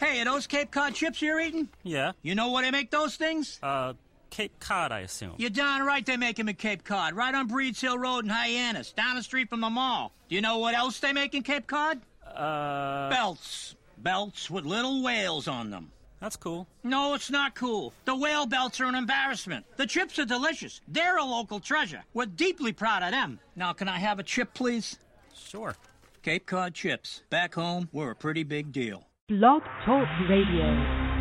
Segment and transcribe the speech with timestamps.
[0.00, 1.68] Hey, are those Cape Cod chips you're eating?
[1.82, 2.12] Yeah.
[2.22, 3.58] You know where they make those things?
[3.62, 3.94] Uh,
[4.30, 5.34] Cape Cod, I assume.
[5.38, 8.30] You're darn right they make them in Cape Cod, right on Breeds Hill Road in
[8.30, 10.12] Hyannis, down the street from the mall.
[10.28, 12.00] Do you know what else they make in Cape Cod?
[12.26, 13.76] Uh, Belts.
[13.98, 15.90] Belts with little whales on them.
[16.20, 16.66] that's cool.
[16.82, 17.92] No, it's not cool.
[18.04, 19.64] The whale belts are an embarrassment.
[19.76, 20.80] The chips are delicious.
[20.88, 22.02] They're a local treasure.
[22.12, 23.38] We're deeply proud of them.
[23.56, 24.98] Now, can I have a chip, please?
[25.34, 25.76] Sure.
[26.22, 27.22] Cape Cod chips.
[27.30, 29.06] Back home, we're a pretty big deal.
[29.30, 31.13] Blog Talk Radio.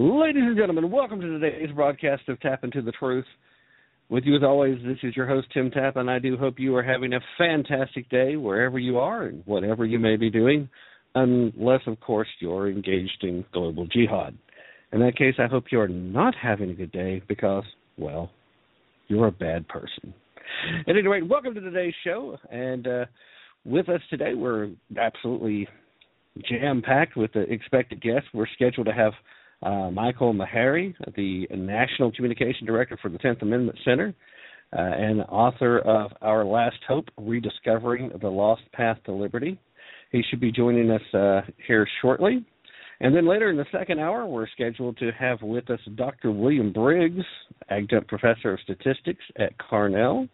[0.00, 3.24] Ladies and gentlemen, welcome to today's broadcast of Tap into the Truth.
[4.08, 6.76] With you as always, this is your host, Tim Tapp, and I do hope you
[6.76, 10.68] are having a fantastic day wherever you are and whatever you may be doing,
[11.16, 14.38] unless, of course, you're engaged in global jihad.
[14.92, 17.64] In that case, I hope you are not having a good day because,
[17.98, 18.30] well,
[19.08, 20.14] you're a bad person.
[20.86, 23.04] At any rate, welcome to today's show, and uh,
[23.64, 25.66] with us today, we're absolutely
[26.48, 28.28] jam packed with the expected guests.
[28.32, 29.12] We're scheduled to have
[29.62, 34.14] uh, Michael Maharrey, the National Communication Director for the 10th Amendment Center,
[34.76, 39.58] uh, and author of Our Last Hope Rediscovering the Lost Path to Liberty.
[40.12, 42.44] He should be joining us uh, here shortly.
[43.00, 46.32] And then later in the second hour, we're scheduled to have with us Dr.
[46.32, 47.24] William Briggs,
[47.68, 50.28] adjunct professor of statistics at Cornell,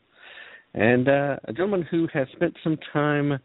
[0.73, 3.39] and uh, a gentleman who has spent some time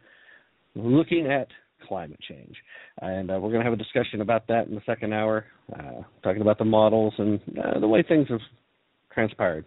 [0.76, 1.48] looking at
[1.88, 2.56] climate change.
[3.02, 6.02] And uh, we're going to have a discussion about that in the second hour, uh,
[6.24, 8.42] talking about the models and uh, the way things have
[9.14, 9.66] transpired.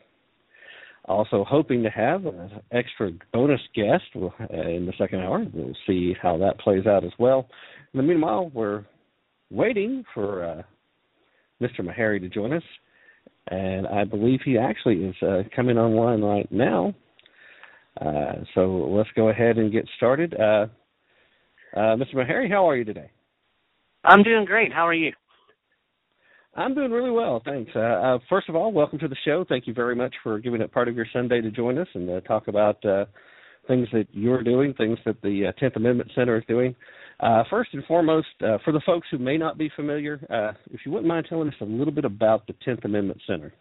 [1.06, 5.44] Also, hoping to have an extra bonus guest in the second hour.
[5.52, 7.48] We'll see how that plays out as well.
[7.92, 8.84] In the meanwhile, we're
[9.50, 10.62] waiting for uh,
[11.60, 11.80] Mr.
[11.80, 12.62] Maharrey to join us,
[13.48, 16.94] and I believe he actually is uh, coming online right now.
[18.00, 20.34] Uh, so let's go ahead and get started.
[21.74, 22.14] Uh, Mr.
[22.14, 23.10] Maharrey, how are you today?
[24.04, 24.72] I'm doing great.
[24.72, 25.12] How are you?
[26.54, 27.70] I'm doing really well, thanks.
[27.74, 29.44] Uh, uh, first of all, welcome to the show.
[29.48, 32.10] Thank you very much for giving it part of your Sunday to join us and
[32.10, 33.06] uh, talk about uh,
[33.66, 36.74] things that you're doing, things that the uh, 10th Amendment Center is doing.
[37.20, 40.80] Uh, first and foremost, uh, for the folks who may not be familiar, uh, if
[40.84, 43.52] you wouldn't mind telling us a little bit about the 10th Amendment Center.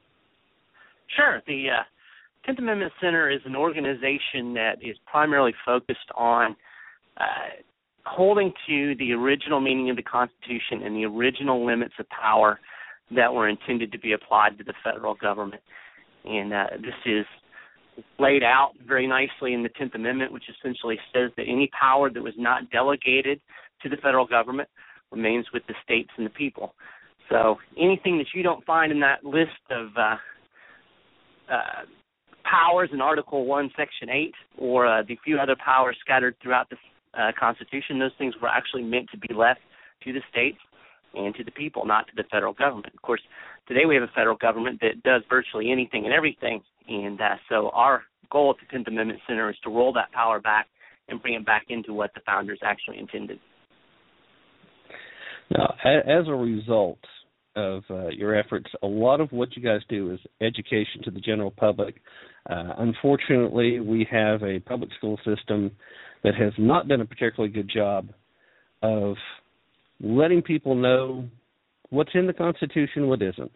[1.16, 1.42] Sure.
[1.48, 6.56] The uh, 10th Amendment Center is an organization that is primarily focused on
[7.18, 7.62] uh,
[8.06, 12.60] holding to the original meaning of the Constitution and the original limits of power
[13.16, 15.62] that were intended to be applied to the federal government.
[16.26, 17.26] And uh, this is
[18.20, 22.22] laid out very nicely in the 10th Amendment, which essentially says that any power that
[22.22, 23.42] was not delegated
[23.84, 24.70] to the federal government
[25.12, 26.74] remains with the states and the people.
[27.30, 30.16] So anything that you don't find in that list of uh,
[31.52, 31.86] uh,
[32.44, 36.78] powers in Article 1, Section 8, or uh, the few other powers scattered throughout the
[37.14, 39.60] uh, Constitution, those things were actually meant to be left
[40.04, 40.58] to the states
[41.14, 42.94] and to the people, not to the federal government.
[42.94, 43.22] Of course,
[43.68, 47.70] today we have a federal government that does virtually anything and everything, and uh, so
[47.74, 50.68] our goal at the Tenth Amendment Center is to roll that power back
[51.10, 53.40] and bring it back into what the founders actually intended.
[55.50, 57.00] Now, as a result
[57.58, 61.20] of uh, your efforts, a lot of what you guys do is education to the
[61.20, 61.96] general public.
[62.50, 65.72] Uh, unfortunately, we have a public school system
[66.24, 68.10] that has not done a particularly good job
[68.82, 69.16] of
[70.00, 71.28] letting people know
[71.90, 73.52] what's in the Constitution, what isn't.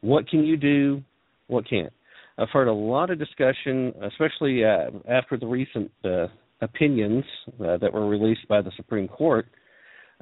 [0.00, 1.02] What can you do,
[1.46, 1.92] what can't.
[2.38, 6.28] I've heard a lot of discussion, especially uh, after the recent uh,
[6.62, 7.24] opinions
[7.60, 9.46] uh, that were released by the Supreme Court.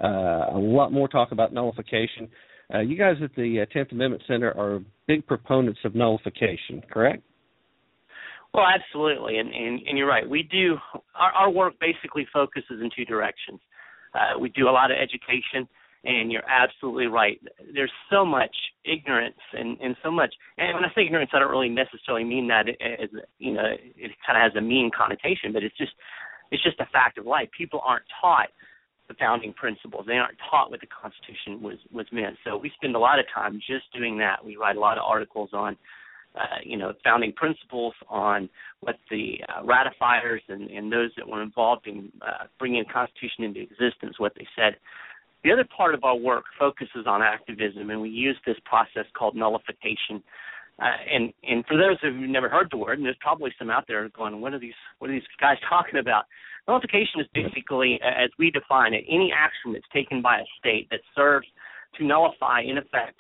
[0.03, 2.29] Uh, a lot more talk about nullification.
[2.73, 7.23] Uh, you guys at the uh, Tenth Amendment Center are big proponents of nullification, correct?
[8.55, 10.29] Well, absolutely, and and, and you're right.
[10.29, 10.77] We do
[11.15, 13.61] our, our work basically focuses in two directions.
[14.15, 15.69] Uh, we do a lot of education,
[16.05, 17.41] and you're absolutely right.
[17.75, 18.55] There's so much
[18.85, 20.35] ignorance and and so much.
[20.57, 24.11] And when I say ignorance, I don't really necessarily mean that as you know it
[24.27, 25.93] kind of has a mean connotation, but it's just
[26.51, 27.49] it's just a fact of life.
[27.57, 28.49] People aren't taught
[29.09, 30.05] the founding principles.
[30.07, 32.37] They aren't taught what the Constitution was was meant.
[32.45, 34.45] So we spend a lot of time just doing that.
[34.45, 35.77] We write a lot of articles on
[36.35, 38.49] uh, you know, founding principles on
[38.81, 43.45] what the uh, ratifiers and, and, those that were involved in uh, bringing the Constitution
[43.45, 44.77] into existence, what they said.
[45.43, 49.35] The other part of our work focuses on activism, and we use this process called
[49.35, 50.23] nullification.
[50.81, 53.85] Uh, and and for those who've never heard the word, and there's probably some out
[53.89, 54.79] there going, "What are these?
[54.99, 56.25] What are these guys talking about?"
[56.69, 61.01] Nullification is basically, as we define it, any action that's taken by a state that
[61.17, 61.47] serves
[61.97, 63.17] to nullify, in effect,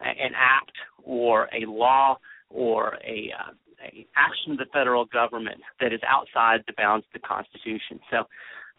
[0.00, 0.72] an act
[1.04, 2.18] or a law
[2.50, 3.52] or a, uh,
[3.84, 8.00] a action of the federal government that is outside the bounds of the Constitution.
[8.10, 8.24] So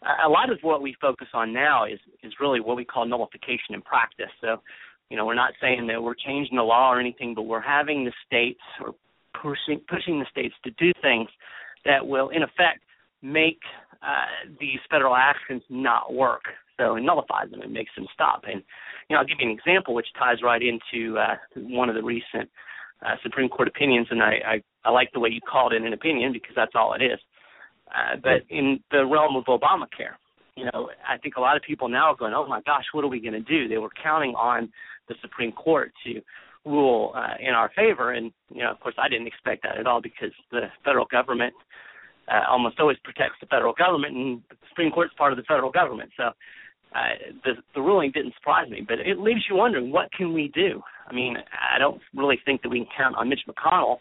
[0.01, 3.06] uh, a lot of what we focus on now is is really what we call
[3.06, 4.31] nullification in practice.
[4.42, 4.62] So,
[5.10, 8.06] you know, we're not saying that we're changing the law or anything, but we're having
[8.06, 8.95] the states or
[9.42, 11.30] pushing pushing the states to do things
[11.86, 12.81] that will, in effect,
[13.22, 13.60] make
[14.01, 16.44] uh, these federal actions not work.
[16.77, 18.44] So it nullifies them and makes them stop.
[18.48, 18.63] And
[19.10, 22.04] you know, I'll give you an example which ties right into uh, one of the
[22.04, 22.50] recent
[23.06, 25.94] uh, Supreme Court opinions, and I, I I like the way you called it an
[25.94, 27.19] opinion because that's all it is.
[27.88, 30.16] Uh, but in the realm of Obamacare,
[30.56, 33.04] you know, I think a lot of people now are going, "Oh my gosh, what
[33.04, 34.72] are we going to do?" They were counting on
[35.07, 36.22] the Supreme Court to
[36.66, 39.88] rule uh, in our favor, and you know, of course, I didn't expect that at
[39.88, 41.54] all because the federal government
[42.28, 45.72] uh, almost always protects the federal government, and the Supreme Court's part of the federal
[45.72, 46.12] government.
[46.18, 46.31] So
[46.95, 50.51] uh, the the ruling didn't surprise me, but it leaves you wondering what can we
[50.53, 50.81] do.
[51.07, 53.97] I mean, I don't really think that we can count on Mitch McConnell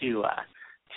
[0.00, 0.40] to uh,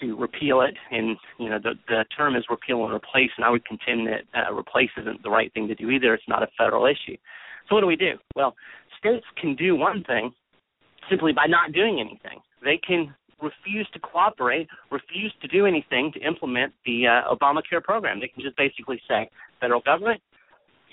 [0.01, 3.49] to repeal it, and you know the the term is repeal and replace, and I
[3.49, 6.13] would contend that uh, replace isn't the right thing to do either.
[6.13, 7.17] It's not a federal issue.
[7.69, 8.13] So what do we do?
[8.35, 8.55] Well,
[8.97, 10.33] states can do one thing
[11.09, 12.39] simply by not doing anything.
[12.63, 18.19] They can refuse to cooperate, refuse to do anything to implement the uh, Obamacare program.
[18.19, 19.29] They can just basically say,
[19.59, 20.21] federal government,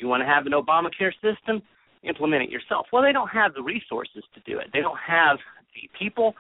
[0.05, 1.63] you want to have an Obamacare system?
[2.03, 2.87] Implement it yourself.
[2.93, 4.67] Well, they don't have the resources to do it.
[4.75, 5.39] They don't have
[5.75, 6.35] the people.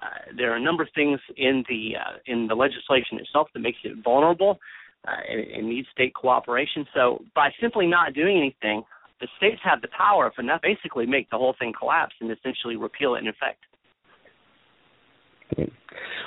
[0.00, 3.60] Uh, there are a number of things in the uh, in the legislation itself that
[3.60, 4.58] makes it vulnerable
[5.06, 6.86] uh, and, and needs state cooperation.
[6.94, 8.82] So by simply not doing anything,
[9.20, 12.76] the states have the power to not basically make the whole thing collapse and essentially
[12.76, 13.60] repeal it in effect.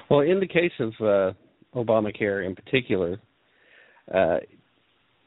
[0.09, 1.33] Well, in the case of uh,
[1.75, 3.19] Obamacare in particular,
[4.13, 4.37] uh,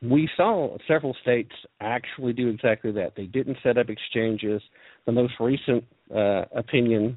[0.03, 3.13] we saw several states actually do exactly that.
[3.17, 4.63] They didn't set up exchanges.
[5.07, 5.85] The most recent
[6.15, 7.17] uh, opinion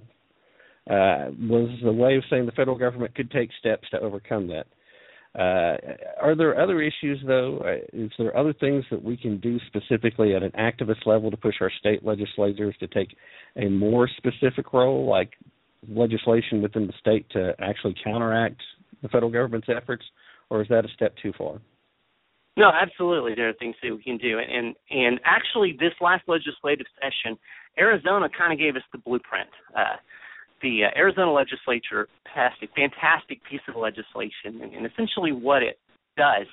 [0.89, 4.67] uh, was a way of saying the federal government could take steps to overcome that.
[5.35, 5.77] Uh,
[6.19, 7.59] are there other issues, though?
[7.59, 11.37] Uh, is there other things that we can do specifically at an activist level to
[11.37, 13.15] push our state legislators to take
[13.55, 15.33] a more specific role, like
[15.87, 18.59] legislation within the state to actually counteract
[19.03, 20.03] the federal government's efforts,
[20.49, 21.59] or is that a step too far?
[22.59, 23.35] No, absolutely.
[23.35, 27.39] There are things that we can do, and and actually, this last legislative session,
[27.79, 29.47] Arizona kind of gave us the blueprint.
[29.73, 29.95] Uh,
[30.61, 35.79] the uh, Arizona legislature passed a fantastic piece of legislation, and, and essentially what it
[36.17, 36.47] does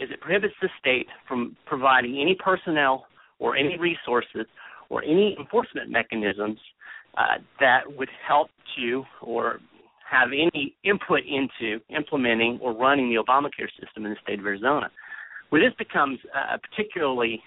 [0.00, 3.06] is it prohibits the state from providing any personnel
[3.38, 4.46] or any resources
[4.90, 6.58] or any enforcement mechanisms
[7.16, 9.60] uh, that would help to or
[10.10, 14.90] have any input into implementing or running the Obamacare system in the state of Arizona.
[15.50, 17.42] Where this becomes uh, particularly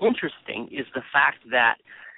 [0.00, 1.76] interesting is the fact that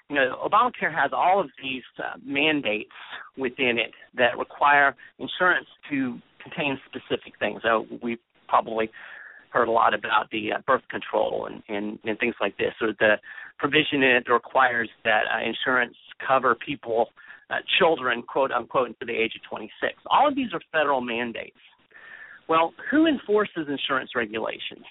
[0.08, 2.90] you know Obamacare has all of these uh, mandates
[3.36, 7.60] within it that require insurance to contain specific things.
[7.62, 8.90] So we probably
[9.50, 12.92] heard a lot about the uh, birth control and, and and things like this, or
[12.98, 13.16] the
[13.58, 15.96] provision in it requires that uh, insurance
[16.26, 17.08] cover people,
[17.50, 19.94] uh, children, quote unquote, to the age of 26.
[20.10, 21.56] All of these are federal mandates.
[22.48, 24.84] Well, who enforces insurance regulations?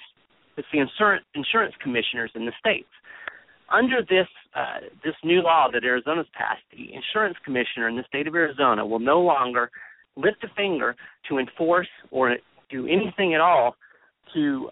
[0.61, 2.93] It's the insurance insurance commissioners in the states.
[3.73, 8.27] Under this uh, this new law that Arizona's passed, the insurance commissioner in the state
[8.27, 9.71] of Arizona will no longer
[10.15, 10.95] lift a finger
[11.29, 12.35] to enforce or
[12.69, 13.75] do anything at all
[14.35, 14.69] to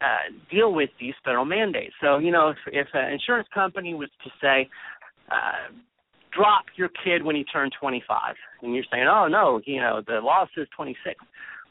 [0.00, 1.94] uh, deal with these federal mandates.
[2.00, 4.68] So, you know, if, if an insurance company was to say,
[5.30, 5.70] uh,
[6.34, 10.20] drop your kid when he turned 25, and you're saying, oh no, you know, the
[10.20, 11.14] law says 26.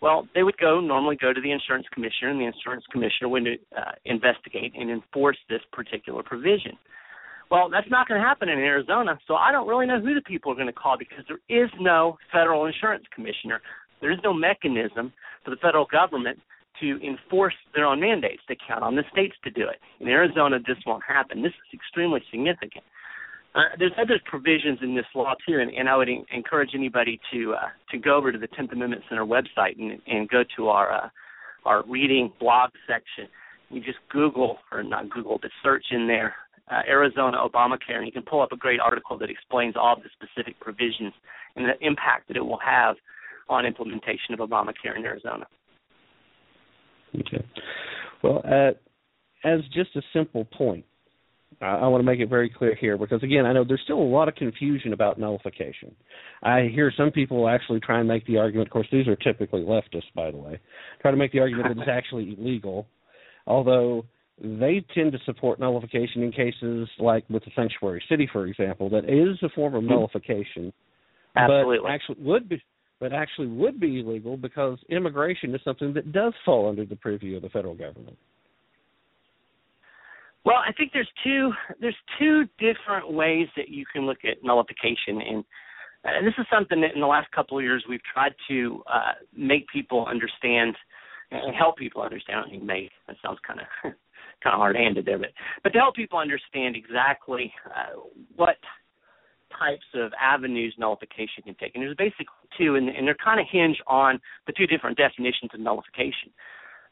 [0.01, 3.48] Well, they would go normally go to the insurance commissioner, and the insurance commissioner would
[3.75, 6.77] uh, investigate and enforce this particular provision.
[7.50, 10.22] Well, that's not going to happen in Arizona, so I don't really know who the
[10.22, 13.62] people are going to call because there is no federal insurance commissioner.
[14.01, 15.13] There is no mechanism
[15.44, 16.39] for the federal government
[16.82, 18.42] to enforce their own mandates.
[18.48, 19.77] They count on the states to do it.
[20.00, 21.42] In Arizona, this won't happen.
[21.42, 22.84] This is extremely significant.
[23.57, 27.19] Uh, there's other provisions in this law too, and, and I would en- encourage anybody
[27.33, 30.67] to uh, to go over to the Tenth Amendment Center website and, and go to
[30.67, 31.09] our uh,
[31.65, 33.27] our reading blog section.
[33.71, 36.35] You just Google or not Google, but search in there
[36.69, 40.09] uh, Arizona Obamacare, and you can pull up a great article that explains all the
[40.13, 41.13] specific provisions
[41.55, 42.95] and the impact that it will have
[43.49, 45.47] on implementation of Obamacare in Arizona.
[47.15, 47.43] Okay.
[48.21, 48.71] Well, uh,
[49.47, 50.85] as just a simple point,
[51.61, 53.99] I, I want to make it very clear here because again, I know there's still
[53.99, 55.95] a lot of confusion about nullification.
[56.43, 58.67] I hear some people actually try and make the argument.
[58.67, 60.59] Of course, these are typically leftists, by the way,
[61.01, 62.87] try to make the argument that it's actually illegal,
[63.45, 64.05] although
[64.39, 69.05] they tend to support nullification in cases like with the sanctuary city, for example, that
[69.05, 69.93] is a form of mm-hmm.
[69.93, 70.71] nullification,
[71.35, 71.79] Absolutely.
[71.81, 72.61] but actually would be
[72.99, 77.35] but actually would be illegal because immigration is something that does fall under the purview
[77.35, 78.17] of the federal government.
[80.48, 81.51] Well, I think there's two
[81.82, 85.44] there's two different ways that you can look at nullification, and,
[86.06, 89.20] and this is something that in the last couple of years we've tried to uh,
[89.36, 90.74] make people understand
[91.32, 92.46] and help people understand.
[92.48, 95.32] I mean, make that sounds kind of kind of hard-handed there, but
[95.63, 98.00] but to help people understand exactly uh,
[98.38, 98.56] what
[99.51, 101.75] types of avenues nullification can take.
[101.75, 105.51] And there's basically two, and, and they're kind of hinged on the two different definitions
[105.54, 106.32] of nullification.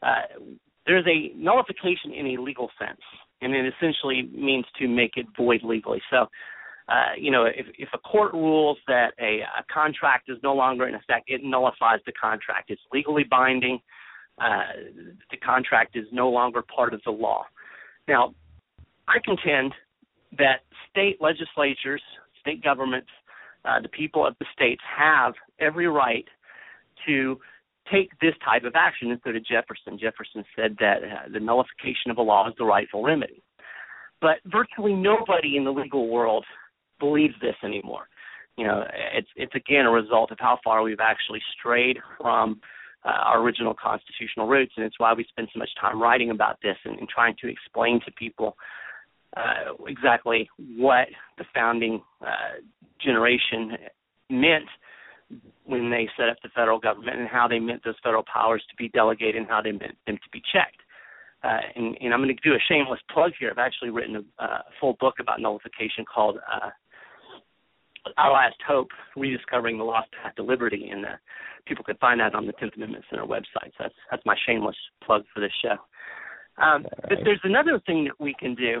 [0.02, 0.44] Uh,
[0.86, 3.00] there's a nullification in a legal sense,
[3.40, 6.00] and it essentially means to make it void legally.
[6.10, 6.26] So,
[6.88, 10.86] uh, you know, if, if a court rules that a, a contract is no longer
[10.86, 12.70] in effect, it nullifies the contract.
[12.70, 13.80] It's legally binding.
[14.38, 14.64] Uh,
[15.30, 17.44] the contract is no longer part of the law.
[18.06, 18.34] Now,
[19.08, 19.72] I contend
[20.38, 22.02] that state legislatures
[22.46, 23.08] state governments,
[23.64, 26.24] uh, the people of the states have every right
[27.06, 27.38] to
[27.90, 29.18] take this type of action.
[29.24, 29.98] So did Jefferson.
[29.98, 33.42] Jefferson said that uh, the nullification of a law is the rightful remedy.
[34.20, 36.44] But virtually nobody in the legal world
[36.98, 38.08] believes this anymore.
[38.56, 42.60] You know, it's it's again a result of how far we've actually strayed from
[43.04, 46.58] uh, our original constitutional roots, and it's why we spend so much time writing about
[46.62, 48.56] this and, and trying to explain to people
[49.36, 52.58] uh, exactly what the founding uh,
[53.04, 53.76] generation
[54.30, 54.68] meant
[55.64, 58.76] when they set up the federal government and how they meant those federal powers to
[58.76, 60.80] be delegated and how they meant them to be checked.
[61.42, 63.50] Uh, and, and, I'm going to do a shameless plug here.
[63.50, 66.70] I've actually written a, a full book about nullification called uh,
[68.16, 70.88] Our Last Hope Rediscovering the Lost Path to Liberty.
[70.90, 71.16] And uh,
[71.66, 73.70] people can find that on the 10th Amendment Center website.
[73.76, 75.76] So that's, that's my shameless plug for this show.
[76.58, 77.10] Um, right.
[77.10, 78.80] But there's another thing that we can do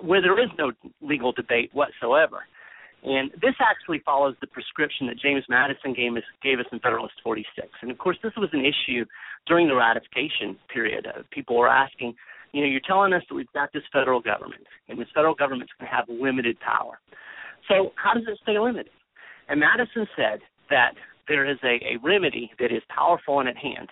[0.00, 2.44] where there is no legal debate whatsoever.
[3.06, 7.14] And this actually follows the prescription that James Madison gave us, gave us in Federalist
[7.22, 7.68] 46.
[7.80, 9.04] And of course, this was an issue
[9.46, 11.06] during the ratification period.
[11.06, 12.16] Uh, people were asking,
[12.52, 15.72] you know, you're telling us that we've got this federal government, and this federal government's
[15.78, 16.98] going to have limited power.
[17.68, 18.90] So how does it stay limited?
[19.48, 20.94] And Madison said that
[21.28, 23.88] there is a, a remedy that is powerful and at hand,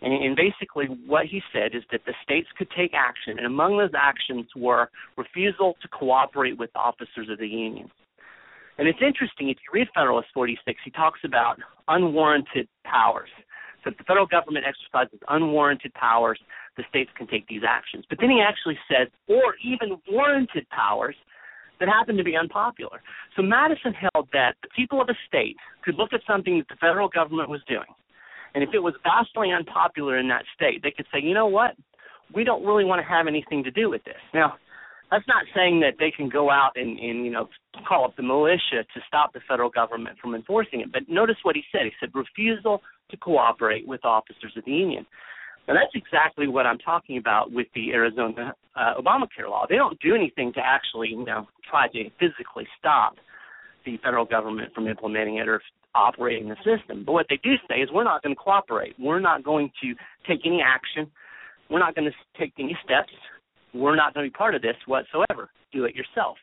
[0.00, 3.78] and, and basically, what he said is that the states could take action, and among
[3.78, 7.90] those actions were refusal to cooperate with officers of the union.
[8.78, 11.58] And it's interesting, if you read Federalist 46, he talks about
[11.88, 13.30] unwarranted powers.
[13.84, 16.38] So if the federal government exercises unwarranted powers,
[16.76, 18.04] the states can take these actions.
[18.08, 21.16] But then he actually says, or even warranted powers
[21.80, 23.02] that happen to be unpopular.
[23.36, 26.76] So Madison held that the people of a state could look at something that the
[26.80, 27.86] federal government was doing
[28.54, 31.76] and if it was vastly unpopular in that state, they could say, you know what?
[32.34, 34.20] We don't really want to have anything to do with this.
[34.34, 34.56] Now,
[35.10, 37.48] That's not saying that they can go out and, and you know
[37.88, 40.92] call up the militia to stop the federal government from enforcing it.
[40.92, 41.82] But notice what he said.
[41.84, 45.06] He said refusal to cooperate with officers of the union.
[45.66, 49.66] And that's exactly what I'm talking about with the Arizona uh, Obamacare law.
[49.68, 53.16] They don't do anything to actually, you know, try to physically stop
[53.84, 55.60] the federal government from implementing it or
[55.94, 57.04] operating the system.
[57.04, 58.94] But what they do say is we're not going to cooperate.
[58.98, 59.94] We're not going to
[60.26, 61.10] take any action.
[61.68, 63.12] We're not going to take any steps.
[63.74, 65.50] We're not going to be part of this whatsoever.
[65.72, 66.36] Do it yourself.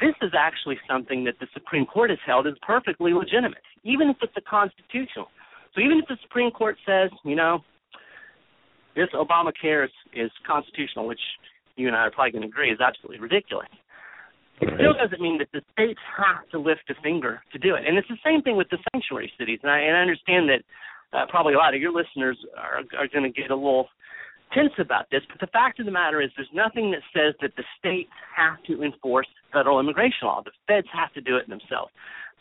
[0.00, 4.16] This is actually something that the Supreme Court has held is perfectly legitimate, even if
[4.20, 5.28] it's a constitutional.
[5.74, 7.60] So even if the Supreme Court says, you know,
[8.94, 11.20] this Obamacare is, is constitutional, which
[11.76, 13.68] you and I are probably going to agree is absolutely ridiculous.
[14.60, 17.84] It still doesn't mean that the states have to lift a finger to do it.
[17.86, 19.60] And it's the same thing with the sanctuary cities.
[19.62, 20.62] And I, and I understand that
[21.12, 23.88] uh, probably a lot of your listeners are, are going to get a little
[24.52, 27.52] tense about this, but the fact of the matter is there's nothing that says that
[27.56, 30.42] the states have to enforce federal immigration law.
[30.44, 31.90] The feds have to do it themselves.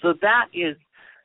[0.01, 0.75] So that is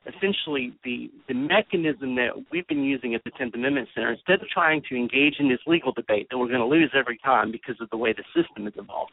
[0.07, 4.49] essentially the the mechanism that we've been using at the Tenth Amendment Center, instead of
[4.49, 7.75] trying to engage in this legal debate that we're going to lose every time because
[7.79, 9.11] of the way the system is evolved,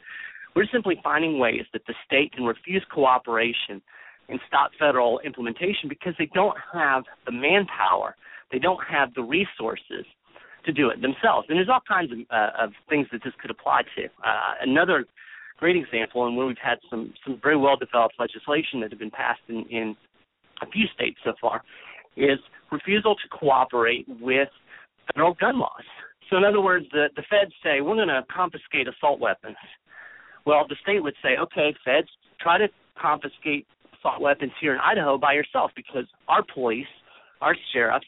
[0.57, 3.83] we're simply finding ways that the state can refuse cooperation
[4.31, 8.17] and stop federal implementation because they don't have the manpower,
[8.51, 10.05] they don't have the resources
[10.69, 11.47] to do it themselves.
[11.49, 14.05] And there's all kinds of, uh, of things that this could apply to.
[14.05, 15.07] Uh, another
[15.59, 19.11] great example, and where we've had some some very well developed legislation that have been
[19.11, 19.97] passed in, in
[20.61, 21.63] a few states so far,
[22.17, 22.39] is
[22.71, 24.49] refusal to cooperate with
[25.09, 25.89] federal gun laws.
[26.29, 29.57] So, in other words, the, the feds say, we're going to confiscate assault weapons.
[30.45, 32.09] Well, the state would say, okay, feds,
[32.41, 32.69] try to
[33.01, 33.67] confiscate
[33.99, 36.93] assault weapons here in Idaho by yourself because our police,
[37.41, 38.07] our sheriffs,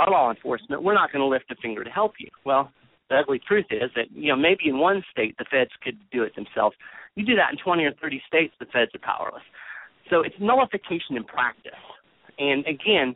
[0.00, 2.28] our law enforcement, we're not going to lift a finger to help you.
[2.44, 2.70] Well,
[3.10, 6.22] the ugly truth is that, you know, maybe in one state the feds could do
[6.22, 6.76] it themselves.
[7.16, 9.42] You do that in 20 or 30 states, the feds are powerless.
[10.08, 11.72] So it's nullification in practice.
[12.38, 13.14] And again,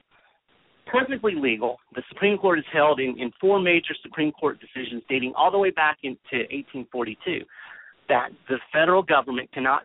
[0.86, 1.78] perfectly legal.
[1.94, 5.58] The Supreme Court has held in, in four major Supreme Court decisions dating all the
[5.58, 7.44] way back into 1842
[8.08, 9.84] that the federal government cannot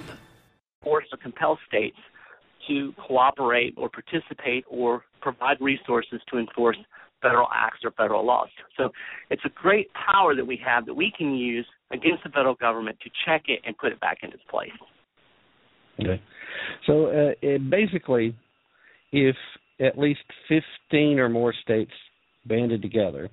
[1.41, 1.97] compel states
[2.67, 6.77] to cooperate or participate or provide resources to enforce
[7.21, 8.49] federal acts or federal laws.
[8.77, 8.89] So
[9.29, 12.97] it's a great power that we have that we can use against the federal government
[13.03, 14.69] to check it and put it back in its place.
[15.99, 16.21] Okay.
[16.87, 18.35] So uh, it basically,
[19.11, 19.35] if
[19.79, 20.21] at least
[20.89, 21.91] 15 or more states
[22.45, 23.29] banded together,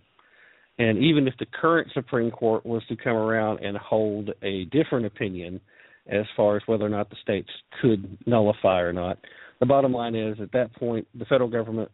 [0.78, 5.06] and even if the current Supreme Court was to come around and hold a different
[5.06, 5.60] opinion
[6.08, 9.18] as far as whether or not the states could nullify or not.
[9.60, 11.90] The bottom line is, at that point, the federal government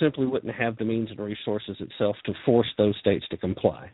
[0.00, 3.90] simply wouldn't have the means and resources itself to force those states to comply.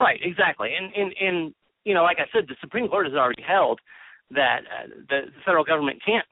[0.00, 3.42] Right, exactly, and and and you know, like I said, the Supreme Court has already
[3.42, 3.80] held
[4.30, 6.26] that uh, the, the federal government can't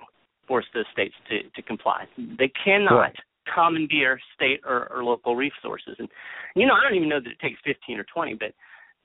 [0.46, 2.04] force those states to to comply.
[2.16, 2.98] They cannot.
[2.98, 3.16] Right.
[3.54, 6.08] Commandeer state or, or local resources, and
[6.56, 8.50] you know I don't even know that it takes fifteen or twenty, but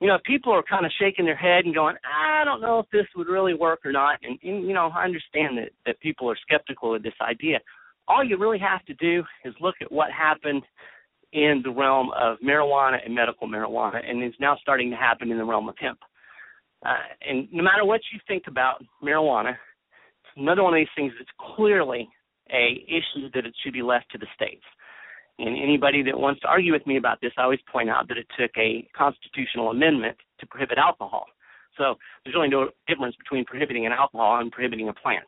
[0.02, 2.88] you know, people are kind of shaking their head and going, I don't know if
[2.92, 6.30] this would really work or not, and, and you know, I understand that that people
[6.30, 7.60] are skeptical of this idea.
[8.08, 10.64] All you really have to do is look at what happened
[11.34, 15.38] in the realm of marijuana and medical marijuana, and is now starting to happen in
[15.38, 16.00] the realm of hemp.
[16.84, 16.96] Uh,
[17.30, 21.56] and no matter what you think about marijuana, it's another one of these things that's
[21.56, 22.10] clearly
[22.52, 24.64] a issue that it should be left to the states.
[25.40, 28.18] And anybody that wants to argue with me about this, I always point out that
[28.18, 31.26] it took a constitutional amendment to prohibit alcohol.
[31.78, 35.26] So there's really no difference between prohibiting an alcohol and prohibiting a plant.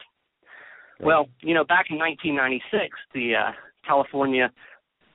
[0.99, 3.51] Well, you know, back in 1996, the uh,
[3.85, 4.51] California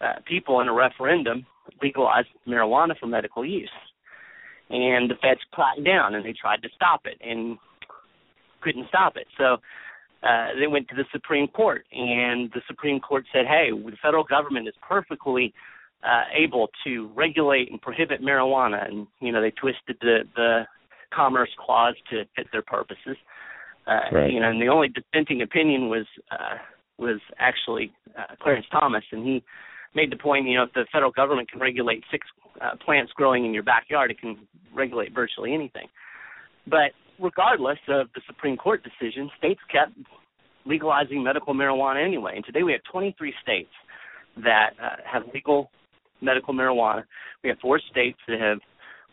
[0.00, 1.46] uh, people in a referendum
[1.82, 3.70] legalized marijuana for medical use,
[4.70, 7.58] and the feds cracked down and they tried to stop it and
[8.60, 9.26] couldn't stop it.
[9.36, 9.58] So
[10.22, 14.24] uh, they went to the Supreme Court, and the Supreme Court said, "Hey, the federal
[14.24, 15.54] government is perfectly
[16.02, 20.66] uh, able to regulate and prohibit marijuana," and you know they twisted the the
[21.14, 23.16] Commerce Clause to fit their purposes.
[23.86, 24.32] Uh, right.
[24.32, 26.56] You know, and the only dissenting opinion was uh,
[26.98, 29.42] was actually uh, Clarence Thomas, and he
[29.94, 32.26] made the point, you know, if the federal government can regulate six
[32.60, 34.36] uh, plants growing in your backyard, it can
[34.74, 35.86] regulate virtually anything.
[36.66, 39.92] But regardless of the Supreme Court decision, states kept
[40.64, 42.32] legalizing medical marijuana anyway.
[42.36, 43.70] And today we have 23 states
[44.44, 45.70] that uh, have legal
[46.20, 47.04] medical marijuana.
[47.42, 48.58] We have four states that have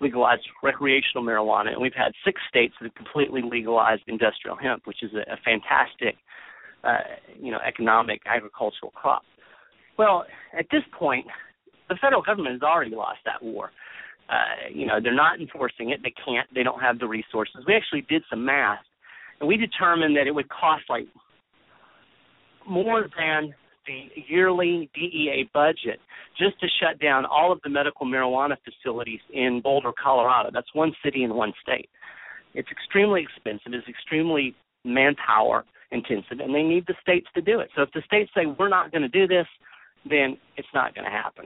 [0.01, 5.01] legalized recreational marijuana, and we've had six states that have completely legalized industrial hemp, which
[5.01, 6.15] is a, a fantastic,
[6.83, 9.23] uh, you know, economic agricultural crop.
[9.97, 10.25] Well,
[10.57, 11.25] at this point,
[11.87, 13.71] the federal government has already lost that war.
[14.29, 15.99] Uh, you know, they're not enforcing it.
[16.01, 16.47] They can't.
[16.53, 17.63] They don't have the resources.
[17.67, 18.79] We actually did some math,
[19.39, 21.05] and we determined that it would cost like
[22.67, 23.53] more than
[23.85, 25.99] the yearly DEA budget
[26.39, 30.49] just to shut down all of the medical marijuana facilities in Boulder, Colorado.
[30.51, 31.87] That's one city in one state.
[32.55, 33.73] It's extremely expensive.
[33.73, 37.69] It's extremely manpower intensive, and they need the states to do it.
[37.75, 39.47] So if the states say we're not going to do this,
[40.09, 41.45] then it's not going to happen.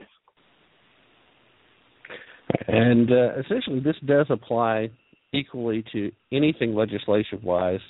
[2.68, 4.90] And uh, essentially, this does apply
[5.32, 7.80] equally to anything legislation wise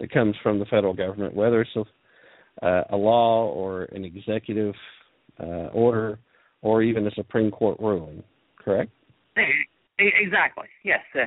[0.00, 4.74] that comes from the federal government, whether it's a, uh, a law or an executive
[5.40, 6.18] uh, order
[6.62, 8.22] or even a Supreme Court ruling,
[8.58, 8.90] correct?
[9.98, 10.66] Exactly.
[10.84, 11.00] Yes.
[11.14, 11.26] Uh,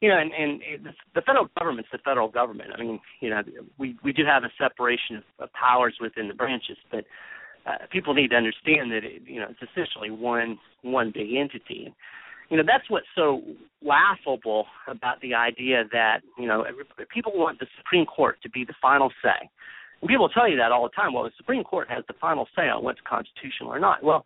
[0.00, 2.70] you know, and, and the federal government's the federal government.
[2.76, 3.42] I mean, you know,
[3.78, 7.04] we we do have a separation of, of powers within the branches, but
[7.66, 11.94] uh, people need to understand that it, you know it's essentially one one big entity
[12.52, 13.40] you know that's what's so
[13.82, 16.66] laughable about the idea that you know
[17.12, 19.48] people want the Supreme Court to be the final say.
[20.02, 21.14] And people tell you that all the time.
[21.14, 24.04] Well, the Supreme Court has the final say on what's constitutional or not.
[24.04, 24.22] Well,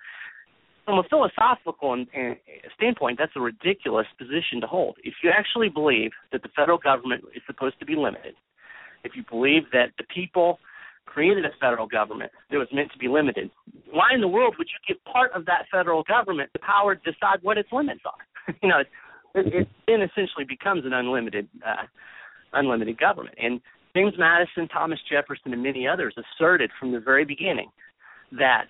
[0.85, 2.37] from a philosophical and, and
[2.75, 4.97] standpoint, that's a ridiculous position to hold.
[5.05, 8.35] If you actually believe that the federal government is supposed to be limited,
[9.05, 10.59] if you believe that the people
[11.07, 13.51] created a federal government that was meant to be limited,
[13.91, 17.01] why in the world would you give part of that federal government the power to
[17.11, 18.55] decide what its limits are?
[18.63, 18.89] you know, it,
[19.35, 21.87] it then essentially becomes an unlimited, uh,
[22.53, 23.37] unlimited government.
[23.41, 23.61] And
[23.97, 27.71] James Madison, Thomas Jefferson, and many others asserted from the very beginning
[28.33, 28.67] that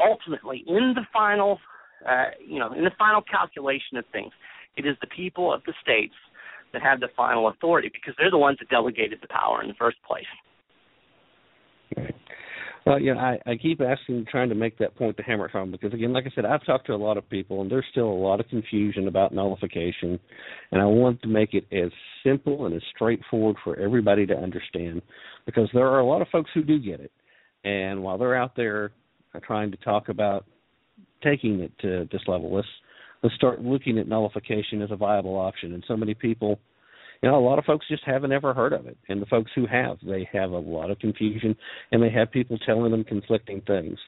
[0.00, 1.58] ultimately, in the final,
[2.08, 4.32] uh, you know, in the final calculation of things,
[4.76, 6.14] it is the people of the states
[6.72, 9.74] that have the final authority because they're the ones that delegated the power in the
[9.74, 10.24] first place.
[12.84, 15.52] Well, you know, I, I keep asking, trying to make that point to hammer it
[15.52, 17.84] home because, again, like I said, I've talked to a lot of people, and there's
[17.92, 20.18] still a lot of confusion about nullification,
[20.72, 21.92] and I want to make it as
[22.24, 25.00] simple and as straightforward for everybody to understand
[25.46, 27.12] because there are a lot of folks who do get it,
[27.64, 28.90] and while they're out there
[29.44, 30.44] trying to talk about
[31.22, 32.68] taking it to this level, let's
[33.22, 36.58] let's start looking at nullification as a viable option, and so many people
[37.22, 39.50] you know, a lot of folks just haven't ever heard of it, and the folks
[39.54, 41.56] who have, they have a lot of confusion,
[41.92, 43.98] and they have people telling them conflicting things.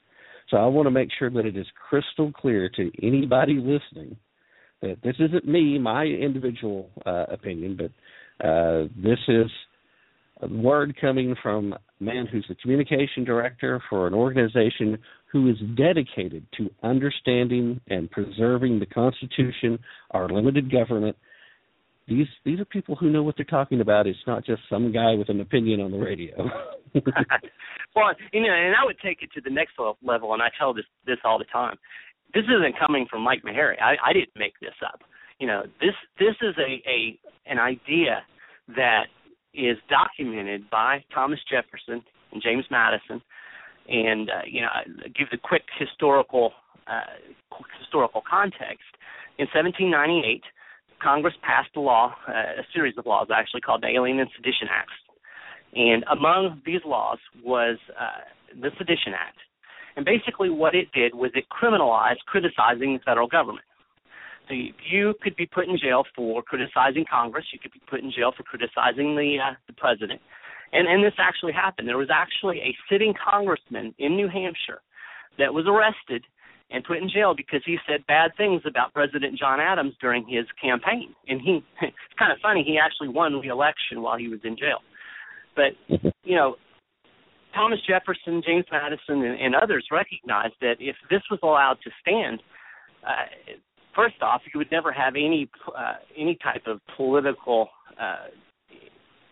[0.50, 4.16] So I want to make sure that it is crystal clear to anybody listening
[4.82, 9.46] that this isn't me, my individual uh, opinion, but uh, this is
[10.42, 14.98] a word coming from a man who's the communication director for an organization
[15.32, 19.78] who is dedicated to understanding and preserving the Constitution,
[20.10, 21.16] our limited government,
[22.06, 24.06] these these are people who know what they're talking about.
[24.06, 26.36] It's not just some guy with an opinion on the radio.
[27.96, 30.74] well, you know, and I would take it to the next level, and I tell
[30.74, 31.76] this this all the time.
[32.34, 33.80] This isn't coming from Mike Maharrey.
[33.80, 35.00] I, I didn't make this up.
[35.38, 38.22] You know, this this is a, a an idea
[38.76, 39.06] that
[39.54, 43.22] is documented by Thomas Jefferson and James Madison,
[43.88, 44.68] and uh, you know,
[45.16, 46.52] give the quick historical
[46.86, 48.92] uh, historical context.
[49.36, 50.42] In 1798,
[51.02, 54.68] Congress passed a law, uh, a series of laws actually, called the Alien and Sedition
[54.70, 54.92] Acts.
[55.74, 59.38] And among these laws was uh, the Sedition Act.
[59.96, 63.66] And basically, what it did was it criminalized criticizing the federal government.
[64.48, 67.46] So you, you could be put in jail for criticizing Congress.
[67.52, 70.20] You could be put in jail for criticizing the uh, the president.
[70.72, 71.88] And and this actually happened.
[71.88, 74.82] There was actually a sitting congressman in New Hampshire
[75.38, 76.24] that was arrested
[76.70, 80.46] and put in jail because he said bad things about President John Adams during his
[80.60, 81.14] campaign.
[81.28, 84.56] And he it's kind of funny, he actually won the election while he was in
[84.56, 84.78] jail.
[85.56, 85.72] But,
[86.24, 86.56] you know,
[87.54, 92.42] Thomas Jefferson, James Madison, and, and others recognized that if this was allowed to stand,
[93.06, 93.54] uh,
[93.94, 97.68] first off, you would never have any uh, any type of political
[98.00, 98.26] uh,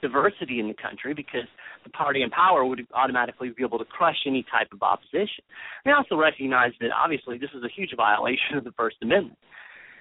[0.02, 1.48] diversity in the country because
[1.84, 5.44] the party in power would automatically be able to crush any type of opposition.
[5.84, 9.38] They also recognize that obviously this is a huge violation of the First Amendment.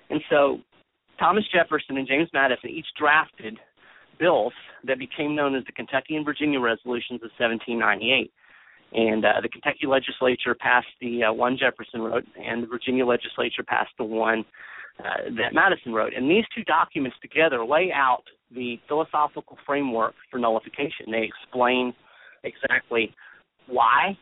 [0.10, 0.60] And so
[1.20, 3.58] Thomas Jefferson and James Madison each drafted
[4.20, 4.54] bills
[4.86, 8.32] that became known as the Kentucky and Virginia Resolutions of 1798.
[8.94, 13.64] And uh, the Kentucky legislature passed the uh, one Jefferson wrote, and the Virginia legislature
[13.64, 14.44] passed the one
[15.00, 16.14] uh, that Madison wrote.
[16.14, 21.12] And these two documents together lay out the philosophical framework for nullification.
[21.12, 21.94] They explain
[22.44, 23.14] exactly
[23.68, 24.18] why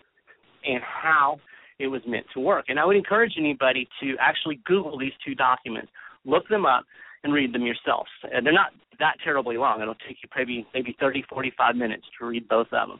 [0.65, 1.39] and how
[1.79, 2.65] it was meant to work.
[2.67, 5.89] And I would encourage anybody to actually Google these two documents,
[6.25, 6.83] look them up,
[7.23, 8.07] and read them yourself.
[8.31, 9.81] And they're not that terribly long.
[9.81, 12.99] It'll take you maybe maybe 30, 45 minutes to read both of them.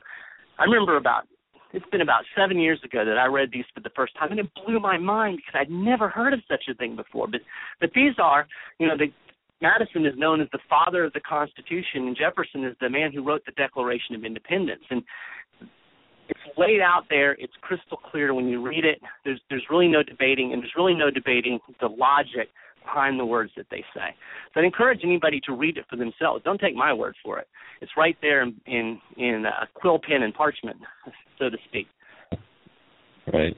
[0.57, 1.27] I remember about
[1.71, 4.39] it's been about seven years ago that I read these for the first time, and
[4.39, 7.27] it blew my mind because I'd never heard of such a thing before.
[7.27, 7.41] But
[7.79, 8.47] but these are,
[8.79, 9.07] you know, the
[9.61, 13.23] Madison is known as the father of the Constitution, and Jefferson is the man who
[13.23, 14.83] wrote the Declaration of Independence.
[14.89, 15.03] And
[16.29, 17.33] it's laid out there.
[17.33, 18.99] It's crystal clear when you read it.
[19.25, 22.49] There's there's really no debating, and there's really no debating the logic
[22.83, 24.15] behind the words that they say.
[24.53, 26.43] So I'd encourage anybody to read it for themselves.
[26.43, 27.47] Don't take my word for it.
[27.81, 30.77] It's right there in in, uh, quill pen and parchment,
[31.37, 31.87] so to speak.
[33.31, 33.55] Right.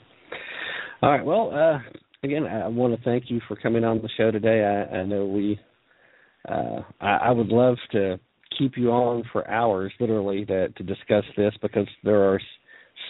[1.01, 1.25] All right.
[1.25, 1.79] Well, uh,
[2.23, 4.63] again, I want to thank you for coming on the show today.
[4.63, 5.59] I, I know we.
[6.47, 8.19] Uh, I, I would love to
[8.57, 12.39] keep you on for hours, literally, to, to discuss this because there are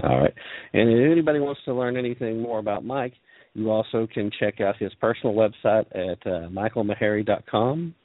[0.04, 0.34] All right.
[0.74, 3.14] And if anybody wants to learn anything more about Mike,
[3.54, 7.96] you also can check out his personal website at uh, michaelmaharrey.com.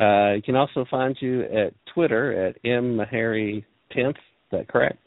[0.00, 3.64] Uh, you can also find you at Twitter at mmaharrey10th.
[3.96, 4.14] Is
[4.50, 4.98] that correct?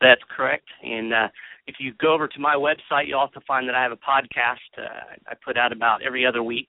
[0.00, 0.66] That's correct.
[0.82, 1.28] And uh,
[1.66, 4.78] if you go over to my website, you'll also find that I have a podcast
[4.78, 6.68] uh, I put out about every other week.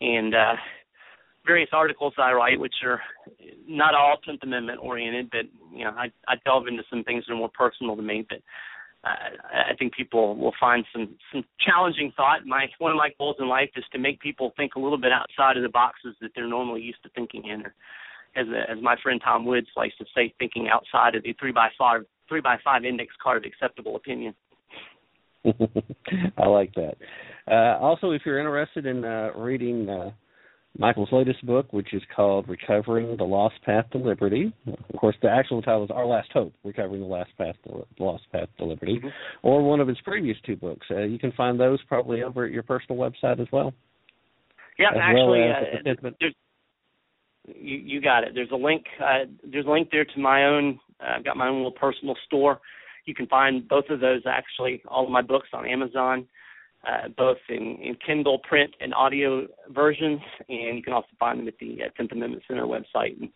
[0.00, 0.54] And uh,
[1.48, 3.00] various articles I write, which are
[3.66, 7.32] not all Tenth Amendment oriented, but you know, I, I delve into some things that
[7.32, 8.24] are more personal to me.
[8.28, 8.38] But
[9.02, 12.46] uh, I think people will find some some challenging thought.
[12.46, 15.10] My one of my goals in life is to make people think a little bit
[15.10, 17.62] outside of the boxes that they're normally used to thinking in.
[17.62, 17.74] Or
[18.36, 21.52] as a, as my friend Tom Woods likes to say, thinking outside of the three
[21.52, 24.34] by five three by five index card of acceptable opinion.
[25.46, 26.96] I like that.
[27.50, 30.10] Uh, also, if you're interested in uh, reading uh,
[30.76, 34.52] Michael's latest book, which is called Recovering the Lost Path to Liberty.
[34.66, 38.24] Of course, the actual title is Our Last Hope, Recovering the Last Path to, Lost
[38.30, 39.08] Path to Liberty, mm-hmm.
[39.42, 40.86] or one of his previous two books.
[40.90, 43.72] Uh, you can find those probably over at your personal website as well.
[44.78, 46.28] Yeah, actually, well uh,
[47.46, 48.30] you, you got it.
[48.34, 48.84] There's a link.
[49.00, 50.78] Uh, there's a link there to my own.
[51.00, 52.60] Uh, I've got my own little personal store.
[53.06, 56.26] You can find both of those actually, all of my books on Amazon
[56.88, 61.48] uh, both in, in, Kindle print and audio versions, and you can also find them
[61.48, 63.20] at the uh, Tenth Amendment Center website.
[63.20, 63.28] And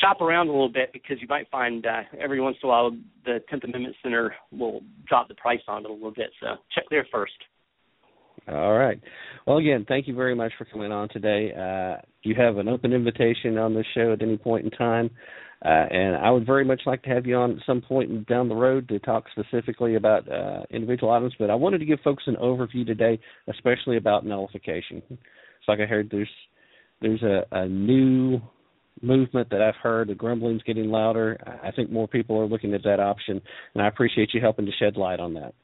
[0.00, 2.90] shop around a little bit because you might find uh, every once in a while
[3.24, 6.30] the Tenth Amendment Center will drop the price on it a little bit.
[6.40, 7.32] So check there first.
[8.48, 9.00] All right.
[9.46, 11.52] Well, again, thank you very much for coming on today.
[11.52, 15.10] Uh, you have an open invitation on this show at any point in time.
[15.64, 18.50] Uh, and I would very much like to have you on at some point down
[18.50, 21.32] the road to talk specifically about uh, individual items.
[21.38, 25.02] But I wanted to give folks an overview today, especially about nullification.
[25.08, 26.28] It's like I heard there's
[27.00, 28.40] there's a, a new
[29.00, 30.08] movement that I've heard.
[30.08, 31.38] The grumbling's getting louder.
[31.62, 33.40] I think more people are looking at that option,
[33.74, 35.54] and I appreciate you helping to shed light on that.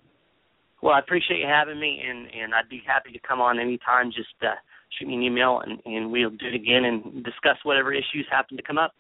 [0.83, 4.11] Well, I appreciate you having me, and and I'd be happy to come on anytime.
[4.11, 4.55] Just uh,
[4.99, 8.57] shoot me an email, and and we'll do it again and discuss whatever issues happen
[8.57, 8.95] to come up.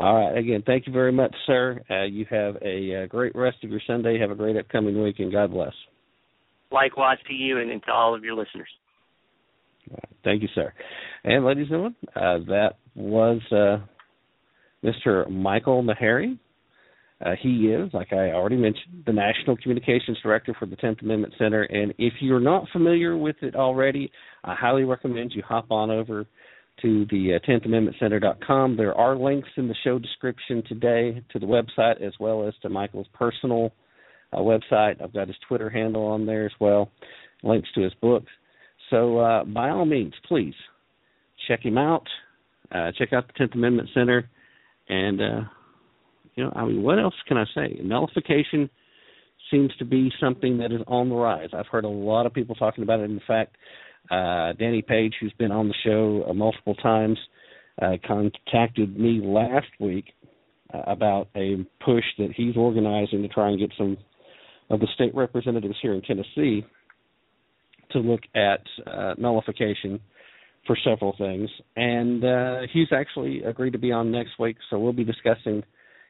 [0.00, 0.38] All right.
[0.38, 1.78] Again, thank you very much, sir.
[1.90, 4.18] Uh, you have a uh, great rest of your Sunday.
[4.18, 5.74] Have a great upcoming week, and God bless.
[6.72, 8.68] Likewise to you and, and to all of your listeners.
[10.24, 10.72] Thank you, sir.
[11.24, 13.84] And ladies and gentlemen, uh, that was uh,
[14.82, 15.30] Mr.
[15.30, 16.38] Michael Maharrey.
[17.24, 21.34] Uh, he is, like I already mentioned, the National Communications Director for the Tenth Amendment
[21.36, 21.64] Center.
[21.64, 24.10] And if you're not familiar with it already,
[24.44, 26.24] I highly recommend you hop on over
[26.82, 28.76] to the uh, 10th Amendment Center.com.
[28.76, 32.68] There are links in the show description today to the website as well as to
[32.68, 33.72] Michael's personal
[34.32, 35.02] uh, website.
[35.02, 36.90] I've got his Twitter handle on there as well,
[37.42, 38.30] links to his books.
[38.90, 40.54] So uh, by all means, please
[41.48, 42.06] check him out.
[42.72, 44.28] Uh, check out the Tenth Amendment Center,
[44.88, 45.40] and uh,
[46.34, 47.80] you know, I mean, what else can I say?
[47.82, 48.70] Nullification
[49.50, 51.48] seems to be something that is on the rise.
[51.52, 53.10] I've heard a lot of people talking about it.
[53.10, 53.56] In fact,
[54.10, 57.18] uh, Danny Page, who's been on the show uh, multiple times,
[57.80, 60.06] uh, contacted me last week
[60.72, 63.96] uh, about a push that he's organizing to try and get some
[64.68, 66.64] of the state representatives here in Tennessee
[67.90, 70.00] to look at uh, nullification
[70.66, 71.50] for several things.
[71.76, 75.62] And uh, he's actually agreed to be on next week, so we'll be discussing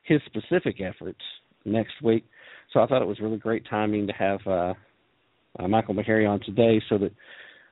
[0.03, 1.20] his specific efforts
[1.64, 2.24] next week.
[2.72, 4.74] So I thought it was really great timing to have uh,
[5.59, 7.12] uh, Michael Maharrey on today so that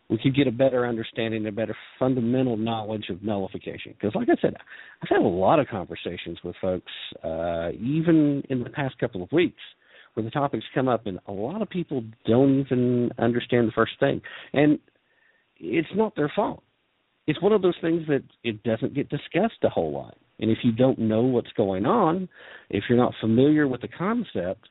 [0.08, 3.92] we could get a better understanding, a better fundamental knowledge of nullification.
[3.92, 4.54] Because, like I said,
[5.02, 6.92] I've had a lot of conversations with folks,
[7.22, 9.60] uh, even in the past couple of weeks,
[10.14, 13.92] where the topics come up, and a lot of people don't even understand the first
[14.00, 14.22] thing.
[14.54, 14.78] And
[15.58, 16.62] it's not their fault.
[17.26, 20.16] It's one of those things that it doesn't get discussed a whole lot.
[20.40, 22.28] And if you don't know what's going on,
[22.70, 24.68] if you're not familiar with the concept,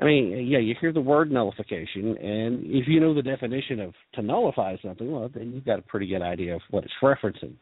[0.00, 3.94] I mean, yeah, you hear the word nullification, and if you know the definition of
[4.14, 7.54] to nullify something, well, then you've got a pretty good idea of what it's referencing.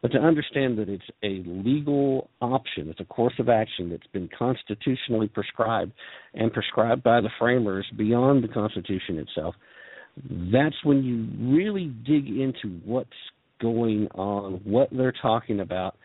[0.00, 4.30] But to understand that it's a legal option, it's a course of action that's been
[4.38, 5.92] constitutionally prescribed
[6.34, 9.54] and prescribed by the framers beyond the Constitution itself,
[10.52, 13.10] that's when you really dig into what's
[13.60, 15.96] going on, what they're talking about,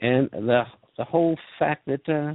[0.00, 0.62] and the
[0.96, 2.34] the whole fact that uh,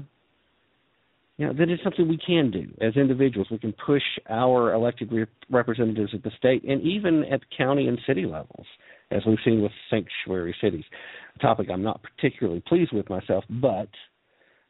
[1.38, 3.48] you know that is something we can do as individuals.
[3.52, 8.00] We can push our elected re- representatives at the state and even at county and
[8.08, 8.66] city levels,
[9.12, 10.86] as we've seen with sanctuary cities.
[11.36, 13.90] A topic I'm not particularly pleased with myself, but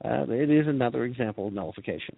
[0.03, 2.15] uh, it is another example of nullification.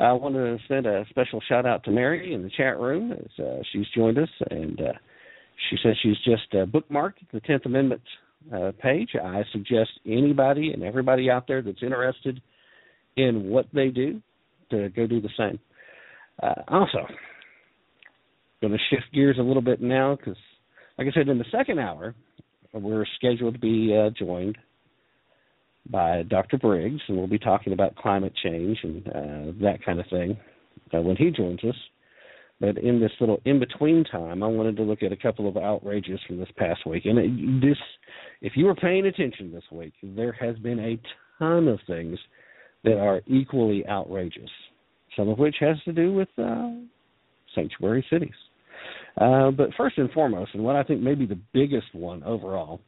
[0.00, 3.44] I want to send a special shout out to Mary in the chat room as
[3.44, 4.92] uh, she's joined us, and uh,
[5.70, 8.02] she says she's just uh, bookmarked the Tenth Amendment
[8.52, 9.10] uh, page.
[9.22, 12.40] I suggest anybody and everybody out there that's interested
[13.16, 14.20] in what they do
[14.70, 15.58] to go do the same.
[16.42, 17.06] Uh, also,
[18.60, 20.36] going to shift gears a little bit now because,
[20.98, 22.14] like I said, in the second hour,
[22.72, 24.58] we're scheduled to be uh, joined
[25.88, 26.58] by Dr.
[26.58, 30.36] Briggs, and we'll be talking about climate change and uh, that kind of thing
[30.92, 31.76] uh, when he joins us.
[32.58, 35.56] But in this little in between time, I wanted to look at a couple of
[35.56, 37.04] outrages from this past week.
[37.04, 37.76] And this,
[38.40, 40.98] if you were paying attention this week, there has been a
[41.38, 42.18] ton of things
[42.86, 44.48] that are equally outrageous.
[45.16, 46.70] Some of which has to do with uh,
[47.54, 48.30] sanctuary cities.
[49.20, 52.80] Uh, but first and foremost, and what I think may be the biggest one overall,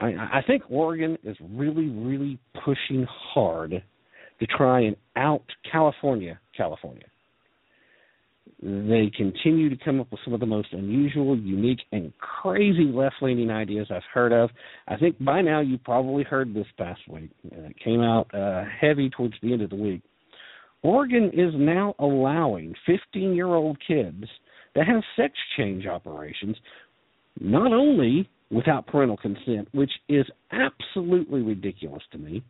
[0.00, 3.82] I, I think Oregon is really, really pushing hard
[4.38, 7.09] to try and out California, California
[8.62, 13.16] they continue to come up with some of the most unusual, unique, and crazy left
[13.22, 14.50] leaning ideas I've heard of.
[14.86, 17.30] I think by now you probably heard this past week.
[17.44, 20.02] It came out uh, heavy towards the end of the week.
[20.82, 24.24] Oregon is now allowing 15 year old kids
[24.76, 26.56] to have sex change operations,
[27.40, 32.42] not only without parental consent, which is absolutely ridiculous to me,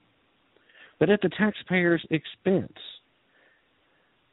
[0.99, 2.73] but at the taxpayer's expense.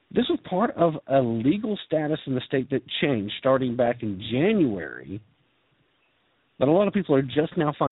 [0.10, 4.22] This was part of a legal status in the state that changed starting back in
[4.32, 5.20] January.
[6.58, 7.88] But a lot of people are just now finding.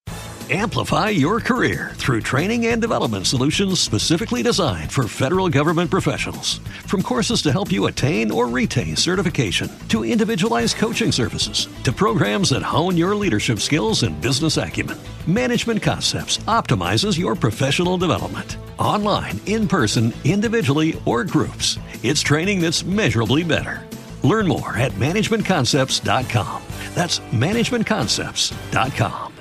[0.47, 6.59] Amplify your career through training and development solutions specifically designed for federal government professionals.
[6.85, 12.51] From courses to help you attain or retain certification, to individualized coaching services, to programs
[12.51, 18.57] that hone your leadership skills and business acumen, Management Concepts optimizes your professional development.
[18.77, 23.83] Online, in person, individually, or groups, it's training that's measurably better.
[24.23, 26.61] Learn more at managementconcepts.com.
[26.93, 29.33] That's managementconcepts.com.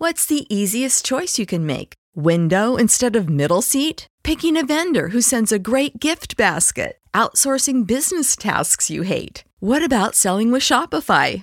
[0.00, 1.94] What's the easiest choice you can make?
[2.14, 4.06] Window instead of middle seat?
[4.22, 6.98] Picking a vendor who sends a great gift basket?
[7.14, 9.42] Outsourcing business tasks you hate?
[9.58, 11.42] What about selling with Shopify?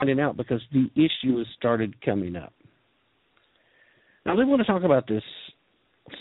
[0.00, 2.54] Finding out because the issue has started coming up.
[4.24, 5.22] Now, we want to talk about this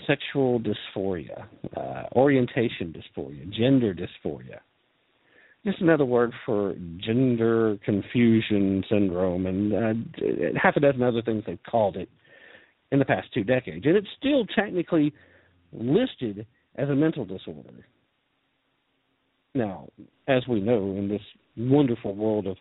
[0.05, 4.59] sexual dysphoria, uh, orientation dysphoria, gender dysphoria.
[5.65, 11.59] Just another word for gender confusion syndrome, and uh, half a dozen other things they've
[11.69, 12.09] called it
[12.91, 13.86] in the past two decades.
[13.86, 15.13] And it's still technically
[15.71, 17.86] listed as a mental disorder.
[19.55, 19.88] Now,
[20.27, 21.21] as we know, in this
[21.57, 22.57] wonderful world of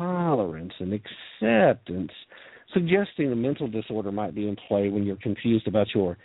[0.00, 2.12] tolerance and acceptance,
[2.72, 6.16] suggesting a mental disorder might be in play when you're confused about your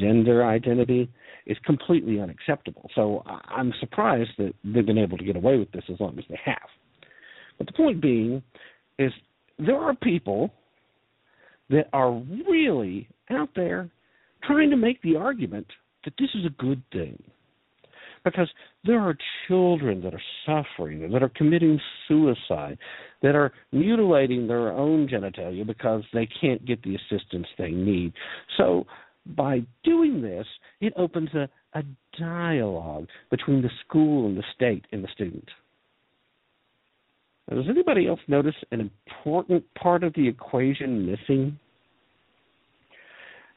[0.00, 1.10] gender identity
[1.46, 2.90] is completely unacceptable.
[2.94, 6.24] So I'm surprised that they've been able to get away with this as long as
[6.28, 6.68] they have.
[7.58, 8.42] But the point being
[8.98, 9.12] is
[9.58, 10.50] there are people
[11.70, 12.12] that are
[12.48, 13.90] really out there
[14.42, 15.66] trying to make the argument
[16.04, 17.22] that this is a good thing.
[18.24, 18.48] Because
[18.84, 19.16] there are
[19.48, 22.78] children that are suffering, that are committing suicide,
[23.22, 28.12] that are mutilating their own genitalia because they can't get the assistance they need.
[28.56, 28.86] So,
[29.36, 30.46] by doing this,
[30.82, 31.82] it opens a, a
[32.18, 35.48] dialogue between the school and the state and the student.
[37.48, 41.58] Now, does anybody else notice an important part of the equation missing?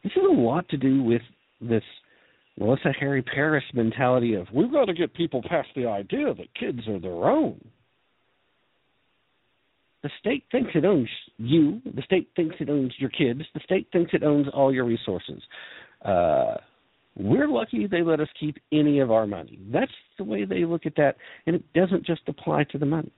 [0.04, 1.22] This has a lot to do with
[1.60, 1.84] this
[2.60, 7.00] Melissa Harris-Perry mentality of we've got to get people past the idea that kids are
[7.00, 7.60] their own.
[10.04, 11.82] The state thinks it owns you.
[11.86, 13.42] The state thinks it owns your kids.
[13.54, 15.42] The state thinks it owns all your resources.
[16.04, 16.56] Uh,
[17.16, 19.60] we're lucky they let us keep any of our money.
[19.72, 21.16] That's the way they look at that,
[21.48, 23.12] and it doesn't just apply to the money.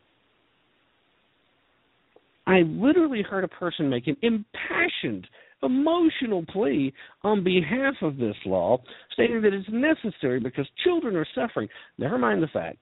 [2.47, 5.27] I literally heard a person make an impassioned,
[5.63, 6.93] emotional plea
[7.23, 8.77] on behalf of this law,
[9.13, 11.67] stating that it's necessary because children are suffering.
[11.97, 12.77] Never mind the fact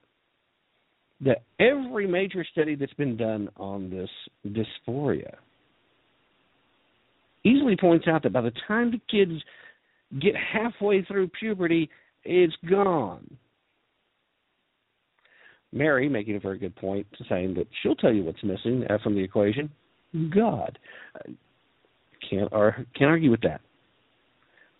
[1.20, 4.10] that every major study that's been done on this
[4.46, 5.34] dysphoria
[7.44, 9.42] easily points out that by the time the kids
[10.20, 11.88] get halfway through puberty,
[12.24, 13.36] it's gone.
[15.72, 19.20] Mary making a very good point, saying that she'll tell you what's missing from the
[19.22, 19.70] equation.
[20.34, 20.78] God,
[22.28, 23.60] can't ar- can't argue with that.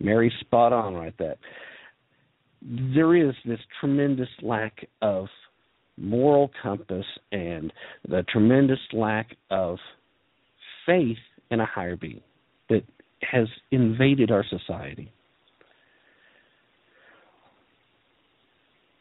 [0.01, 1.37] Mary's spot on right there.
[2.63, 5.27] There is this tremendous lack of
[5.97, 7.73] moral compass and
[8.09, 9.79] the tremendous lack of
[10.87, 11.19] faith
[11.51, 12.21] in a higher being
[12.69, 12.83] that
[13.23, 15.13] has invaded our society.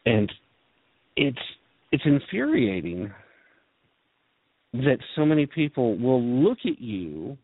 [0.06, 0.32] And
[1.16, 1.38] it's
[1.92, 3.12] it's infuriating
[4.72, 7.36] that so many people will look at you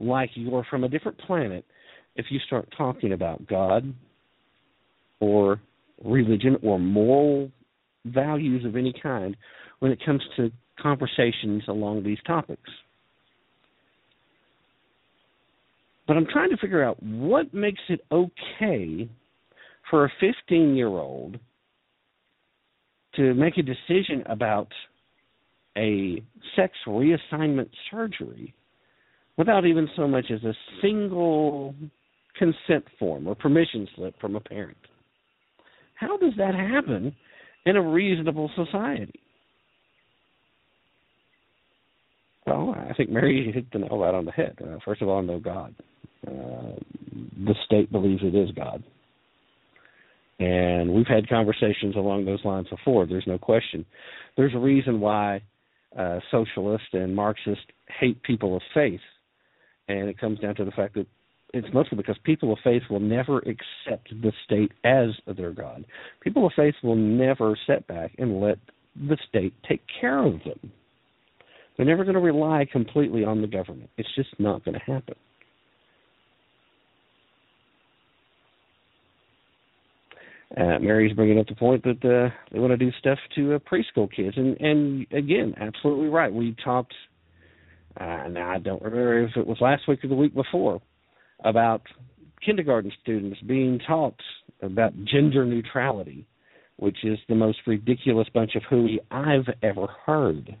[0.00, 1.64] like you're from a different planet
[2.16, 3.94] if you start talking about God
[5.20, 5.60] or
[6.02, 7.50] religion or moral
[8.06, 9.36] values of any kind
[9.80, 10.50] when it comes to
[10.82, 12.70] conversations along these topics.
[16.08, 19.08] But I'm trying to figure out what makes it okay
[19.90, 21.38] for a 15 year old
[23.16, 24.68] to make a decision about
[25.76, 26.22] a
[26.56, 28.54] sex reassignment surgery
[29.40, 31.74] without even so much as a single
[32.38, 34.76] consent form or permission slip from a parent.
[35.94, 37.16] How does that happen
[37.64, 39.18] in a reasonable society?
[42.46, 44.58] Well, I think Mary hit the nail right on the head.
[44.62, 45.74] Uh, first of all, no God.
[46.26, 46.76] Uh,
[47.46, 48.84] the state believes it is God.
[50.38, 53.06] And we've had conversations along those lines before.
[53.06, 53.86] There's no question.
[54.36, 55.40] There's a reason why
[55.98, 57.64] uh, socialists and Marxists
[57.98, 59.00] hate people of faith,
[59.90, 61.06] and it comes down to the fact that
[61.52, 65.84] it's mostly because people of faith will never accept the state as their God.
[66.20, 68.58] People of faith will never sit back and let
[68.94, 70.72] the state take care of them.
[71.76, 73.90] They're never going to rely completely on the government.
[73.96, 75.16] It's just not going to happen.
[80.56, 83.58] uh, Mary's bringing up the point that uh, they want to do stuff to uh,
[83.58, 86.32] preschool kids, and and again, absolutely right.
[86.32, 86.94] We talked.
[88.00, 90.80] Uh, now I don't remember if it was last week or the week before
[91.44, 91.82] about
[92.44, 94.18] kindergarten students being taught
[94.62, 96.26] about gender neutrality,
[96.76, 100.56] which is the most ridiculous bunch of hooey I've ever heard.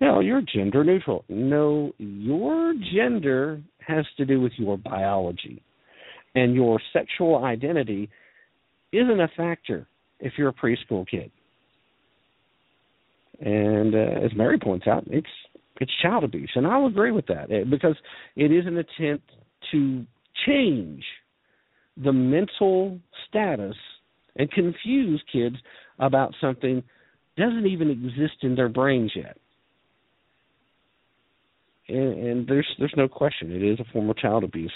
[0.00, 1.24] No, you're gender neutral.
[1.28, 5.62] No, your gender has to do with your biology,
[6.36, 8.08] and your sexual identity
[8.92, 9.86] isn't a factor
[10.20, 11.30] if you're a preschool kid.
[13.40, 15.26] And uh, as Mary points out, it's
[15.80, 17.96] it's child abuse, and I'll agree with that eh, because
[18.36, 19.30] it is an attempt
[19.72, 20.04] to
[20.46, 21.02] change
[21.96, 23.76] the mental status
[24.36, 25.56] and confuse kids
[25.98, 26.82] about something
[27.36, 29.36] doesn't even exist in their brains yet.
[31.88, 34.72] And, and there's there's no question it is a form of child abuse.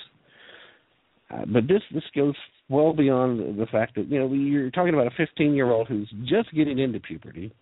[1.30, 2.34] Uh, but this this goes
[2.68, 5.88] well beyond the, the fact that you know you're talking about a 15 year old
[5.88, 7.52] who's just getting into puberty.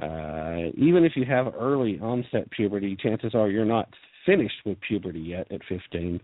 [0.00, 3.88] Uh, even if you have early onset puberty, chances are you're not
[4.26, 6.20] finished with puberty yet at 15.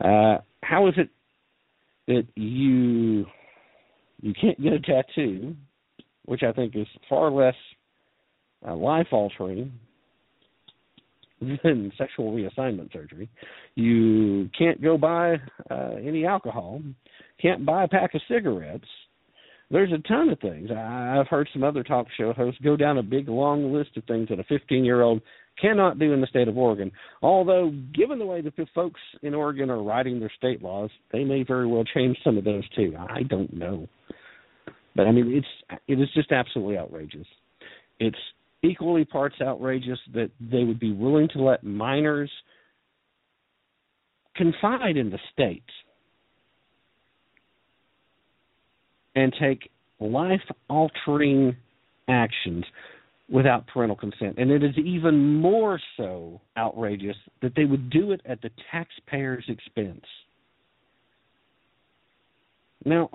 [0.00, 1.08] Uh, how is it
[2.08, 3.26] that you
[4.20, 5.56] you can't get a tattoo,
[6.26, 7.54] which I think is far less
[8.66, 9.72] uh, life altering
[11.40, 13.28] than sexual reassignment surgery.
[13.74, 15.36] You can't go buy
[15.70, 16.80] uh, any alcohol,
[17.40, 18.86] can't buy a pack of cigarettes.
[19.72, 20.70] There's a ton of things.
[20.70, 24.28] I've heard some other talk show hosts go down a big long list of things
[24.28, 25.22] that a 15 year old
[25.60, 26.92] cannot do in the state of Oregon.
[27.22, 31.24] Although, given the way that the folks in Oregon are writing their state laws, they
[31.24, 32.94] may very well change some of those too.
[32.98, 33.88] I don't know,
[34.94, 37.26] but I mean, it's it is just absolutely outrageous.
[37.98, 38.16] It's
[38.62, 42.30] equally parts outrageous that they would be willing to let minors
[44.36, 45.64] confide in the state
[49.14, 51.56] and take life altering
[52.08, 52.64] actions
[53.28, 54.36] without parental consent.
[54.38, 59.44] And it is even more so outrageous that they would do it at the taxpayer's
[59.48, 60.04] expense.
[62.84, 63.10] Now,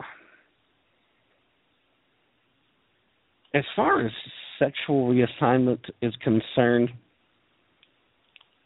[3.54, 4.12] as far as
[4.60, 6.90] sexual reassignment is concerned,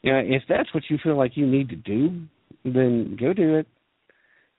[0.03, 2.21] you know, if that's what you feel like you need to do,
[2.63, 3.67] then go do it.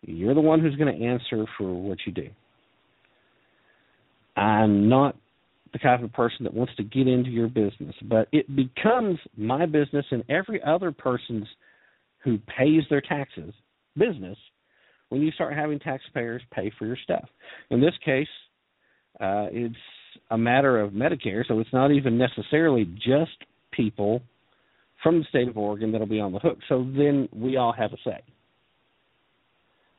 [0.02, 2.28] You're the one who's going to answer for what you do.
[4.36, 5.16] I'm not
[5.72, 9.66] the kind of person that wants to get into your business, but it becomes my
[9.66, 11.46] business and every other person's
[12.18, 13.54] who pays their taxes
[13.96, 14.38] business
[15.08, 17.28] when you start having taxpayers pay for your stuff.
[17.70, 18.28] In this case,
[19.20, 19.74] uh, it's
[20.30, 23.36] a matter of Medicare, so it's not even necessarily just
[23.72, 24.22] people
[25.02, 26.58] from the state of Oregon that'll be on the hook.
[26.68, 28.22] So then we all have a say.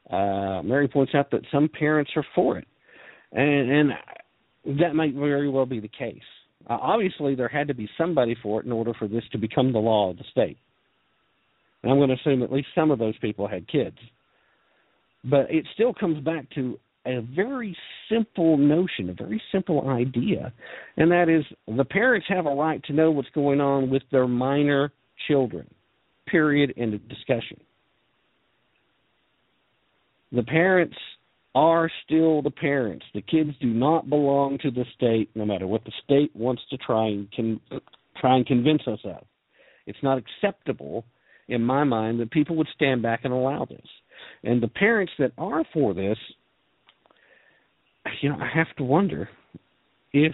[0.09, 2.67] Uh, Mary points out that some parents are for it,
[3.31, 3.91] and, and
[4.65, 6.21] that might very well be the case.
[6.69, 9.73] Uh, obviously, there had to be somebody for it in order for this to become
[9.73, 10.57] the law of the state.
[11.81, 13.97] And I'm going to assume at least some of those people had kids.
[15.25, 17.75] But it still comes back to a very
[18.09, 20.53] simple notion, a very simple idea,
[20.95, 24.27] and that is the parents have a right to know what's going on with their
[24.27, 24.91] minor
[25.27, 25.67] children.
[26.27, 26.73] Period.
[26.77, 27.59] End of discussion.
[30.31, 30.95] The parents
[31.55, 33.05] are still the parents.
[33.13, 36.77] The kids do not belong to the state, no matter what the state wants to
[36.77, 37.59] try and
[38.19, 39.23] try and convince us of.
[39.85, 41.05] It's not acceptable,
[41.47, 43.85] in my mind, that people would stand back and allow this.
[44.43, 46.17] And the parents that are for this,
[48.21, 49.29] you know, I have to wonder
[50.11, 50.33] if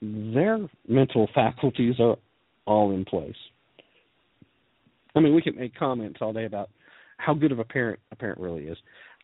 [0.00, 2.16] their mental faculties are
[2.66, 3.36] all in place.
[5.14, 6.68] I mean, we can make comments all day about
[7.16, 8.76] how good of a parent a parent really is.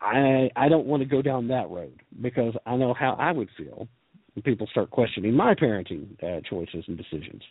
[0.02, 3.48] I I don't want to go down that road because I know how I would
[3.56, 3.88] feel
[4.34, 7.42] when people start questioning my parenting uh, choices and decisions.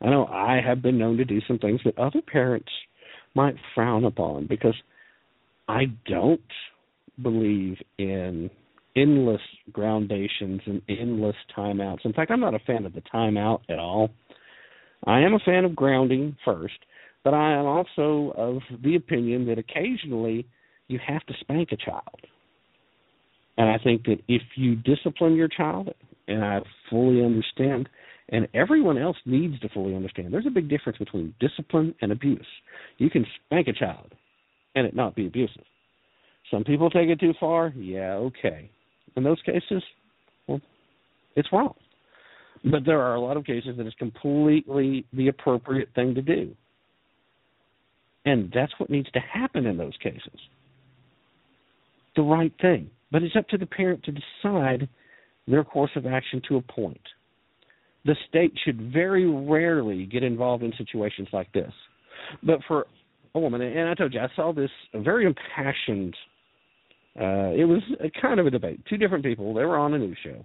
[0.00, 2.70] I know I have been known to do some things that other parents
[3.34, 4.74] might frown upon because
[5.68, 6.40] I don't
[7.22, 8.50] believe in
[8.96, 9.40] endless
[9.72, 12.04] groundations and endless timeouts.
[12.04, 14.10] In fact, I'm not a fan of the timeout at all.
[15.06, 16.78] I am a fan of grounding first,
[17.24, 20.46] but I am also of the opinion that occasionally
[20.88, 22.20] you have to spank a child.
[23.56, 25.90] And I think that if you discipline your child,
[26.26, 26.60] and I
[26.90, 27.88] fully understand,
[28.30, 32.46] and everyone else needs to fully understand, there's a big difference between discipline and abuse.
[32.98, 34.12] You can spank a child
[34.74, 35.64] and it not be abusive.
[36.50, 37.72] Some people take it too far.
[37.76, 38.70] Yeah, okay.
[39.16, 39.82] In those cases,
[40.48, 40.60] well,
[41.36, 41.74] it's wrong.
[42.64, 46.54] But there are a lot of cases that it's completely the appropriate thing to do.
[48.24, 50.40] And that's what needs to happen in those cases
[52.16, 52.90] the right thing.
[53.10, 54.88] But it's up to the parent to decide
[55.46, 57.00] their course of action to a point.
[58.04, 61.72] The state should very rarely get involved in situations like this.
[62.42, 62.86] But for
[63.34, 66.14] a woman, and I told you, I saw this very impassioned.
[67.18, 68.80] Uh, it was a kind of a debate.
[68.88, 69.54] Two different people.
[69.54, 70.44] They were on a news show,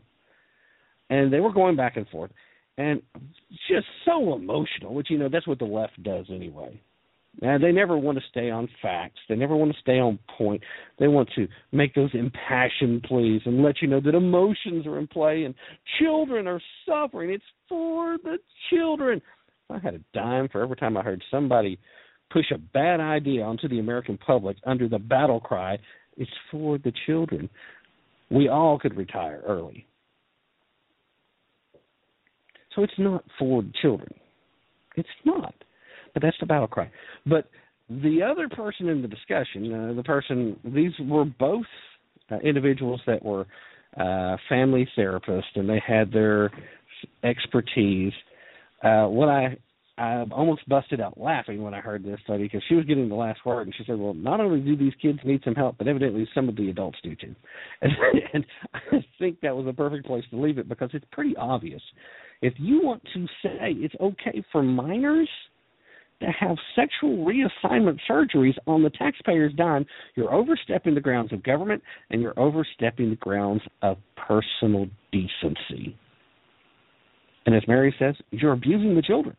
[1.10, 2.32] and they were going back and forth,
[2.78, 3.02] and
[3.68, 4.94] just so emotional.
[4.94, 6.80] Which you know, that's what the left does anyway.
[7.46, 9.20] Uh, they never want to stay on facts.
[9.30, 10.62] They never want to stay on point.
[10.98, 15.08] They want to make those impassioned pleas and let you know that emotions are in
[15.08, 15.56] play and
[16.00, 17.30] children are suffering.
[17.30, 19.22] It's for the children.
[19.70, 21.80] I had a dime for every time I heard somebody
[22.32, 25.78] push a bad idea onto the American public under the battle cry,
[26.18, 27.50] it's for the children.
[28.30, 29.86] We all could retire early.
[32.76, 34.14] So it's not for children.
[34.96, 35.56] It's not.
[36.14, 36.90] But that's the battle cry.
[37.26, 37.50] But
[37.90, 41.66] the other person in the discussion, uh, the person, these were both
[42.32, 43.48] uh, individuals that were
[43.98, 46.52] uh, family therapists and they had their
[47.24, 48.14] expertise.
[48.84, 49.58] Uh, what I
[50.00, 53.16] I almost busted out laughing when I heard this study because she was getting the
[53.16, 55.90] last word and she said, "Well, not only do these kids need some help, but
[55.90, 57.36] evidently some of the adults do too."
[57.82, 57.92] And,
[58.34, 61.82] and I think that was a perfect place to leave it because it's pretty obvious.
[62.42, 65.28] If you want to say it's okay for minors
[66.22, 71.82] to have sexual reassignment surgeries on the taxpayer's dime, you're overstepping the grounds of government
[72.10, 73.98] and you're overstepping the grounds of
[74.28, 75.98] personal decency.
[77.46, 79.36] And as Mary says, you're abusing the children.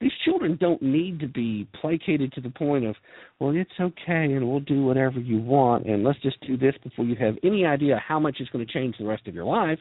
[0.00, 2.96] These children don't need to be placated to the point of,
[3.38, 7.04] well, it's okay and we'll do whatever you want and let's just do this before
[7.04, 9.78] you have any idea how much it's going to change the rest of your life.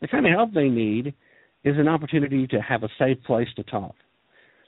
[0.00, 1.14] The kind of help they need
[1.62, 3.94] is an opportunity to have a safe place to talk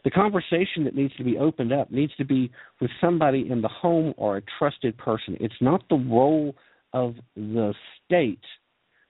[0.04, 2.50] the conversation that needs to be opened up needs to be
[2.80, 5.36] with somebody in the home or a trusted person.
[5.40, 6.54] It's not the role
[6.92, 7.74] of the
[8.04, 8.44] state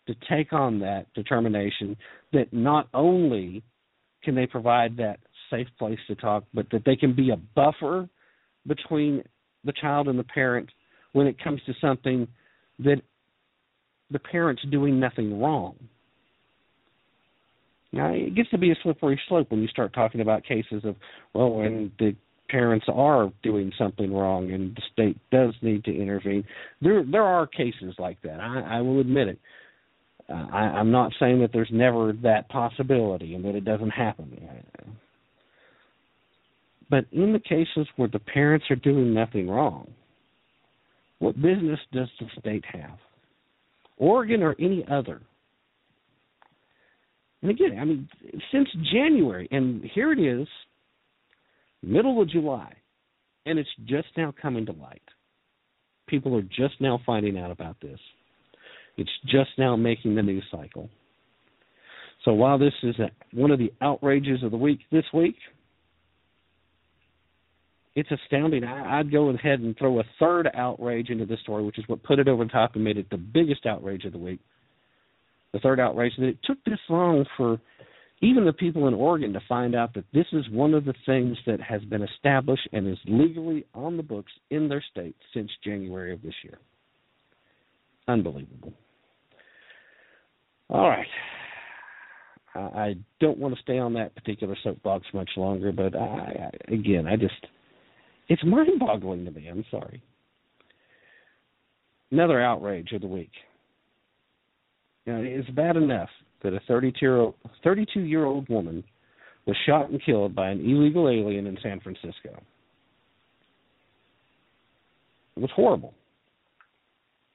[0.07, 1.97] to take on that determination
[2.33, 3.63] that not only
[4.23, 5.19] can they provide that
[5.51, 8.09] safe place to talk, but that they can be a buffer
[8.67, 9.23] between
[9.65, 10.71] the child and the parent
[11.13, 12.27] when it comes to something
[12.79, 13.01] that
[14.11, 15.77] the parent's doing nothing wrong.
[17.95, 20.97] Now it gets to be a slippery slope when you start talking about cases of
[21.33, 22.17] well, when the
[22.51, 26.45] parents are doing something wrong and the state does need to intervene.
[26.83, 28.41] There there are cases like that.
[28.41, 29.39] I, I will admit it.
[30.29, 34.37] Uh, I, I'm not saying that there's never that possibility and that it doesn't happen.
[36.91, 39.91] But in the cases where the parents are doing nothing wrong,
[41.19, 42.99] what business does the state have?
[43.99, 45.21] Oregon or any other
[47.45, 48.09] and again, I mean,
[48.51, 50.49] since January, and here it is,
[51.83, 52.73] middle of July,
[53.45, 55.03] and it's just now coming to light.
[56.07, 57.99] People are just now finding out about this.
[58.97, 60.89] It's just now making the news cycle.
[62.25, 65.37] So while this is a, one of the outrages of the week this week,
[67.95, 68.65] it's astounding.
[68.65, 72.03] I, would go ahead and throw a third outrage into this story, which is what
[72.05, 74.41] put it over the top and made it the biggest outrage of the week
[75.55, 77.59] the third outrage that it took this long for
[78.21, 81.37] even the people in Oregon to find out that this is one of the things
[81.47, 86.13] that has been established and is legally on the books in their state since January
[86.13, 86.59] of this year.
[88.09, 88.73] Unbelievable.
[90.69, 91.07] All right.
[92.57, 97.07] I don't want to stay on that particular soapbox much longer, but I, I again,
[97.07, 97.35] I just
[98.29, 99.49] it's mind-boggling to me.
[99.49, 100.03] I'm sorry.
[102.11, 103.33] Another outrage of the week.
[105.07, 106.09] You know, it's bad enough
[106.43, 108.85] that a 32 year old woman
[109.47, 112.41] was shot and killed by an illegal alien in San Francisco.
[115.37, 115.95] It was horrible.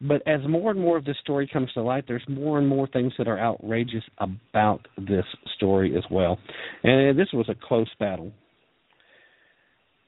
[0.01, 2.87] But as more and more of this story comes to light, there's more and more
[2.87, 5.25] things that are outrageous about this
[5.57, 6.39] story as well.
[6.83, 8.31] And this was a close battle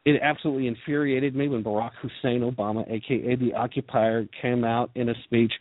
[0.04, 5.14] it absolutely infuriated me when Barack Hussein Obama, aka the occupier, came out in a
[5.26, 5.54] speech,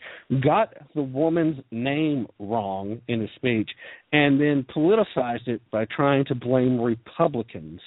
[0.43, 3.69] got the woman's name wrong in a speech,
[4.11, 7.79] and then politicized it by trying to blame Republicans.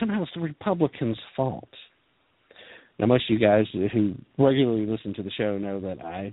[0.00, 1.68] Somehow it's the Republicans' fault.
[2.98, 6.32] Now, most of you guys who regularly listen to the show know that I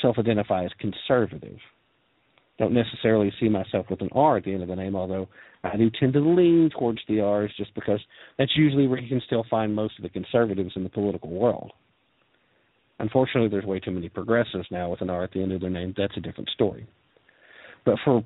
[0.00, 1.58] self identify as conservative
[2.58, 5.28] don't necessarily see myself with an R at the end of the name, although
[5.64, 8.00] Uh, I do tend to lean towards the R's just because
[8.38, 11.72] that's usually where you can still find most of the conservatives in the political world.
[13.00, 15.70] Unfortunately, there's way too many progressives now with an R at the end of their
[15.70, 15.94] name.
[15.96, 16.86] That's a different story.
[17.84, 18.24] But for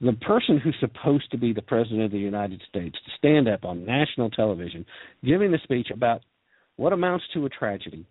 [0.00, 3.64] the person who's supposed to be the president of the United States to stand up
[3.64, 4.84] on national television
[5.24, 6.22] giving a speech about
[6.76, 8.04] what amounts to a tragedy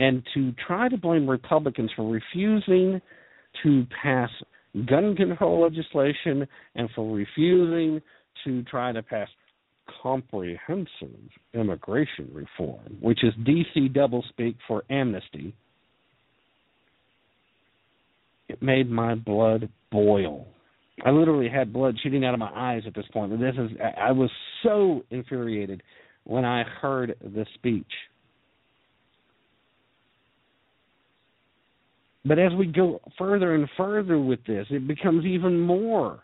[0.00, 3.00] and to try to blame Republicans for refusing
[3.62, 4.30] to pass
[4.86, 8.00] gun control legislation and for refusing
[8.44, 9.28] to try to pass
[10.02, 10.88] comprehensive
[11.52, 15.54] immigration reform, which is DC doublespeak for amnesty,
[18.48, 20.46] it made my blood boil.
[21.04, 23.38] I literally had blood shooting out of my eyes at this point.
[23.38, 24.30] This is I was
[24.62, 25.82] so infuriated
[26.24, 27.86] when I heard the speech.
[32.24, 36.22] But as we go further and further with this, it becomes even more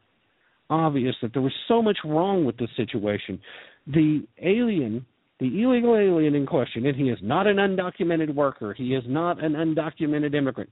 [0.70, 3.40] obvious that there was so much wrong with this situation.
[3.86, 5.04] The alien,
[5.40, 9.42] the illegal alien in question, and he is not an undocumented worker, he is not
[9.42, 10.70] an undocumented immigrant.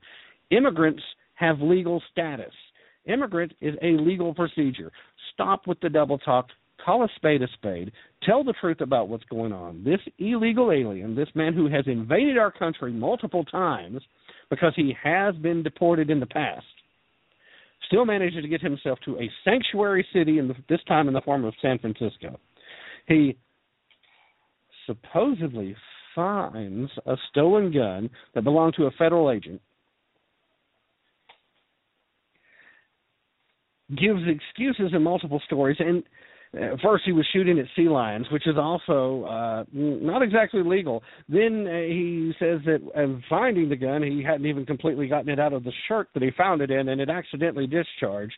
[0.51, 1.03] Immigrants
[1.35, 2.53] have legal status.
[3.05, 4.91] Immigrant is a legal procedure.
[5.33, 6.47] Stop with the double talk.
[6.83, 7.91] Call a spade a spade.
[8.23, 9.83] Tell the truth about what's going on.
[9.83, 14.01] This illegal alien, this man who has invaded our country multiple times
[14.49, 16.65] because he has been deported in the past,
[17.87, 21.21] still manages to get himself to a sanctuary city, in the, this time in the
[21.21, 22.39] form of San Francisco.
[23.07, 23.37] He
[24.85, 25.75] supposedly
[26.15, 29.61] finds a stolen gun that belonged to a federal agent,
[33.95, 36.03] gives excuses in multiple stories, and
[36.81, 41.03] first he was shooting at sea lions, which is also uh, not exactly legal.
[41.27, 45.39] Then uh, he says that uh, finding the gun, he hadn't even completely gotten it
[45.39, 48.37] out of the shirt that he found it in, and it accidentally discharged.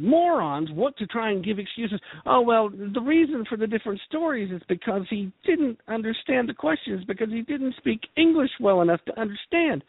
[0.00, 2.00] morons want to try and give excuses.
[2.26, 7.04] Oh well, the reason for the different stories is because he didn't understand the questions
[7.04, 9.84] because he didn't speak English well enough to understand.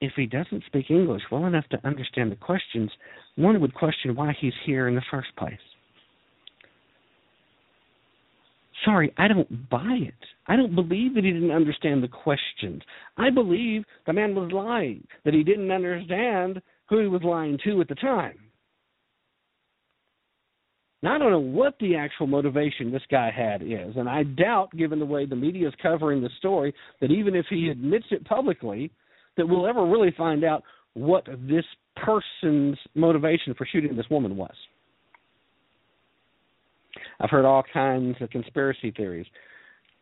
[0.00, 2.90] If he doesn't speak English well enough to understand the questions,
[3.36, 5.54] one would question why he's here in the first place.
[8.84, 10.14] Sorry, I don't buy it.
[10.48, 12.82] I don't believe that he didn't understand the questions.
[13.16, 17.80] I believe the man was lying, that he didn't understand who he was lying to
[17.80, 18.38] at the time.
[21.02, 24.76] Now, I don't know what the actual motivation this guy had is, and I doubt,
[24.76, 28.24] given the way the media is covering the story, that even if he admits it
[28.24, 28.92] publicly,
[29.36, 30.62] that we'll ever really find out
[30.94, 31.64] what this
[31.96, 34.54] person's motivation for shooting this woman was.
[37.18, 39.26] I've heard all kinds of conspiracy theories.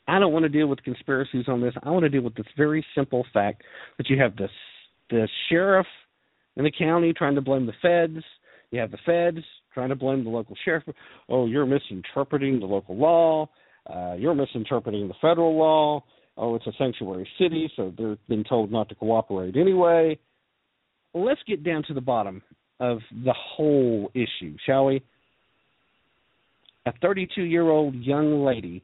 [0.07, 1.72] I don't want to deal with conspiracies on this.
[1.82, 3.62] I want to deal with this very simple fact
[3.96, 4.51] that you have this
[5.09, 5.86] the sheriff
[6.57, 8.24] in the county trying to blame the feds.
[8.70, 10.84] You have the feds trying to blame the local sheriff.
[11.28, 13.48] Oh, you're misinterpreting the local law.
[13.86, 16.04] Uh, you're misinterpreting the federal law.
[16.36, 20.18] Oh, it's a sanctuary city, so they're been told not to cooperate anyway.
[21.12, 22.42] Let's get down to the bottom
[22.78, 25.02] of the whole issue, shall we?
[26.86, 28.82] A 32 year old young lady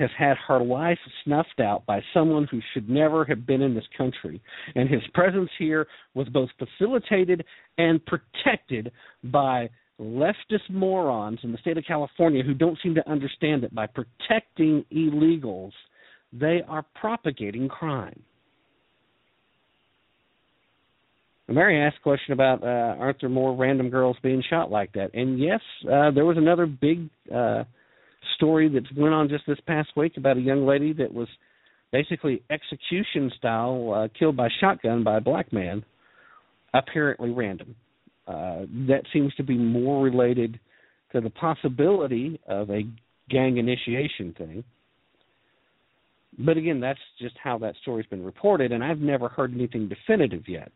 [0.00, 3.84] has had her life snuffed out by someone who should never have been in this
[3.96, 4.40] country.
[4.74, 7.44] And his presence here was both facilitated
[7.76, 8.90] and protected
[9.24, 9.68] by
[10.00, 14.84] leftist morons in the state of California who don't seem to understand that by protecting
[14.92, 15.72] illegals,
[16.32, 18.22] they are propagating crime.
[21.48, 25.10] Mary asked a question about uh, aren't there more random girls being shot like that?
[25.14, 27.64] And yes, uh, there was another big uh,
[28.36, 31.26] story that went on just this past week about a young lady that was
[31.92, 35.84] basically execution style uh, killed by shotgun by a black man,
[36.72, 37.74] apparently random.
[38.30, 40.60] Uh, that seems to be more related
[41.12, 42.82] to the possibility of a
[43.28, 44.62] gang initiation thing.
[46.38, 50.44] But again, that's just how that story's been reported, and I've never heard anything definitive
[50.46, 50.70] yet.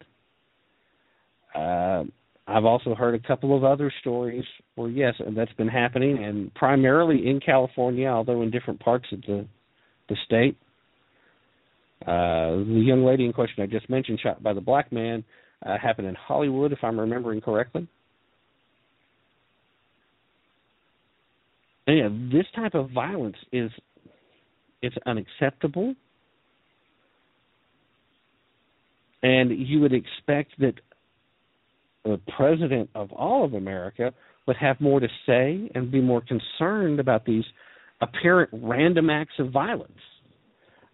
[1.54, 2.04] Uh,
[2.48, 4.44] I've also heard a couple of other stories
[4.74, 9.46] where yes, that's been happening, and primarily in California, although in different parts of the
[10.08, 10.56] the state.
[12.02, 15.24] Uh, the young lady in question I just mentioned, shot by the black man,
[15.64, 17.88] uh, happened in Hollywood, if I'm remembering correctly.
[21.86, 23.70] And, this type of violence is
[24.80, 25.94] it's unacceptable,
[29.22, 30.74] and you would expect that
[32.04, 34.12] the president of all of America
[34.46, 37.44] would have more to say and be more concerned about these
[38.00, 39.92] apparent random acts of violence.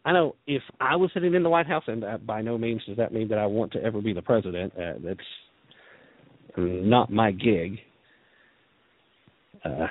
[0.05, 2.83] I know if I was sitting in the White House, and uh, by no means
[2.87, 4.73] does that mean that I want to ever be the president.
[4.77, 5.21] Uh, that's
[6.57, 7.79] not my gig.
[9.65, 9.87] Uh,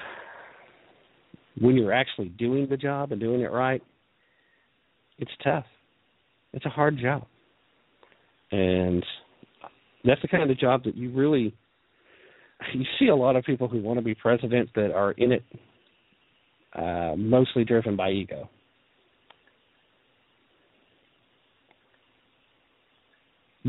[1.62, 3.84] when you're actually doing the job and doing it right,
[5.20, 5.66] it's tough.
[6.54, 7.28] It's a hard job,
[8.52, 9.06] and
[10.04, 11.54] that's the kind of job that you really
[12.74, 15.44] you see a lot of people who want to be president that are in it
[16.74, 18.50] uh, mostly driven by ego.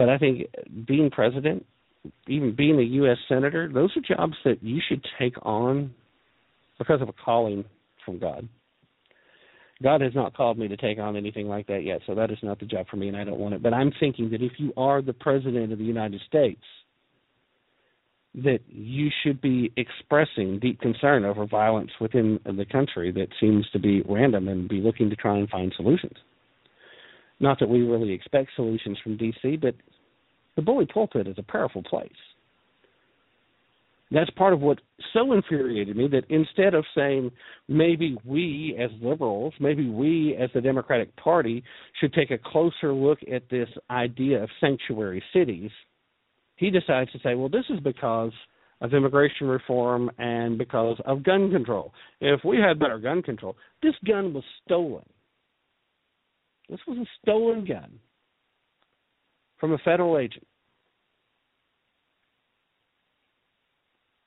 [0.00, 0.46] But I think
[0.86, 1.66] being president,
[2.26, 3.18] even being a U.S.
[3.28, 5.92] senator, those are jobs that you should take on
[6.78, 7.66] because of a calling
[8.06, 8.48] from God.
[9.82, 12.38] God has not called me to take on anything like that yet, so that is
[12.42, 13.62] not the job for me, and I don't want it.
[13.62, 16.62] But I'm thinking that if you are the president of the United States,
[18.36, 23.78] that you should be expressing deep concern over violence within the country that seems to
[23.78, 26.16] be random and be looking to try and find solutions.
[27.40, 29.74] Not that we really expect solutions from DC, but
[30.56, 32.10] the bully pulpit is a powerful place.
[34.12, 34.80] That's part of what
[35.12, 37.30] so infuriated me that instead of saying
[37.68, 41.62] maybe we as liberals, maybe we as the Democratic Party
[42.00, 45.70] should take a closer look at this idea of sanctuary cities–
[46.60, 48.32] he decides to say, well, this is because
[48.82, 51.92] of immigration reform and because of gun control.
[52.20, 55.04] If we had better gun control, this gun was stolen.
[56.70, 57.98] This was a stolen gun
[59.58, 60.46] from a federal agent.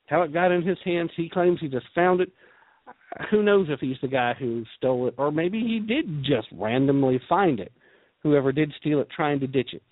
[0.06, 2.30] How it got in his hands, he claims he just found it.
[3.30, 7.18] Who knows if he's the guy who stole it, or maybe he did just randomly
[7.28, 7.72] find it.
[8.22, 9.82] Whoever did steal it, trying to ditch it.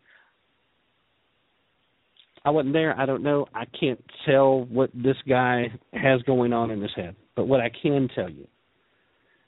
[2.45, 2.99] I wasn't there.
[2.99, 3.47] I don't know.
[3.55, 7.17] I can't tell what this guy has going on in his head.
[7.37, 8.47] But what I can tell you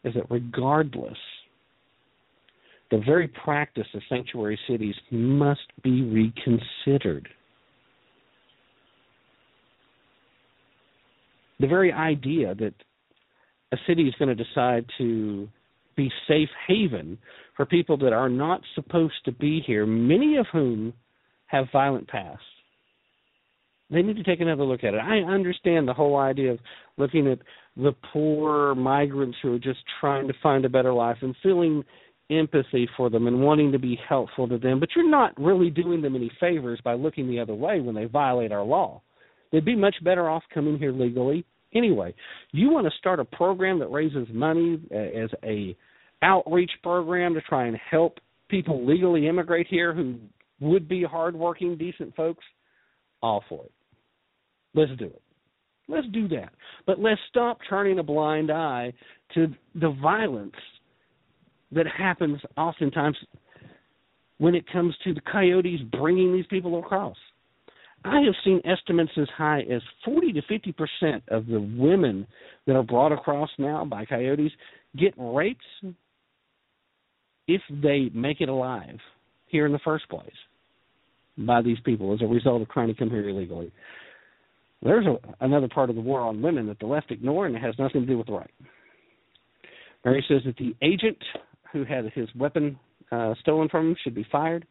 [0.04, 1.18] is that regardless,
[2.90, 7.28] the very practice of sanctuary cities must be reconsidered.
[11.60, 12.74] The very idea that
[13.72, 15.48] a city is going to decide to
[15.96, 17.18] be safe haven
[17.56, 20.92] for people that are not supposed to be here, many of whom
[21.46, 22.44] have violent pasts
[23.90, 24.98] they need to take another look at it.
[24.98, 26.58] I understand the whole idea of
[26.96, 27.38] looking at
[27.76, 31.84] the poor migrants who are just trying to find a better life and feeling
[32.30, 36.00] empathy for them and wanting to be helpful to them, but you're not really doing
[36.00, 39.02] them any favors by looking the other way when they violate our law.
[39.52, 41.44] They'd be much better off coming here legally
[41.74, 42.14] anyway.
[42.52, 45.76] You want to start a program that raises money as a
[46.22, 48.18] outreach program to try and help
[48.48, 50.16] people legally immigrate here who
[50.60, 52.44] would be hardworking, decent folks,
[53.22, 53.72] all for it.
[54.74, 55.22] Let's do it.
[55.88, 56.50] Let's do that.
[56.86, 58.92] But let's stop turning a blind eye
[59.34, 60.54] to the violence
[61.74, 63.16] that happens oftentimes
[64.38, 67.16] when it comes to the coyotes bringing these people across.
[68.04, 72.26] I have seen estimates as high as 40 to 50 percent of the women
[72.66, 74.52] that are brought across now by coyotes
[74.96, 75.64] get raped
[77.46, 78.98] if they make it alive
[79.46, 80.30] here in the first place
[81.38, 83.72] by these people as a result of trying to come here illegally.
[84.82, 87.62] There's a, another part of the war on women that the left ignore, and it
[87.62, 88.50] has nothing to do with the right.
[90.04, 91.16] Mary says that the agent
[91.74, 92.78] who had his weapon
[93.12, 94.66] uh, stolen from him should be fired.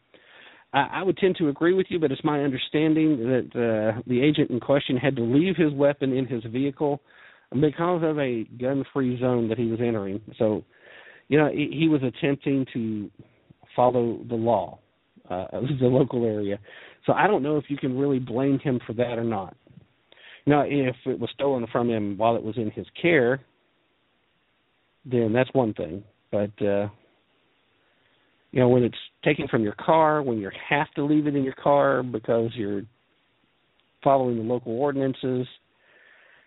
[0.73, 4.21] I, I would tend to agree with you, but it's my understanding that uh, the
[4.23, 6.99] agent in question had to leave his weapon in his vehicle
[7.51, 10.19] because of a gun-free zone that he was entering.
[10.39, 10.63] So,
[11.27, 13.11] you know, he, he was attempting to
[13.75, 14.79] follow the law
[15.29, 16.57] uh, of the local area.
[17.05, 19.55] So I don't know if you can really blame him for that or not.
[20.45, 23.41] Now, if it was stolen from him while it was in his care,
[25.05, 26.03] then that's one thing.
[26.33, 26.87] But uh,
[28.51, 31.43] you know, when it's taken from your car, when you have to leave it in
[31.43, 32.81] your car because you're
[34.03, 35.47] following the local ordinances,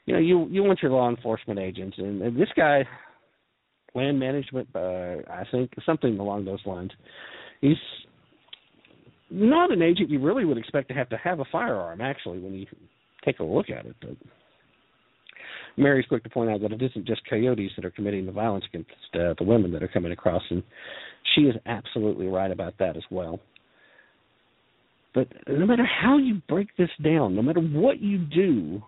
[0.04, 2.84] you know, you you want your law enforcement agents, and, and this guy,
[3.94, 6.90] land management, uh, I think something along those lines.
[7.60, 7.76] He's
[9.30, 12.54] not an agent you really would expect to have to have a firearm actually when
[12.54, 12.66] you
[13.24, 13.94] take a look at it.
[14.00, 14.16] But
[15.76, 18.64] Mary's quick to point out that it isn't just coyotes that are committing the violence
[18.68, 20.62] against uh, the women that are coming across, and
[21.34, 23.40] she is absolutely right about that as well.
[25.14, 28.82] But no matter how you break this down, no matter what you do,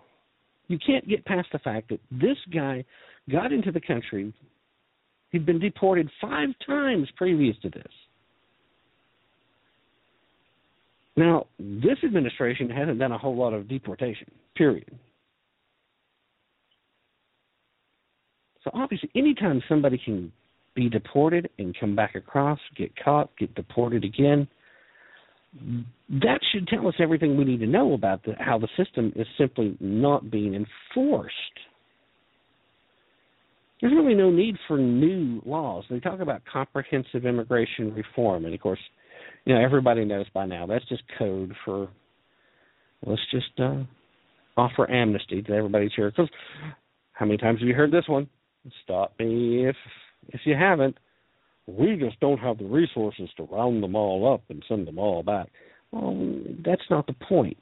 [0.67, 2.85] you can't get past the fact that this guy
[3.31, 4.33] got into the country.
[5.31, 7.91] He'd been deported five times previous to this.
[11.17, 14.97] Now, this administration hasn't done a whole lot of deportation, period.
[18.73, 20.31] Obviously, anytime somebody can
[20.75, 24.47] be deported and come back across, get caught, get deported again.
[26.09, 29.27] That should tell us everything we need to know about the, how the system is
[29.37, 31.33] simply not being enforced.
[33.81, 35.85] There's really no need for new laws.
[35.89, 38.79] They talk about comprehensive immigration reform, and of course,
[39.45, 41.87] you know everybody knows by now that's just code for
[43.05, 43.83] let's just uh,
[44.57, 46.11] offer amnesty to everybody's here.
[46.11, 46.29] Because
[47.13, 48.27] how many times have you heard this one?
[48.83, 49.75] Stop me if
[50.29, 50.97] if you haven't.
[51.67, 55.23] We just don't have the resources to round them all up and send them all
[55.23, 55.49] back.
[55.91, 57.57] Well, that's not the point.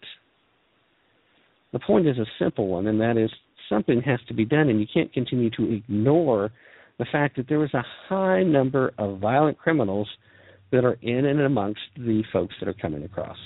[1.73, 3.29] The point is a simple one, and that is
[3.69, 6.51] something has to be done, and you can't continue to ignore
[6.97, 10.07] the fact that there is a high number of violent criminals
[10.71, 13.37] that are in and amongst the folks that are coming across.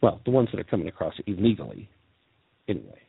[0.00, 1.88] Well, the ones that are coming across illegally,
[2.68, 3.00] anyway.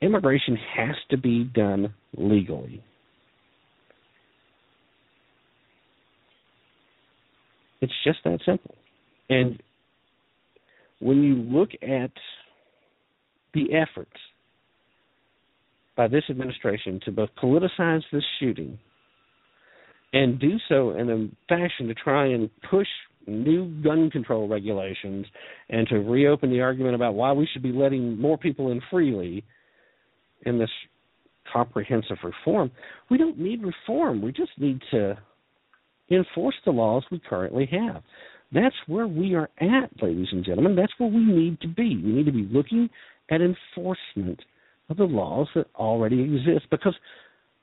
[0.00, 2.82] Immigration has to be done legally.
[7.80, 8.74] It's just that simple.
[9.28, 9.60] And
[11.00, 12.10] when you look at
[13.54, 14.10] the efforts
[15.96, 18.78] by this administration to both politicize this shooting
[20.12, 22.86] and do so in a fashion to try and push
[23.26, 25.26] new gun control regulations
[25.68, 29.44] and to reopen the argument about why we should be letting more people in freely
[30.42, 30.70] in this
[31.52, 32.70] comprehensive reform.
[33.10, 34.22] We don't need reform.
[34.22, 35.18] We just need to
[36.10, 38.02] enforce the laws we currently have.
[38.52, 40.74] That's where we are at, ladies and gentlemen.
[40.74, 41.96] That's where we need to be.
[41.96, 42.88] We need to be looking
[43.30, 44.40] at enforcement
[44.88, 46.96] of the laws that already exist because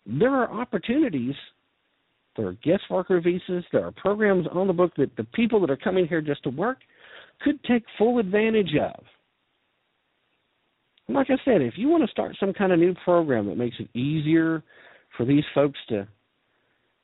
[0.06, 1.34] there are opportunities.
[2.38, 3.64] There are guest worker visas.
[3.72, 6.50] There are programs on the book that the people that are coming here just to
[6.50, 6.78] work
[7.42, 9.04] could take full advantage of.
[11.08, 13.76] Like I said, if you want to start some kind of new program that makes
[13.80, 14.64] it easier
[15.18, 16.08] for these folks to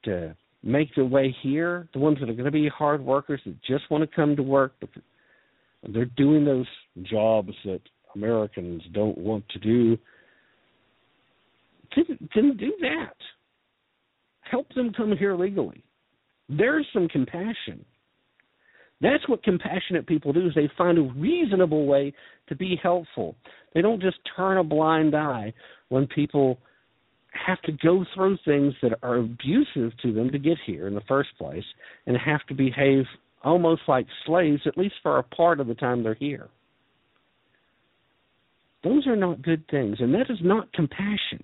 [0.04, 3.62] to make their way here, the ones that are going to be hard workers that
[3.64, 4.90] just want to come to work, but
[5.94, 6.68] they're doing those
[7.04, 7.82] jobs that
[8.16, 9.98] Americans don't want to do,
[11.96, 13.16] then do that.
[14.42, 15.84] Help them come here legally.
[16.50, 17.86] There's some compassion.
[19.02, 22.14] That's what compassionate people do is they find a reasonable way
[22.50, 23.36] to be helpful.
[23.74, 25.54] They don't just turn a blind eye
[25.90, 26.60] when people
[27.48, 31.02] have to go through things that are abusive to them to get here in the
[31.08, 31.64] first place
[32.06, 33.06] and have to behave
[33.44, 36.50] almost like slaves, at least for a part of the time they're here.
[38.84, 41.44] Those are not good things, and that is not compassion.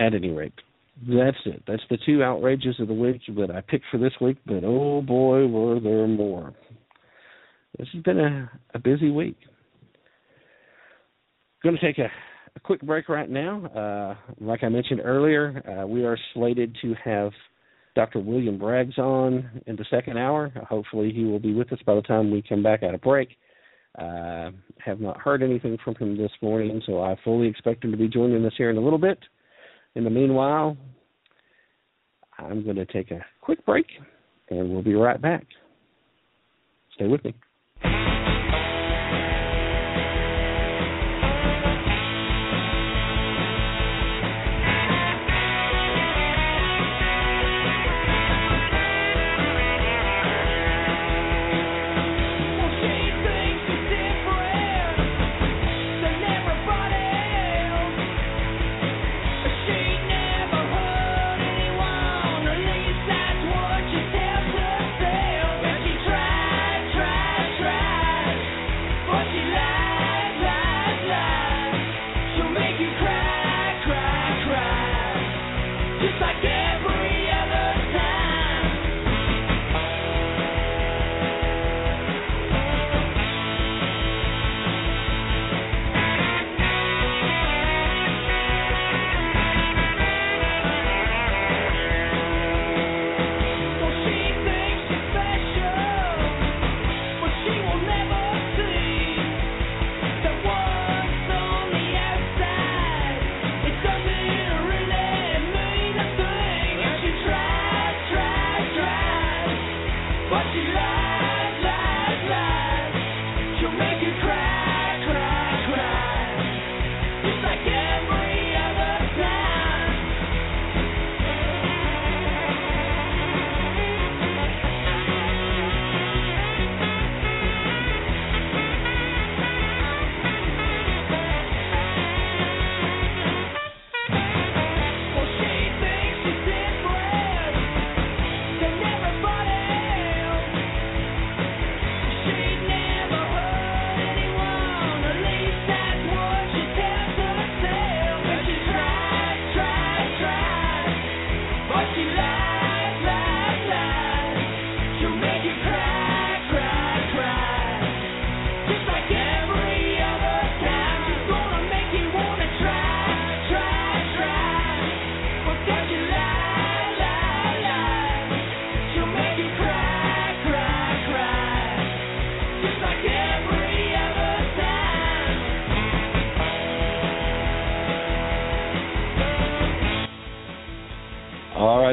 [0.00, 0.52] At any rate,
[1.06, 1.62] that's it.
[1.66, 5.02] That's the two outrages of the week that I picked for this week, but oh
[5.02, 6.52] boy, were there more.
[7.78, 9.36] This has been a, a busy week.
[11.62, 12.10] Going to take a,
[12.56, 13.66] a quick break right now.
[13.66, 17.32] Uh, like I mentioned earlier, uh, we are slated to have
[17.94, 18.20] Dr.
[18.20, 20.52] William Briggs on in the second hour.
[20.68, 23.28] Hopefully, he will be with us by the time we come back out of break.
[23.98, 24.50] Uh,
[24.84, 28.08] have not heard anything from him this morning, so I fully expect him to be
[28.08, 29.18] joining us here in a little bit.
[29.98, 30.76] In the meanwhile,
[32.38, 33.86] I'm going to take a quick break,
[34.48, 35.44] and we'll be right back.
[36.94, 37.34] Stay with me.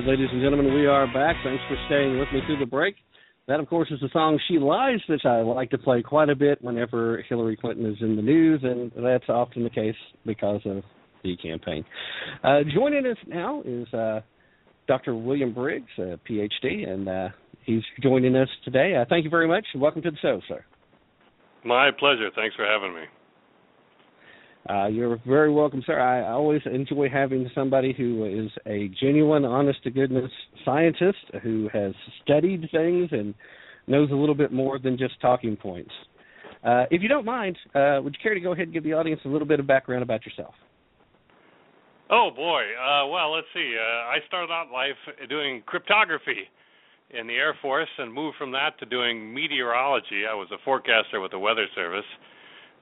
[0.06, 1.36] Right, ladies and gentlemen, we are back.
[1.44, 2.96] Thanks for staying with me through the break.
[3.48, 6.36] That, of course, is the song She Lies, which I like to play quite a
[6.36, 9.96] bit whenever Hillary Clinton is in the news, and that's often the case
[10.26, 10.84] because of
[11.24, 11.86] the campaign.
[12.44, 14.22] Uh, joining us now is uh,
[14.88, 15.16] Dr.
[15.16, 17.30] William Briggs, a PhD, and uh,
[17.66, 18.96] he's joining us today.
[19.00, 20.64] Uh, thank you very much, and welcome to the show, sir.
[21.64, 22.30] My pleasure.
[22.36, 23.06] Thanks for having me.
[24.68, 26.00] Uh, you're very welcome, sir.
[26.00, 30.32] I always enjoy having somebody who is a genuine, honest to goodness
[30.64, 31.94] scientist who has
[32.24, 33.36] studied things and
[33.86, 35.92] knows a little bit more than just talking points.
[36.64, 38.94] Uh, if you don't mind, uh, would you care to go ahead and give the
[38.94, 40.56] audience a little bit of background about yourself?
[42.10, 42.64] Oh boy.
[42.74, 43.76] Uh, well, let's see.
[43.78, 44.98] Uh, I started out life
[45.30, 46.50] doing cryptography
[47.12, 50.26] in the Air Force and moved from that to doing meteorology.
[50.30, 52.06] I was a forecaster with the Weather Service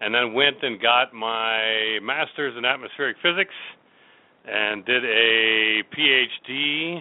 [0.04, 3.54] and then went and got my master's in atmospheric physics
[4.45, 6.99] and did a PhD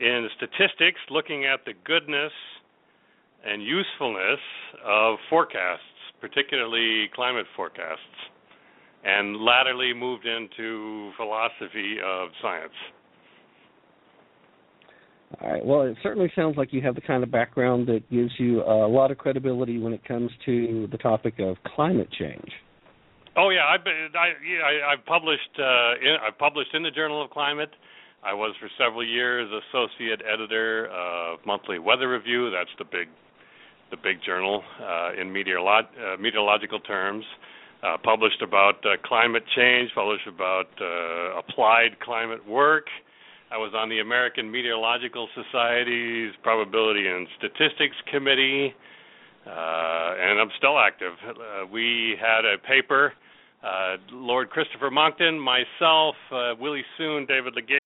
[0.00, 2.32] in statistics looking at the goodness
[3.46, 4.40] and usefulness
[4.84, 5.80] of forecasts,
[6.20, 8.00] particularly climate forecasts,
[9.04, 12.74] and latterly moved into philosophy of science.
[15.40, 15.64] All right.
[15.64, 18.86] Well, it certainly sounds like you have the kind of background that gives you a
[18.86, 22.50] lot of credibility when it comes to the topic of climate change.
[23.36, 24.32] Oh yeah, I've been, I,
[24.64, 27.70] I, I've published uh, in, I've published in the Journal of Climate.
[28.24, 32.50] I was for several years associate editor of Monthly Weather Review.
[32.50, 33.08] That's the big
[33.90, 37.24] the big journal uh, in uh, meteorological terms.
[37.82, 39.90] Uh, published about uh, climate change.
[39.94, 42.86] Published about uh, applied climate work.
[43.48, 48.74] I was on the American Meteorological Society's Probability and Statistics Committee,
[49.46, 51.12] uh, and I'm still active.
[51.24, 53.12] Uh, we had a paper,
[53.62, 57.85] uh, Lord Christopher Monckton, myself, uh, Willie Soon, David Legate.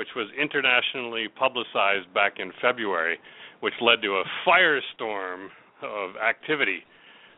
[0.00, 3.18] which was internationally publicized back in February,
[3.60, 5.48] which led to a firestorm
[5.82, 6.80] of activity.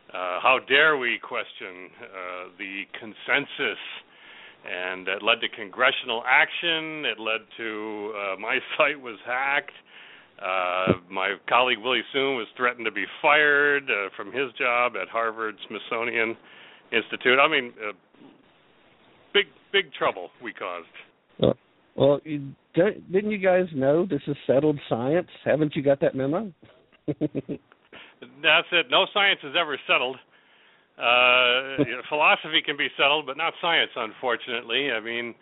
[0.07, 2.07] Uh, how dare we question uh,
[2.57, 3.83] the consensus?
[4.63, 7.03] And it led to congressional action.
[7.03, 9.75] It led to uh, my site was hacked.
[10.39, 15.09] Uh, my colleague Willie Soon was threatened to be fired uh, from his job at
[15.09, 16.37] Harvard Smithsonian
[16.93, 17.39] Institute.
[17.43, 17.91] I mean, uh,
[19.33, 20.87] big big trouble we caused.
[21.95, 25.27] Well, you, didn't you guys know this is settled science?
[25.45, 26.51] Haven't you got that memo?
[27.07, 28.87] That's it.
[28.89, 30.17] No science is ever settled.
[30.97, 34.91] Uh, you know, philosophy can be settled, but not science, unfortunately.
[34.91, 35.35] I mean,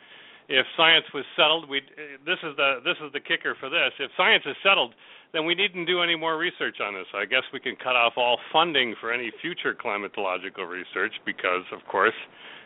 [0.50, 1.82] if science was settled, we
[2.26, 3.92] this is the this is the kicker for this.
[4.00, 4.94] If science is settled,
[5.34, 7.08] then we needn't do any more research on this.
[7.16, 11.80] I guess we can cut off all funding for any future climatological research because, of
[11.88, 12.18] course,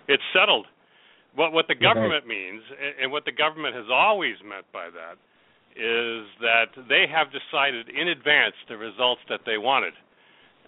[0.08, 0.66] it's settled.
[1.36, 2.64] What what the government means,
[3.02, 5.18] and what the government has always meant by that,
[5.76, 9.94] is that they have decided in advance the results that they wanted,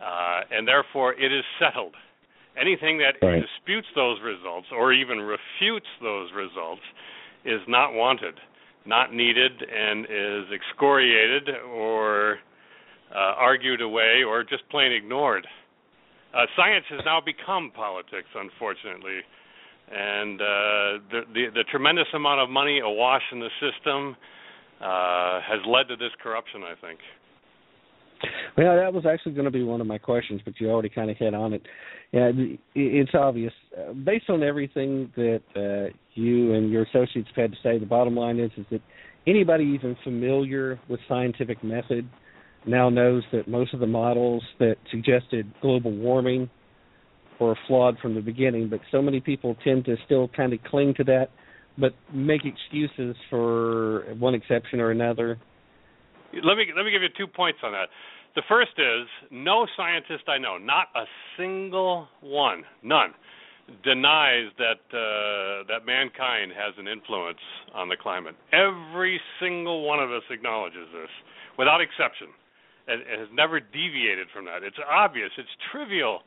[0.01, 1.95] uh, and therefore it is settled.
[2.57, 3.41] Anything that Right.
[3.41, 6.81] disputes those results or even refutes those results
[7.45, 8.39] is not wanted,
[8.85, 12.39] not needed, and is excoriated or
[13.13, 15.47] uh, argued away or just plain ignored.
[16.33, 19.21] Uh, science has now become politics, unfortunately,
[19.91, 20.45] and uh,
[21.11, 24.15] the, the the tremendous amount of money awash in the system
[24.81, 26.61] uh, has led to this corruption.
[26.63, 26.99] I think.
[28.57, 31.11] Well, that was actually going to be one of my questions, but you already kind
[31.11, 31.61] of hit on it.
[32.73, 33.53] It's obvious.
[34.03, 38.15] Based on everything that uh, you and your associates have had to say, the bottom
[38.15, 38.81] line is is that
[39.27, 42.09] anybody even familiar with scientific method
[42.65, 46.49] now knows that most of the models that suggested global warming
[47.39, 50.93] or flawed from the beginning, but so many people tend to still kind of cling
[50.95, 51.29] to that,
[51.77, 55.37] but make excuses for one exception or another.
[56.33, 57.89] Let me let me give you two points on that.
[58.35, 61.05] The first is no scientist I know, not a
[61.37, 63.13] single one, none,
[63.83, 67.39] denies that uh, that mankind has an influence
[67.73, 68.35] on the climate.
[68.51, 71.09] Every single one of us acknowledges this,
[71.57, 72.27] without exception,
[72.87, 74.63] and, and has never deviated from that.
[74.63, 75.29] It's obvious.
[75.37, 76.21] It's trivial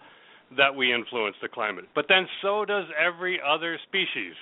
[0.56, 4.34] that we influence the climate, but then so does every other species.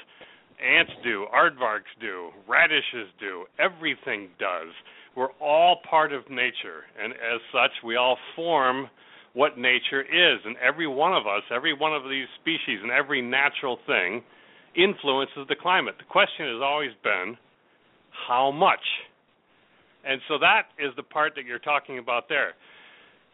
[0.58, 4.72] Ants do, aardvarks do, radishes do, everything does.
[5.14, 8.88] We're all part of nature, and as such, we all form
[9.34, 10.40] what nature is.
[10.44, 14.22] And every one of us, every one of these species, and every natural thing
[14.74, 15.94] influences the climate.
[15.98, 17.36] The question has always been
[18.28, 18.82] how much?
[20.04, 22.52] And so that is the part that you're talking about there.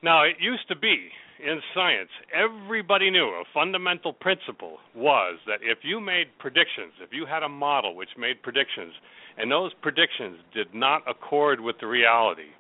[0.03, 1.09] Now, it used to be
[1.43, 7.27] in science, everybody knew a fundamental principle was that if you made predictions, if you
[7.27, 8.93] had a model which made predictions,
[9.37, 12.53] and those predictions did not accord with the reality,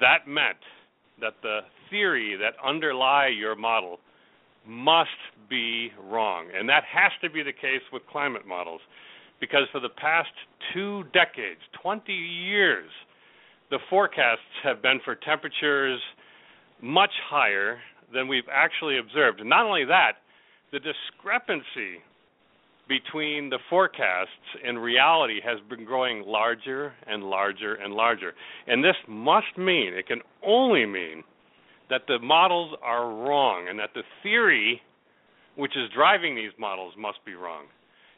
[0.00, 0.58] that meant
[1.20, 1.60] that the
[1.90, 3.98] theory that underlie your model
[4.66, 5.10] must
[5.48, 6.46] be wrong.
[6.56, 8.80] And that has to be the case with climate models
[9.40, 10.30] because for the past
[10.74, 12.90] 2 decades, 20 years,
[13.70, 16.00] the forecasts have been for temperatures
[16.82, 17.78] much higher
[18.12, 19.40] than we've actually observed.
[19.40, 20.12] And not only that,
[20.72, 22.02] the discrepancy
[22.88, 24.30] between the forecasts
[24.64, 28.32] and reality has been growing larger and larger and larger.
[28.66, 31.24] And this must mean, it can only mean,
[31.88, 34.80] that the models are wrong and that the theory
[35.56, 37.64] which is driving these models must be wrong.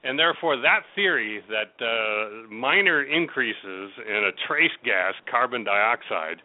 [0.05, 6.39] And therefore, that theory that uh, minor increases in a trace gas, carbon dioxide,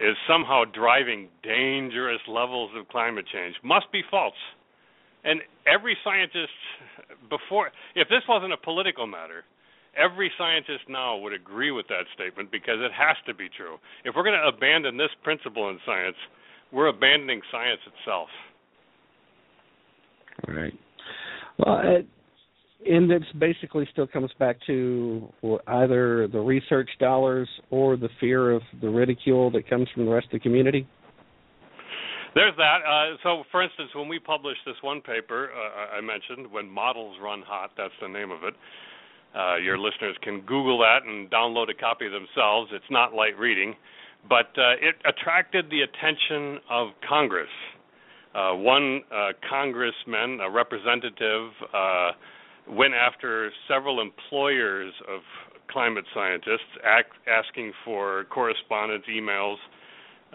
[0.00, 4.34] is somehow driving dangerous levels of climate change must be false.
[5.24, 6.52] And every scientist
[7.30, 9.44] before, if this wasn't a political matter,
[9.96, 13.78] every scientist now would agree with that statement because it has to be true.
[14.04, 16.16] If we're going to abandon this principle in science,
[16.72, 18.28] we're abandoning science itself.
[20.46, 20.74] Right.
[21.58, 22.06] Well, it,
[22.84, 25.32] and it basically still comes back to
[25.66, 30.26] either the research dollars or the fear of the ridicule that comes from the rest
[30.26, 30.86] of the community.
[32.34, 32.78] There's that.
[32.84, 37.16] Uh, so, for instance, when we published this one paper uh, I mentioned, when models
[37.22, 38.54] run hot, that's the name of it.
[39.34, 42.70] Uh, your listeners can Google that and download a copy themselves.
[42.74, 43.74] It's not light reading,
[44.28, 47.48] but uh, it attracted the attention of Congress.
[48.34, 51.50] Uh, one uh, congressman, a representative,
[52.68, 55.20] went after several employers of
[55.70, 59.56] climate scientists, act, asking for correspondence, emails,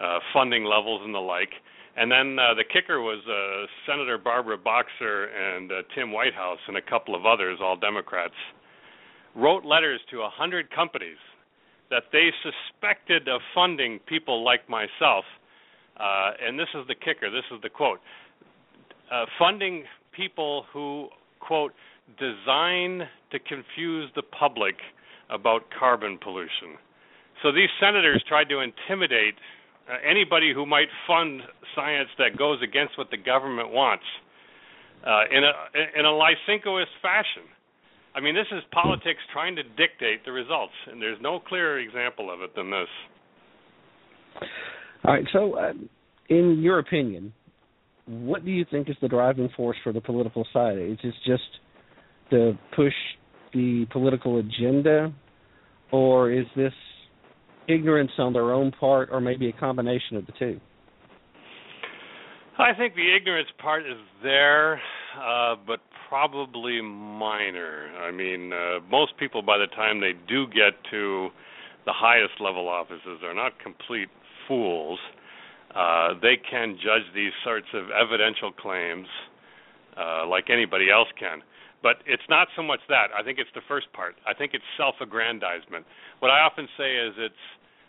[0.02, 1.50] uh, funding levels, and the like.
[1.96, 6.76] And then uh, the kicker was uh, Senator Barbara Boxer and uh, Tim Whitehouse and
[6.76, 8.34] a couple of others, all Democrats,
[9.34, 11.18] wrote letters to a hundred companies
[11.90, 15.24] that they suspected of funding people like myself.
[15.98, 17.30] Uh, and this is the kicker.
[17.30, 18.00] This is the quote:
[19.12, 21.08] uh, funding people who
[21.40, 21.72] quote
[22.18, 24.76] design to confuse the public
[25.30, 26.76] about carbon pollution.
[27.42, 29.34] So these senators tried to intimidate
[29.88, 31.42] uh, anybody who might fund
[31.74, 34.04] science that goes against what the government wants
[35.04, 37.42] uh, in a in a licentious fashion.
[38.14, 42.32] I mean, this is politics trying to dictate the results, and there's no clearer example
[42.32, 42.88] of it than this.
[45.04, 45.24] All right.
[45.32, 45.72] So, uh,
[46.28, 47.32] in your opinion,
[48.06, 50.78] what do you think is the driving force for the political side?
[50.78, 51.42] Is it just
[52.32, 52.92] to push
[53.54, 55.12] the political agenda,
[55.92, 56.72] or is this
[57.68, 60.60] ignorance on their own part, or maybe a combination of the two?
[62.58, 64.74] I think the ignorance part is there,
[65.20, 67.88] uh, but probably minor.
[68.02, 71.28] I mean, uh, most people, by the time they do get to
[71.86, 74.08] the highest level offices, are not complete
[74.46, 74.98] fools.
[75.74, 79.06] Uh, they can judge these sorts of evidential claims
[79.96, 81.42] uh, like anybody else can.
[81.82, 83.10] But it's not so much that.
[83.10, 84.14] I think it's the first part.
[84.26, 85.84] I think it's self-aggrandizement.
[86.20, 87.44] What I often say is it's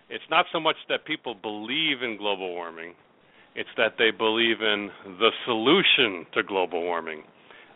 [0.10, 2.94] it's not so much that people believe in global warming,
[3.56, 7.24] it's that they believe in the solution to global warming.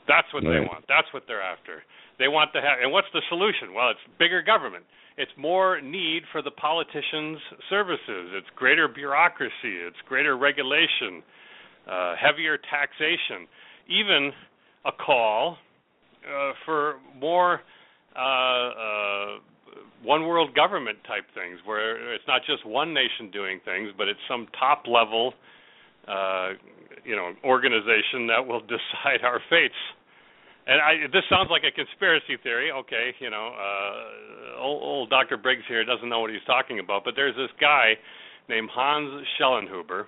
[0.08, 0.54] That's what right.
[0.54, 0.86] they want.
[0.88, 1.84] That's what they're after.
[2.20, 3.74] They want to have and what's the solution?
[3.74, 4.86] Well, it's bigger government.
[5.18, 7.40] It's more need for the politicians'
[7.70, 8.38] services.
[8.38, 9.82] It's greater bureaucracy.
[9.86, 11.24] It's greater regulation,
[11.90, 13.50] uh, heavier taxation,
[13.90, 14.32] even
[14.86, 15.58] a call
[16.28, 17.62] uh, for more
[18.16, 19.40] uh, uh,
[20.04, 24.20] one world government type things, where it's not just one nation doing things, but it's
[24.28, 25.34] some top level
[26.08, 26.50] uh,
[27.04, 29.80] you know organization that will decide our fates.
[30.68, 32.72] And I, this sounds like a conspiracy theory.
[32.72, 35.38] Okay, you know, uh, old, old Dr.
[35.38, 37.96] Briggs here doesn't know what he's talking about, but there's this guy
[38.50, 40.06] named Hans Schellnhuber,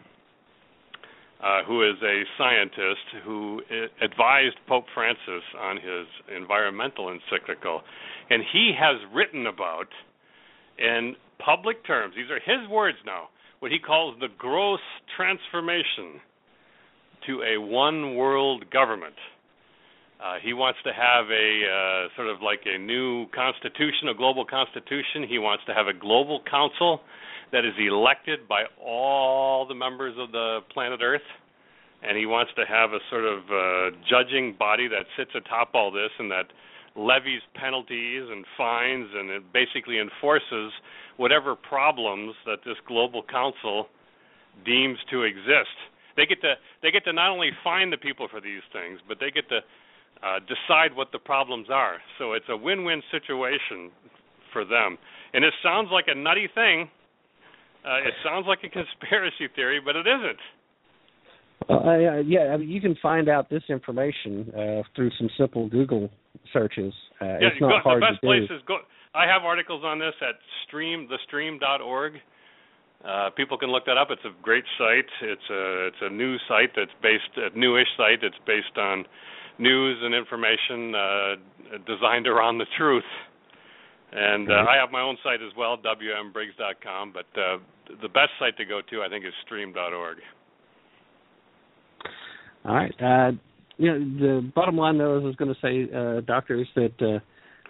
[1.41, 3.61] uh, who is a scientist who
[4.01, 7.81] advised Pope Francis on his environmental encyclical,
[8.29, 9.87] and he has written about
[10.77, 12.13] in public terms.
[12.15, 13.29] These are his words now.
[13.59, 14.79] What he calls the gross
[15.15, 16.21] transformation
[17.27, 19.15] to a one world government.
[20.19, 24.43] Uh, he wants to have a uh, sort of like a new constitution, a global
[24.43, 25.23] constitution.
[25.27, 26.99] He wants to have a global council
[27.51, 31.25] that is elected by all the members of the planet Earth.
[32.01, 35.91] And he wants to have a sort of uh, judging body that sits atop all
[35.91, 36.47] this and that
[36.95, 40.71] levies penalties and fines and it basically enforces
[41.17, 43.87] whatever problems that this global council
[44.65, 45.75] deems to exist.
[46.15, 49.17] They get to they get to not only find the people for these things, but
[49.19, 49.59] they get to
[50.23, 51.97] uh, decide what the problems are.
[52.17, 53.91] So it's a win-win situation
[54.51, 54.97] for them.
[55.33, 56.89] And it sounds like a nutty thing.
[57.85, 60.39] Uh, it sounds like a conspiracy theory, but it isn't.
[61.69, 66.09] Uh, yeah, I mean, you can find out this information uh, through some simple Google
[66.51, 66.93] searches.
[67.21, 68.55] Uh, yeah, it's not go, hard the best to place do.
[68.55, 68.77] is go.
[69.13, 70.35] I have articles on this at
[70.67, 72.13] stream thestream.org.
[73.05, 74.09] Uh, people can look that up.
[74.11, 75.09] It's a great site.
[75.21, 78.23] It's a it's a news site that's based a newish site.
[78.23, 79.05] It's based on
[79.57, 81.35] news and information uh,
[81.85, 83.03] designed around the truth.
[84.11, 87.13] And uh, I have my own site as well, wmbriggs.com.
[87.13, 87.57] But uh,
[88.01, 90.17] the best site to go to, I think, is stream.org.
[92.65, 92.93] All right.
[93.01, 93.31] Uh,
[93.77, 96.67] you know, the bottom line, though, is I was going to say, uh, doctor, is
[96.75, 97.19] that uh,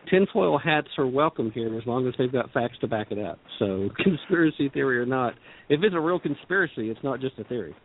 [0.09, 3.39] tinfoil hats are welcome here as long as they've got facts to back it up.
[3.59, 5.33] So, conspiracy theory or not,
[5.69, 7.75] if it's a real conspiracy, it's not just a theory.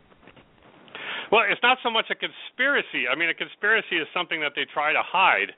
[1.31, 3.09] Well, it's not so much a conspiracy.
[3.11, 5.51] I mean, a conspiracy is something that they try to hide,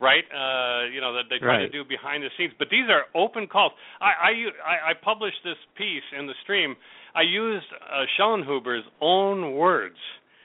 [0.00, 0.24] right?
[0.30, 1.66] Uh, you know, that they try Right.
[1.66, 2.52] to do behind the scenes.
[2.58, 3.72] But these are open calls.
[4.00, 6.76] I I, u- I, published this piece in the stream.
[7.14, 9.96] I used uh, Schellnhuber's own words.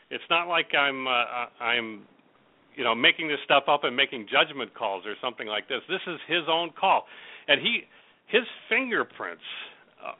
[0.10, 2.04] It's not like I'm uh, I'm
[2.76, 5.82] you know making this stuff up and making judgment calls or something like this.
[5.90, 7.06] This is his own call,
[7.48, 7.82] and he
[8.28, 9.44] his fingerprints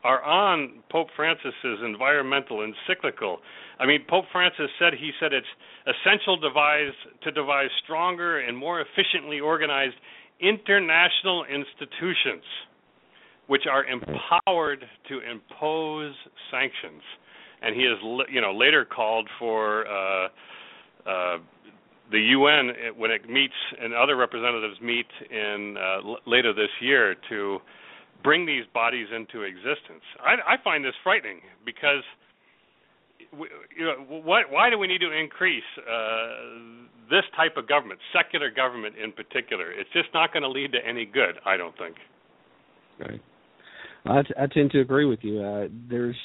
[0.04, 3.40] are on Pope Francis's environmental encyclical.
[3.80, 5.48] I mean, Pope Francis said he said it's
[5.88, 6.94] essential devise
[7.24, 9.96] to devise stronger and more efficiently organized
[10.40, 12.44] international institutions
[13.48, 16.14] which are empowered to impose
[16.50, 17.02] sanctions.
[17.62, 20.28] And he has, you know, later called for uh,
[21.06, 21.38] uh,
[22.12, 27.16] the UN when it meets and other representatives meet in uh, l- later this year
[27.30, 27.60] to
[28.24, 30.04] bring these bodies into existence.
[30.24, 32.04] I, I find this frightening because
[33.38, 33.48] we,
[33.78, 36.28] you know, what, why do we need to increase uh,
[37.10, 39.72] this type of government, secular government in particular?
[39.72, 41.96] It's just not going to lead to any good, I don't think.
[43.00, 43.22] Right.
[44.06, 45.42] I, t- I tend to agree with you.
[45.42, 46.18] Uh, there's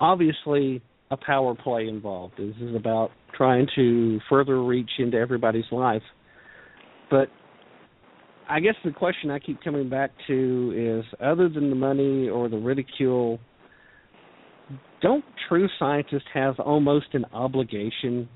[0.00, 2.34] obviously a power play involved.
[2.38, 6.02] This is about trying to further reach into everybody's life.
[7.10, 7.28] But
[8.48, 12.48] I guess the question I keep coming back to is other than the money or
[12.48, 13.38] the ridicule,
[15.02, 18.28] don't true scientists have almost an obligation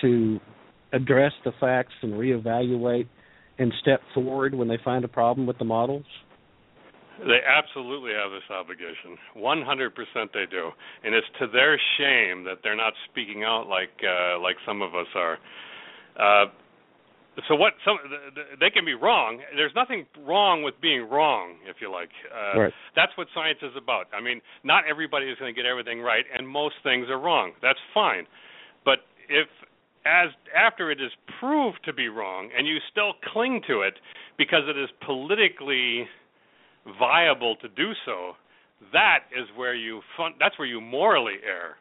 [0.00, 0.40] to
[0.92, 3.06] address the facts and reevaluate
[3.58, 6.04] and step forward when they find a problem with the models?
[7.20, 9.16] They absolutely have this obligation.
[9.36, 10.70] 100% they do.
[11.04, 14.94] And it's to their shame that they're not speaking out like uh like some of
[14.94, 15.38] us are.
[16.18, 16.46] Uh
[17.48, 17.98] so what some
[18.60, 19.40] they can be wrong.
[19.56, 22.10] There's nothing wrong with being wrong, if you like.
[22.32, 22.74] Uh Right.
[22.94, 24.06] that's what science is about.
[24.14, 27.52] I mean, not everybody is going to get everything right and most things are wrong.
[27.62, 28.26] That's fine.
[28.84, 28.98] But
[29.28, 29.48] if
[30.06, 33.94] as after it is proved to be wrong and you still cling to it
[34.38, 36.06] because it is politically
[36.98, 38.32] viable to do so,
[38.92, 41.76] that is where you fun- that's where you morally err.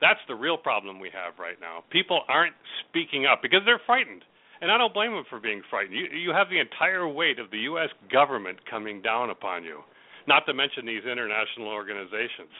[0.00, 1.82] That's the real problem we have right now.
[1.90, 2.54] People aren't
[2.88, 4.22] speaking up because they're frightened.
[4.60, 5.94] And I don't blame them for being frightened.
[5.94, 9.80] You you have the entire weight of the US government coming down upon you.
[10.26, 12.52] Not to mention these international organizations.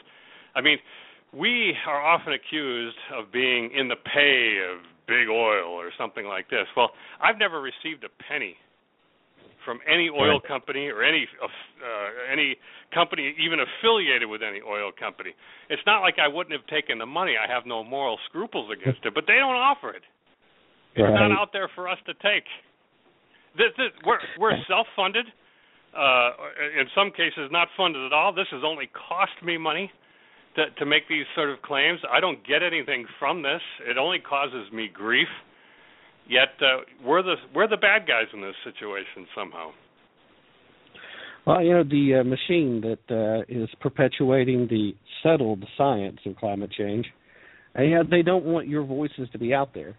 [0.54, 0.78] I mean,
[1.32, 6.48] we are often accused of being in the pay of big oil or something like
[6.48, 6.66] this.
[6.76, 8.56] Well, I've never received a penny
[9.64, 12.56] from any oil company or any uh, any
[12.94, 15.34] company even affiliated with any oil company.
[15.68, 17.34] It's not like I wouldn't have taken the money.
[17.36, 20.02] I have no moral scruples against it, but they don't offer it.
[20.98, 21.28] It's Right.
[21.28, 22.44] not out there for us to take.
[23.56, 25.26] This, this, we're we're self-funded.
[25.96, 26.30] Uh,
[26.78, 28.32] in some cases, not funded at all.
[28.32, 29.90] This has only cost me money
[30.54, 31.98] to, to make these sort of claims.
[32.12, 33.62] I don't get anything from this.
[33.88, 35.28] It only causes me grief.
[36.28, 39.70] Yet uh, we're the we're the bad guys in this situation somehow.
[41.46, 44.92] Well, you know, the uh, machine that uh, is perpetuating the
[45.22, 47.06] settled science of climate change,
[47.74, 49.96] and they don't want your voices to be out there,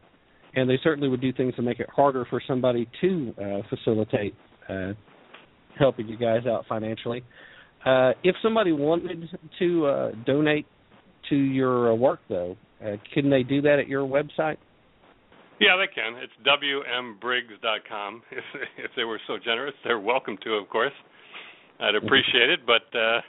[0.55, 4.35] and they certainly would do things to make it harder for somebody to uh, facilitate
[4.67, 4.93] uh,
[5.77, 7.23] helping you guys out financially.
[7.85, 10.65] Uh, if somebody wanted to uh, donate
[11.29, 14.57] to your uh, work, though, uh, can they do that at your website?
[15.59, 16.15] Yeah, they can.
[16.21, 18.23] It's wmbriggs.com.
[18.31, 18.43] If
[18.77, 20.93] if they were so generous, they're welcome to, of course.
[21.81, 23.21] I'd appreciate it, but uh,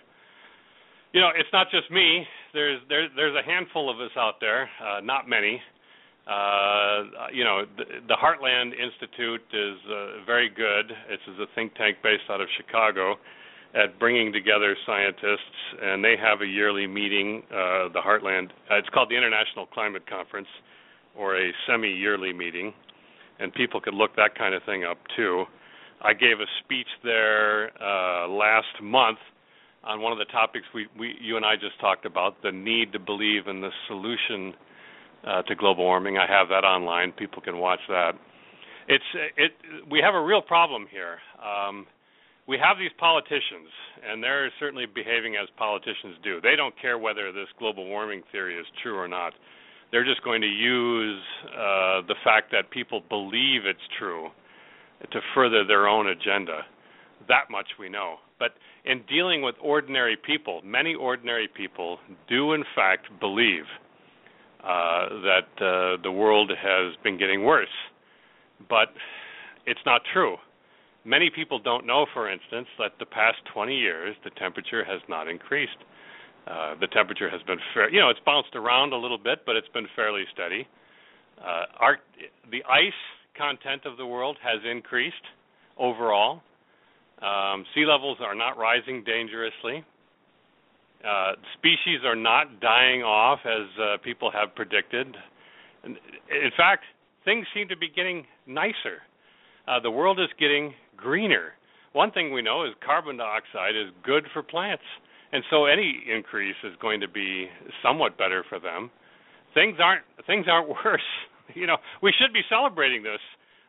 [1.12, 2.24] you know, it's not just me.
[2.52, 5.60] There's there, there's a handful of us out there, uh, not many.
[6.26, 10.92] Uh, you know, the, the Heartland Institute is uh, very good.
[11.08, 13.16] It's a think tank based out of Chicago
[13.74, 17.42] at bringing together scientists, and they have a yearly meeting.
[17.50, 20.48] Uh, the Heartland, uh, it's called the International Climate Conference,
[21.16, 22.72] or a semi-yearly meeting,
[23.38, 25.44] and people could look that kind of thing up too.
[26.02, 29.18] I gave a speech there uh, last month
[29.84, 32.92] on one of the topics we, we, you and I just talked about, the need
[32.92, 34.54] to believe in the solution
[35.26, 36.18] uh, to global warming.
[36.18, 37.12] I have that online.
[37.12, 38.12] People can watch that.
[38.88, 39.04] It's
[39.36, 39.52] it.
[39.90, 41.18] We have a real problem here.
[41.38, 41.86] Um,
[42.48, 43.70] we have these politicians,
[44.04, 46.40] and they're certainly behaving as politicians do.
[46.40, 49.34] They don't care whether this global warming theory is true or not.
[49.92, 54.30] They're just going to use uh, the fact that people believe it's true
[55.12, 56.62] to further their own agenda.
[57.28, 58.16] That much we know.
[58.38, 58.52] But
[58.84, 61.98] in dealing with ordinary people, many ordinary people
[62.28, 63.79] do in fact believe uh,
[64.62, 67.68] that uh, the world has been getting worse.
[68.68, 68.88] But
[69.66, 70.36] it's not true.
[71.04, 75.28] Many people don't know, for instance, that the past 20 years the temperature has not
[75.28, 75.78] increased.
[76.46, 79.56] Uh, the temperature has been fair, you know, it's bounced around a little bit, but
[79.56, 80.66] it's been fairly steady.
[81.38, 81.98] Uh, our,
[82.50, 82.92] the ice
[83.36, 85.14] content of the world has increased
[85.78, 86.42] overall.
[87.22, 89.84] Um, sea levels are not rising dangerously.
[91.06, 95.16] Uh, species are not dying off as uh, people have predicted.
[95.84, 96.84] In fact,
[97.24, 99.02] things seem to be getting nicer.
[99.66, 101.52] Uh, the world is getting greener.
[101.92, 104.84] One thing we know is carbon dioxide is good for plants,
[105.32, 107.48] and so any increase is going to be
[107.82, 108.90] somewhat better for them.
[109.54, 111.00] Things aren't things aren't worse
[111.54, 113.20] you know, we should be celebrating this,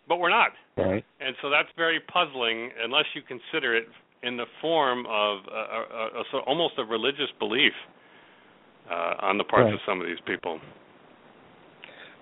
[0.07, 0.51] but we're not.
[0.77, 1.03] Right.
[1.19, 3.87] And so that's very puzzling unless you consider it
[4.23, 7.73] in the form of a, a, a, so almost a religious belief
[8.89, 9.73] uh, on the part right.
[9.73, 10.59] of some of these people.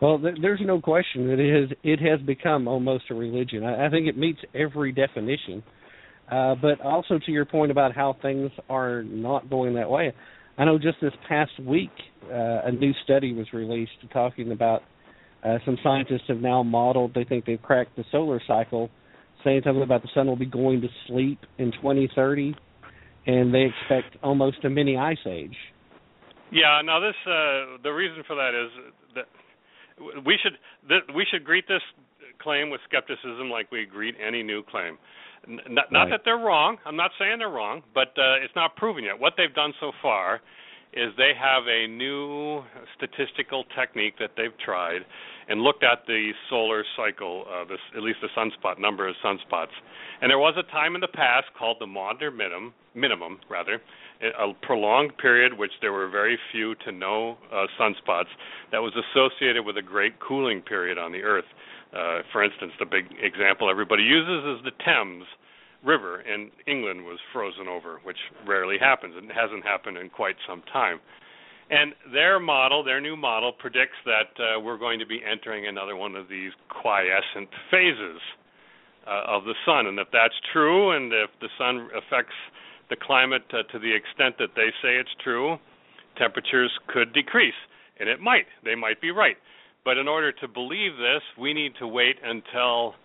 [0.02, 3.64] Well, th- there's no question that it has it has become almost a religion.
[3.64, 5.64] I, I think it meets every definition.
[6.32, 10.14] Uh, but also to your point about how things are not going that way,
[10.60, 11.90] I know just this past week
[12.26, 14.84] uh, a new study was released talking about
[15.44, 18.90] uh, some scientists have now modeled, they think they've cracked the solar cycle,
[19.44, 22.56] saying something about the sun will be going to sleep in 2030,
[23.28, 25.56] and they expect almost a mini ice age.
[26.52, 29.26] Yeah, now this uh, the reason for that is that
[30.26, 30.57] we should
[30.88, 31.82] th- we should greet this
[32.41, 34.98] claim with skepticism like we greet any new claim.
[35.48, 36.10] N- not, right.
[36.10, 36.78] that they're wrong.
[36.86, 39.20] I'm not saying they're wrong, but uh, it's not proven yet.
[39.20, 40.41] What they've done so far
[40.94, 42.64] is they have a new
[42.98, 45.02] statistical technique that they've tried
[45.50, 49.74] and looked at the solar cycle, uh, this, at least the sunspot number of sunspots.
[50.22, 53.82] And there was a time in the past called the Maunder minimum, minimum rather,
[54.22, 58.30] a prolonged period which there were very few to no uh, sunspots
[58.72, 61.50] that was associated with a great cooling period on the Earth.
[61.94, 65.26] Uh, for instance, the big example everybody uses is the Thames
[65.84, 70.62] river in England was frozen over, which rarely happens and hasn't happened in quite some
[70.72, 71.00] time.
[71.70, 75.96] And their model, their new model, predicts that uh, we're going to be entering another
[75.96, 78.20] one of these quiescent phases
[79.06, 79.86] uh, of the sun.
[79.86, 82.34] And if that's true, and if the sun affects
[82.90, 85.58] the climate uh, to the extent that they say it's true,
[86.18, 87.54] temperatures could decrease.
[88.00, 88.48] And it might.
[88.66, 89.38] They might be right.
[89.86, 92.96] But in order to believe this, we need to wait until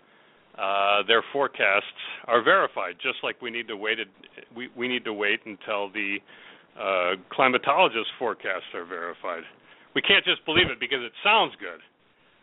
[0.57, 1.85] uh, their forecasts
[2.25, 2.95] are verified.
[3.01, 3.99] Just like we need to wait,
[4.55, 6.17] we we need to wait until the
[6.79, 9.43] uh, climatologist forecasts are verified.
[9.95, 11.79] We can't just believe it because it sounds good.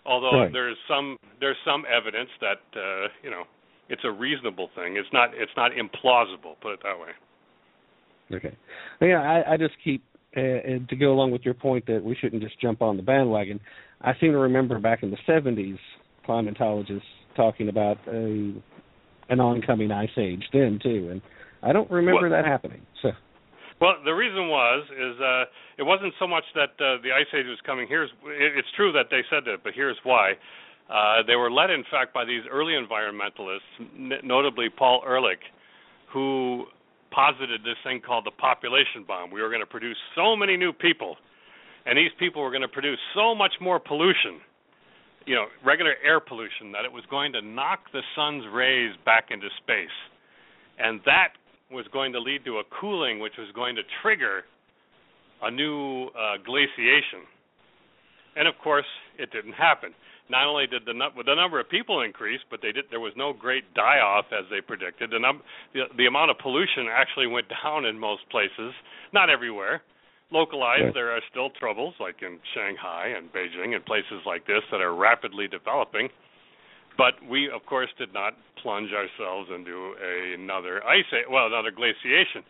[0.04, 0.52] Although right.
[0.52, 3.44] there's some there's some evidence that uh, you know
[3.88, 4.96] it's a reasonable thing.
[4.96, 6.56] It's not it's not implausible.
[6.60, 7.12] Put it that way.
[8.36, 8.56] Okay.
[9.00, 10.02] Yeah, I, I just keep
[10.36, 10.40] uh,
[10.88, 13.60] to go along with your point that we shouldn't just jump on the bandwagon.
[14.00, 15.78] I seem to remember back in the 70s,
[16.26, 17.02] climatologists
[17.36, 18.54] talking about a
[19.28, 21.22] an oncoming ice age then too, and
[21.62, 22.82] I don't remember that happening.
[23.02, 23.10] So.
[23.82, 25.44] Well, the reason was is uh,
[25.76, 27.88] it wasn't so much that uh, the ice age was coming.
[27.88, 30.34] Here's it, it's true that they said that, but here's why.
[30.86, 35.42] Uh, they were led, in fact, by these early environmentalists, n- notably Paul Ehrlich,
[36.12, 36.66] who
[37.10, 39.32] posited this thing called the population bomb.
[39.32, 41.16] We were going to produce so many new people,
[41.84, 44.38] and these people were going to produce so much more pollution,
[45.26, 49.30] you know, regular air pollution, that it was going to knock the sun's rays back
[49.30, 49.96] into space.
[50.78, 51.34] And that
[51.72, 54.42] was going to lead to a cooling, which was going to trigger
[55.42, 57.26] a new uh, glaciation.
[58.36, 58.86] And of course,
[59.18, 59.92] it didn't happen.
[60.30, 63.32] Not only did the, the number of people increase, but they did, there was no
[63.32, 65.10] great die-off as they predicted.
[65.10, 65.42] The, num-
[65.74, 68.72] the, the amount of pollution actually went down in most places,
[69.12, 69.82] not everywhere.
[70.30, 74.80] Localized, there are still troubles, like in Shanghai and Beijing and places like this that
[74.80, 76.08] are rapidly developing.
[76.96, 79.94] But we, of course, did not plunge ourselves into
[80.38, 82.44] another ice age, well, another glaciation.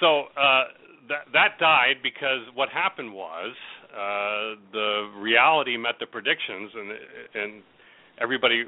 [0.00, 0.64] So uh,
[1.08, 3.54] that that died because what happened was
[3.92, 6.90] uh, the reality met the predictions, and
[7.34, 7.62] and
[8.20, 8.64] everybody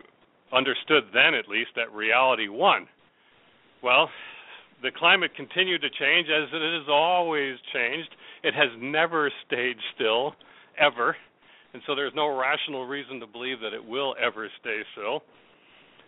[0.53, 2.87] understood then, at least, that reality won.
[3.83, 4.09] Well,
[4.83, 8.11] the climate continued to change as it has always changed.
[8.43, 10.35] It has never stayed still,
[10.79, 11.17] ever
[11.75, 15.21] and so there's no rational reason to believe that it will ever stay so.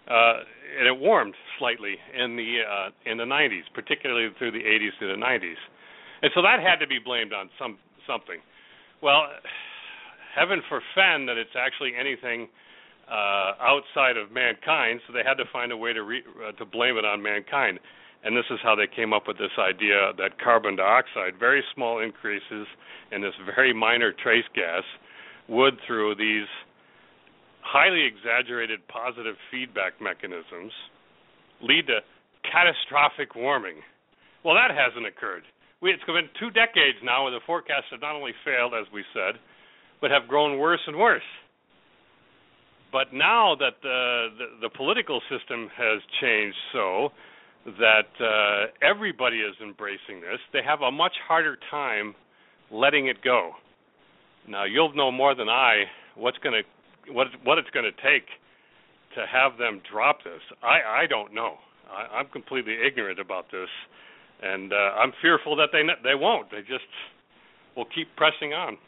[0.09, 0.39] Uh,
[0.79, 5.09] and it warmed slightly in the uh, in the 90s, particularly through the 80s to
[5.09, 5.59] the 90s,
[6.23, 7.77] and so that had to be blamed on some
[8.07, 8.39] something.
[9.03, 9.27] Well,
[10.33, 12.47] heaven forfend that it's actually anything
[13.11, 16.65] uh, outside of mankind, so they had to find a way to re- uh, to
[16.65, 17.81] blame it on mankind.
[18.23, 22.01] And this is how they came up with this idea that carbon dioxide, very small
[22.01, 22.67] increases
[23.13, 24.83] in this very minor trace gas,
[25.49, 26.49] would through these
[27.63, 30.73] highly exaggerated positive feedback mechanisms
[31.63, 31.99] lead to
[32.47, 33.77] catastrophic warming.
[34.45, 35.43] Well, that hasn't occurred.
[35.83, 39.05] We, it's been two decades now where the forecasts have not only failed, as we
[39.13, 39.41] said,
[40.01, 41.27] but have grown worse and worse.
[42.93, 47.11] But now that the, the, the political system has changed so
[47.79, 52.15] that uh, everybody is embracing this, they have a much harder time
[52.71, 53.53] letting it go.
[54.49, 55.85] Now you'll know more than I
[56.17, 58.27] what's going to what what it's going to take
[59.15, 60.41] to have them drop this.
[60.63, 61.55] I I don't know.
[61.91, 63.69] I, I'm completely ignorant about this,
[64.43, 66.51] and uh, I'm fearful that they they won't.
[66.51, 66.89] They just
[67.77, 68.79] will keep pressing on.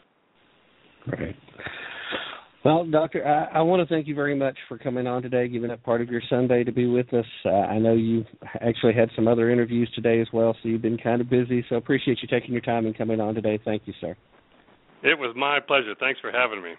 [1.07, 1.37] Right.
[2.65, 5.71] Well, Doctor, I, I want to thank you very much for coming on today, giving
[5.71, 7.25] up part of your Sunday to be with us.
[7.45, 8.25] Uh, I know you
[8.61, 11.65] actually had some other interviews today as well, so you've been kind of busy.
[11.69, 13.61] So appreciate you taking your time and coming on today.
[13.65, 14.17] Thank you, sir.
[15.03, 15.95] It was my pleasure.
[15.99, 16.75] Thanks for having me.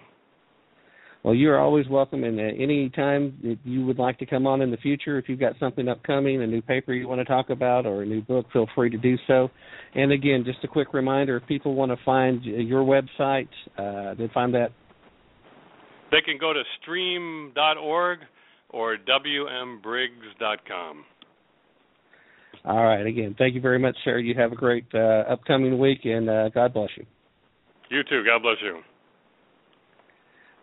[1.24, 4.62] Well, you're always welcome, and uh, any time that you would like to come on
[4.62, 7.50] in the future, if you've got something upcoming, a new paper you want to talk
[7.50, 9.50] about, or a new book, feel free to do so.
[9.96, 14.30] And again, just a quick reminder: if people want to find your website, uh, they
[14.34, 14.70] find that.
[16.10, 18.20] They can go to stream.org
[18.70, 21.04] or wmbriggs.com.
[22.66, 23.06] All right.
[23.06, 24.20] Again, thank you very much, sir.
[24.20, 27.06] You have a great uh, upcoming week, and uh, God bless you.
[27.90, 28.24] You too.
[28.24, 28.82] God bless you.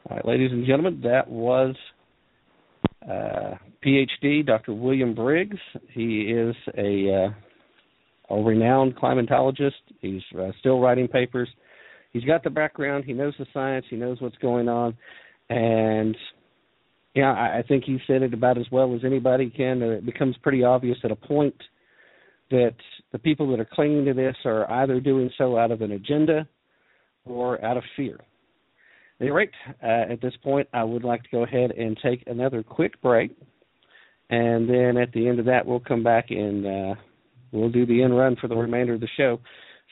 [0.08, 1.74] All right, ladies and gentlemen, that was
[3.04, 3.54] uh,
[3.84, 4.72] PhD Dr.
[4.72, 5.58] William Briggs.
[5.90, 7.26] He is a,
[8.30, 9.72] uh, a renowned climatologist.
[10.00, 11.48] He's uh, still writing papers.
[12.12, 13.04] He's got the background.
[13.04, 13.86] He knows the science.
[13.90, 14.96] He knows what's going on,
[15.50, 16.16] and
[17.16, 19.82] yeah, I, I think he said it about as well as anybody can.
[19.82, 21.56] It becomes pretty obvious at a point
[22.52, 22.74] that
[23.10, 26.46] the people that are clinging to this are either doing so out of an agenda
[27.26, 28.14] or out of fear.
[28.14, 29.50] At any rate,
[29.82, 33.36] uh, at this point, I would like to go ahead and take another quick break.
[34.28, 36.94] And then at the end of that, we'll come back and uh,
[37.52, 39.40] we'll do the end run for the remainder of the show.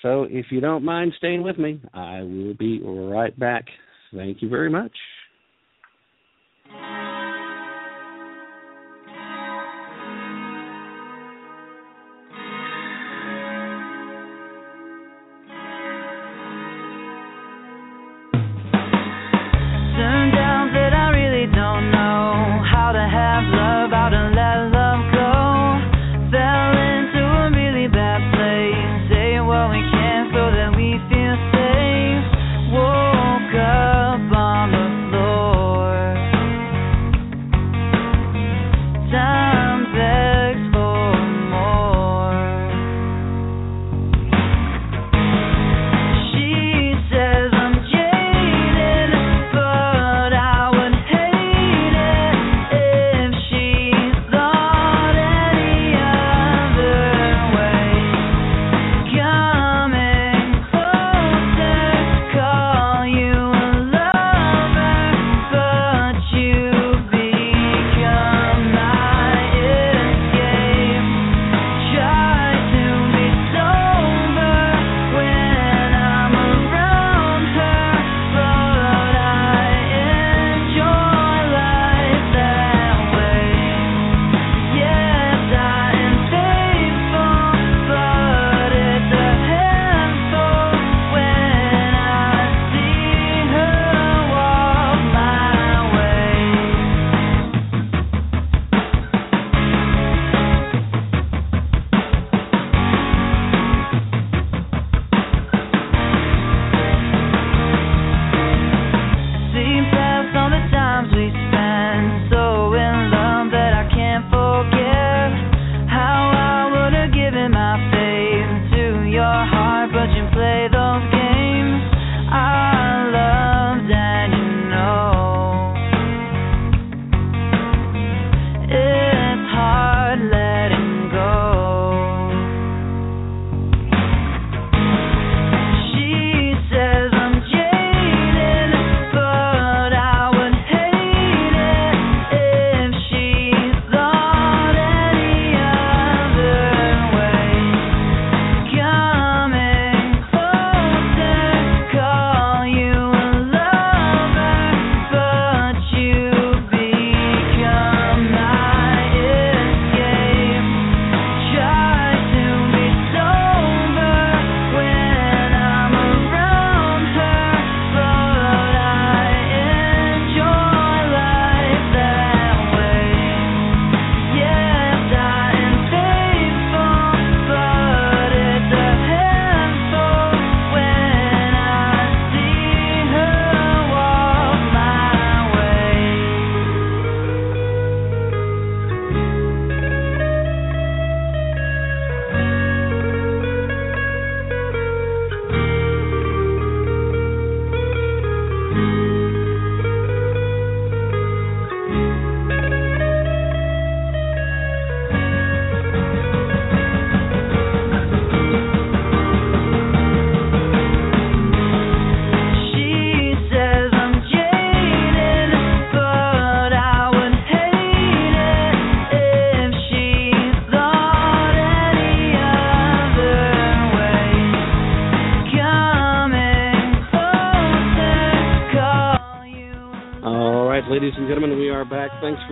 [0.03, 3.65] So if you don't mind staying with me, I will be right back.
[4.13, 4.93] Thank you very much.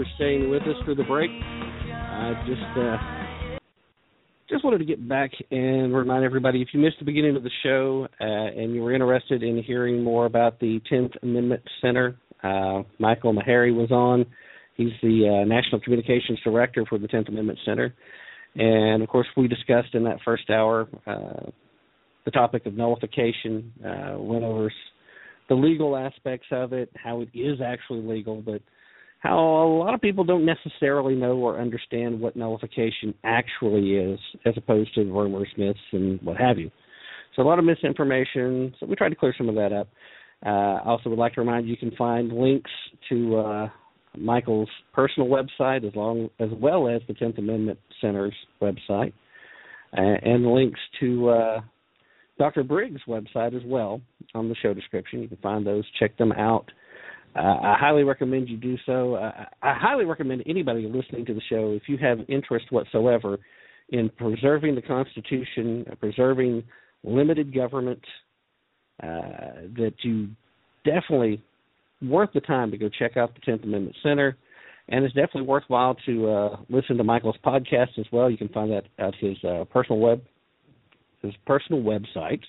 [0.02, 1.30] For staying with us through the break.
[1.30, 3.58] I just uh,
[4.48, 7.50] just wanted to get back and remind everybody if you missed the beginning of the
[7.62, 12.82] show uh, and you were interested in hearing more about the 10th Amendment Center, uh,
[12.98, 14.26] Michael Maharrey was on.
[14.76, 17.94] He's the uh, National Communications Director for the 10th Amendment Center.
[18.56, 21.50] And of course, we discussed in that first hour uh,
[22.24, 24.72] the topic of nullification, uh, went over
[25.48, 28.62] the legal aspects of it, how it is actually legal, but
[29.22, 34.54] how a lot of people don't necessarily know or understand what nullification actually is, as
[34.56, 36.70] opposed to rumors, myths, and what have you.
[37.36, 38.74] So a lot of misinformation.
[38.80, 39.88] So we tried to clear some of that up.
[40.44, 42.70] Uh, I also would like to remind you you can find links
[43.10, 43.68] to uh,
[44.18, 49.12] Michael's personal website as long as well as the Tenth Amendment Center's website,
[49.96, 51.60] uh, and links to uh,
[52.38, 52.64] Dr.
[52.64, 54.00] Briggs' website as well
[54.34, 55.22] on the show description.
[55.22, 55.84] You can find those.
[56.00, 56.68] Check them out.
[57.34, 59.14] Uh, I highly recommend you do so.
[59.14, 63.38] Uh, I highly recommend anybody listening to the show, if you have interest whatsoever
[63.88, 66.62] in preserving the Constitution, preserving
[67.04, 68.02] limited government,
[69.02, 70.28] uh, that you
[70.84, 71.42] definitely
[72.02, 74.36] worth the time to go check out the Tenth Amendment Center,
[74.88, 78.30] and it's definitely worthwhile to uh, listen to Michael's podcast as well.
[78.30, 80.22] You can find that at his uh, personal web,
[81.22, 82.42] his personal website.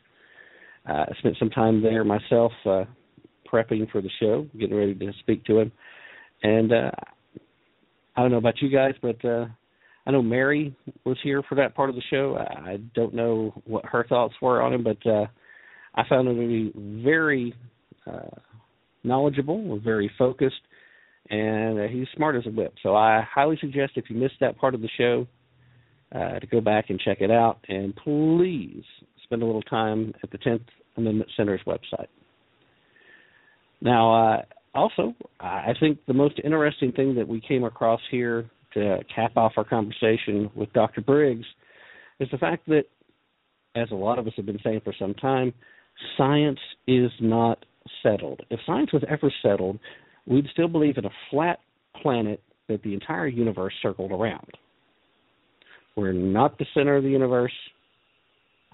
[0.88, 2.84] Uh, I spent some time there myself, uh,
[3.54, 5.72] prepping for the show, getting ready to speak to him,
[6.42, 6.92] and uh,
[8.16, 9.46] I don't know about you guys, but uh,
[10.06, 10.76] I know Mary
[11.06, 12.38] was here for that part of the show.
[12.38, 15.26] I don't know what her thoughts were on him, but uh,
[15.96, 17.54] I found him to be very
[18.06, 18.36] uh,
[19.04, 20.62] knowledgeable, very focused,
[21.30, 22.74] and uh, he's smart as a whip.
[22.84, 25.28] So I highly suggest if you missed that part of the show
[26.14, 28.84] uh, to go back and check it out, and please
[29.24, 30.66] spend a little time at the 10th
[30.98, 32.08] Amendment Center's website.
[33.84, 34.42] Now, uh,
[34.74, 39.52] also, I think the most interesting thing that we came across here to cap off
[39.58, 41.02] our conversation with Dr.
[41.02, 41.46] Briggs
[42.20, 42.86] is the fact that,
[43.76, 45.54] as a lot of us have been saying for some time,
[46.18, 47.64] science is not
[48.02, 48.42] settled.
[48.50, 49.80] If science was ever settled,
[50.26, 51.60] we'd still believe in a flat
[52.02, 54.50] planet that the entire universe circled around.
[55.98, 57.52] We're not the center of the universe.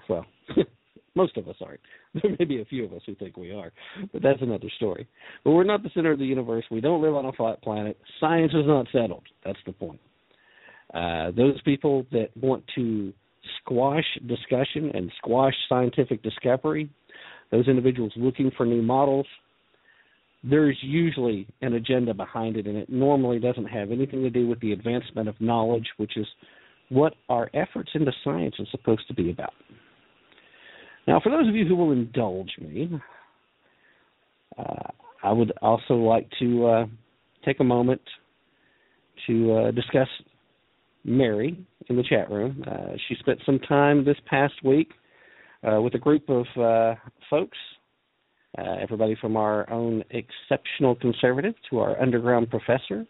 [0.08, 0.24] Well,
[1.14, 1.80] most of us aren't.
[2.22, 3.72] There may be a few of us who think we are,
[4.12, 5.08] but that's another story.
[5.44, 6.64] But we're not the center of the universe.
[6.70, 7.98] We don't live on a flat planet.
[8.20, 9.24] Science is not settled.
[9.44, 10.00] That's the point.
[10.92, 13.12] Uh, those people that want to
[13.60, 16.90] squash discussion and squash scientific discovery
[17.50, 19.26] those individuals looking for new models,
[20.42, 24.60] there's usually an agenda behind it, and it normally doesn't have anything to do with
[24.60, 26.26] the advancement of knowledge, which is
[26.88, 29.52] what our efforts into science is supposed to be about.
[31.06, 32.90] Now, for those of you who will indulge me,
[34.58, 34.88] uh,
[35.22, 36.86] I would also like to uh,
[37.44, 38.00] take a moment
[39.26, 40.08] to uh, discuss
[41.04, 41.58] Mary
[41.88, 42.62] in the chat room.
[42.66, 44.92] Uh, she spent some time this past week
[45.66, 46.94] uh, with a group of uh,
[47.28, 47.58] folks,
[48.80, 53.06] everybody from our own exceptional conservative to our underground professor.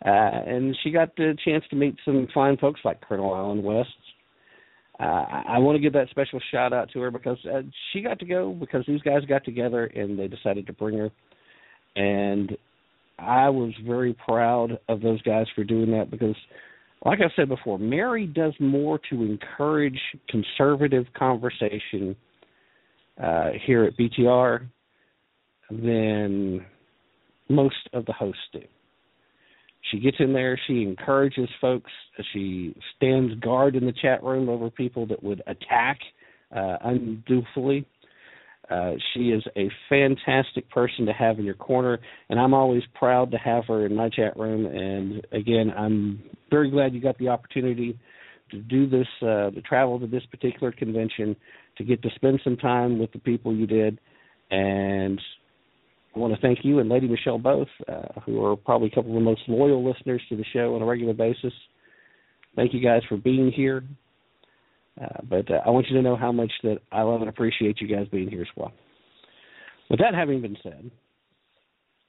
[0.00, 3.90] And she got the chance to meet some fine folks like Colonel Allen West.
[5.00, 7.62] Uh, I want to give that special shout out to her because uh,
[7.92, 11.10] she got to go because these guys got together and they decided to bring her.
[11.96, 12.56] And
[13.18, 16.36] I was very proud of those guys for doing that because
[17.04, 19.98] like I said before, Mary does more to encourage
[20.28, 22.14] conservative conversation
[23.22, 24.66] uh, here at BTR
[25.70, 26.64] than
[27.48, 28.60] most of the hosts do.
[29.90, 31.90] She gets in there, she encourages folks,
[32.32, 35.98] she stands guard in the chat room over people that would attack
[36.54, 37.84] uh, undutifully.
[38.70, 41.98] Uh, she is a fantastic person to have in your corner,
[42.30, 44.66] and I'm always proud to have her in my chat room.
[44.66, 47.98] And again, I'm very glad you got the opportunity
[48.50, 51.34] to do this, uh, to travel to this particular convention,
[51.76, 53.98] to get to spend some time with the people you did.
[54.50, 55.20] And
[56.14, 59.10] I want to thank you and Lady Michelle both, uh, who are probably a couple
[59.10, 61.52] of the most loyal listeners to the show on a regular basis.
[62.54, 63.82] Thank you guys for being here.
[65.00, 67.80] Uh, but uh, I want you to know how much that I love and appreciate
[67.80, 68.72] you guys being here as well.
[69.88, 70.90] With that having been said,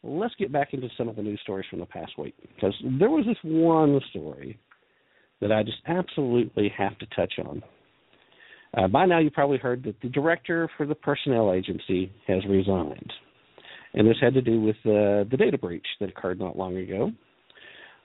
[0.03, 3.09] let's get back into some of the news stories from the past week because there
[3.09, 4.59] was this one story
[5.41, 7.63] that I just absolutely have to touch on.
[8.75, 13.11] Uh, by now, you probably heard that the director for the personnel agency has resigned,
[13.93, 17.11] and this had to do with uh, the data breach that occurred not long ago.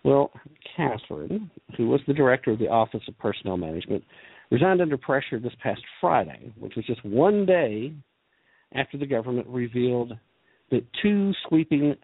[0.05, 0.31] Well,
[0.77, 4.05] Katherine, who was the director of the Office of Personnel Management,
[4.51, 7.93] resigned under pressure this past Friday, which was just one day
[8.75, 10.13] after the government revealed
[10.71, 11.95] that two sweeping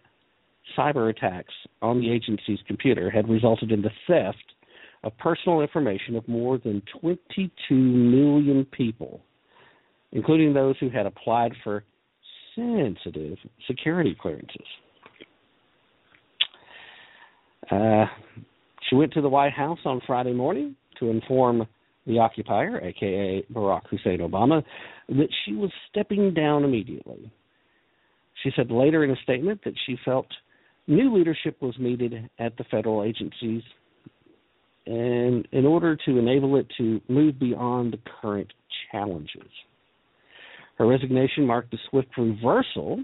[0.77, 4.53] cyber attacks on the agency's computer had resulted in the theft
[5.03, 9.21] of personal information of more than 22 million people,
[10.11, 11.83] including those who had applied for
[12.55, 13.37] sensitive
[13.67, 14.67] security clearances.
[17.71, 18.05] Uh,
[18.89, 21.67] she went to the White House on Friday morning to inform
[22.05, 24.63] the occupier, aka Barack Hussein Obama,
[25.09, 27.31] that she was stepping down immediately.
[28.43, 30.27] She said later in a statement that she felt
[30.87, 33.63] new leadership was needed at the federal agencies
[34.85, 38.53] and in order to enable it to move beyond the current
[38.91, 39.49] challenges.
[40.77, 43.03] Her resignation marked a swift reversal,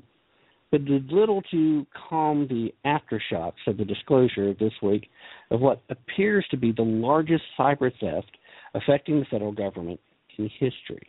[0.71, 5.09] but did little to calm the aftershocks of the disclosure this week
[5.51, 8.37] of what appears to be the largest cyber theft
[8.73, 9.99] affecting the federal government
[10.37, 11.07] in history.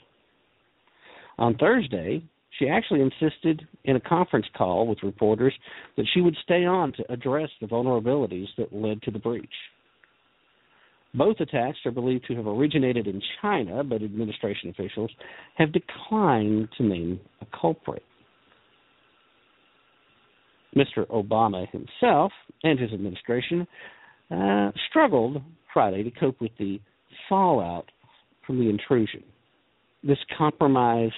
[1.39, 2.23] On Thursday,
[2.59, 5.55] she actually insisted in a conference call with reporters
[5.97, 9.49] that she would stay on to address the vulnerabilities that led to the breach.
[11.15, 15.11] Both attacks are believed to have originated in China, but administration officials
[15.57, 18.03] have declined to name a culprit.
[20.75, 21.07] Mr.
[21.09, 22.33] Obama himself
[22.65, 23.67] and his administration
[24.31, 25.43] uh, struggled
[25.75, 26.81] Friday to cope with the
[27.29, 27.91] fallout
[28.47, 29.23] from the intrusion.
[30.03, 31.15] This compromised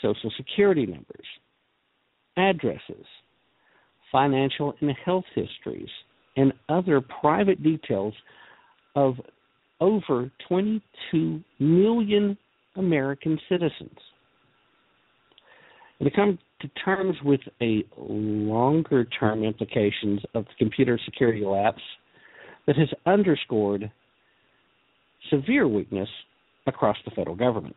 [0.00, 1.26] social security numbers,
[2.36, 3.04] addresses,
[4.12, 5.88] financial and health histories,
[6.36, 8.14] and other private details
[8.94, 9.14] of
[9.80, 12.36] over 22 million
[12.76, 13.98] American citizens.
[15.98, 21.82] And to come to terms with a longer term implications of the computer security lapse
[22.66, 23.90] that has underscored
[25.30, 26.08] severe weakness
[26.66, 27.76] across the federal government.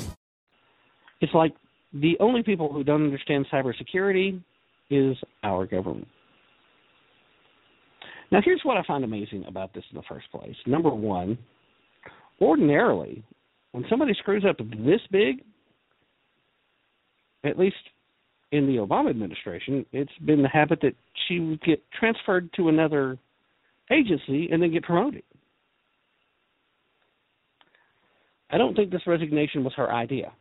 [1.21, 1.53] It's like
[1.93, 4.41] the only people who don't understand cybersecurity
[4.89, 6.07] is our government.
[8.31, 10.55] Now, here's what I find amazing about this in the first place.
[10.65, 11.37] Number one,
[12.41, 13.23] ordinarily,
[13.71, 15.43] when somebody screws up this big,
[17.43, 17.75] at least
[18.51, 20.95] in the Obama administration, it's been the habit that
[21.27, 23.17] she would get transferred to another
[23.91, 25.23] agency and then get promoted.
[28.49, 30.31] I don't think this resignation was her idea.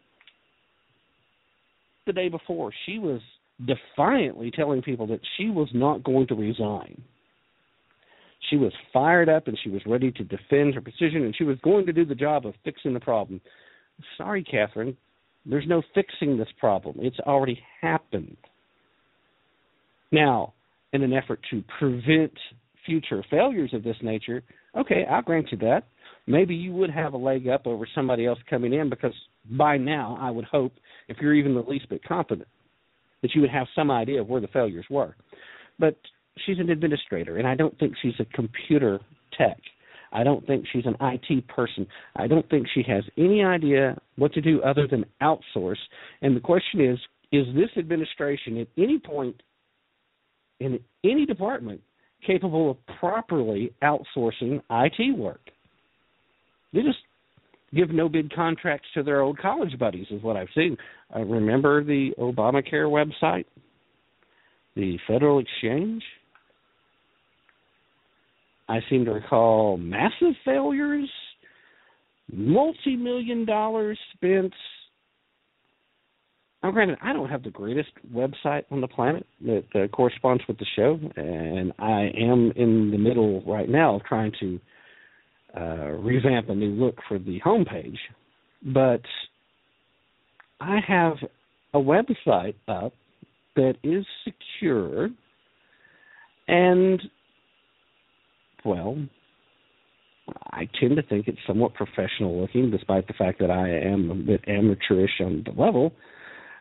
[2.06, 3.20] The day before, she was
[3.66, 7.02] defiantly telling people that she was not going to resign.
[8.48, 11.58] She was fired up and she was ready to defend her position and she was
[11.62, 13.40] going to do the job of fixing the problem.
[14.16, 14.96] Sorry, Katherine,
[15.44, 16.96] there's no fixing this problem.
[17.00, 18.36] It's already happened.
[20.10, 20.54] Now,
[20.92, 22.32] in an effort to prevent
[22.86, 24.42] future failures of this nature,
[24.76, 25.84] okay, I'll grant you that.
[26.26, 29.14] Maybe you would have a leg up over somebody else coming in because
[29.50, 30.72] by now, I would hope,
[31.08, 32.48] if you're even the least bit competent,
[33.22, 35.14] that you would have some idea of where the failures were.
[35.78, 35.96] But
[36.44, 39.00] she's an administrator, and I don't think she's a computer
[39.36, 39.58] tech.
[40.12, 41.86] I don't think she's an IT person.
[42.16, 45.78] I don't think she has any idea what to do other than outsource.
[46.22, 46.98] And the question is
[47.32, 49.40] is this administration at any point
[50.58, 51.80] in any department
[52.26, 55.40] capable of properly outsourcing IT work?
[56.72, 56.98] They just
[57.74, 60.76] give no bid contracts to their old college buddies, is what I've seen.
[61.14, 63.44] Uh, remember the Obamacare website?
[64.76, 66.02] The Federal Exchange?
[68.68, 71.10] I seem to recall massive failures,
[72.32, 74.52] multi million dollars spent.
[76.62, 80.58] Now, granted, I don't have the greatest website on the planet that uh, corresponds with
[80.58, 84.60] the show, and I am in the middle right now of trying to
[85.56, 87.98] uh, revamp a new look for the homepage.
[88.62, 89.02] But
[90.60, 91.16] I have
[91.74, 92.92] a website up
[93.56, 95.08] that is secure
[96.48, 97.00] And,
[98.64, 98.98] well,
[100.52, 104.14] I tend to think it's somewhat professional looking, despite the fact that I am a
[104.14, 105.92] bit amateurish on the level.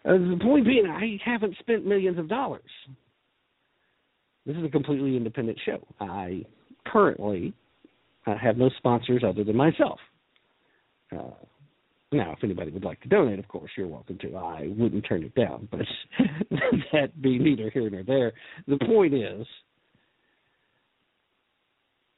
[0.06, 2.62] Uh, the point being, I haven't spent millions of dollars.
[4.46, 5.86] This is a completely independent show.
[6.00, 6.46] I
[6.88, 7.54] currently
[8.26, 10.00] uh, have no sponsors other than myself.
[11.12, 11.32] Uh,
[12.12, 14.36] now, if anybody would like to donate, of course, you're welcome to.
[14.36, 15.82] I wouldn't turn it down, but
[16.92, 18.34] that be neither here nor there.
[18.68, 19.46] The point is,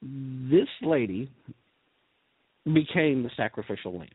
[0.02, 1.30] this lady
[2.66, 4.08] became the sacrificial lamb.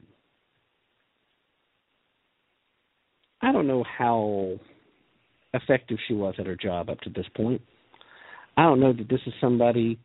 [3.43, 4.59] I don't know how
[5.53, 7.61] effective she was at her job up to this point.
[8.57, 9.99] I don't know that this is somebody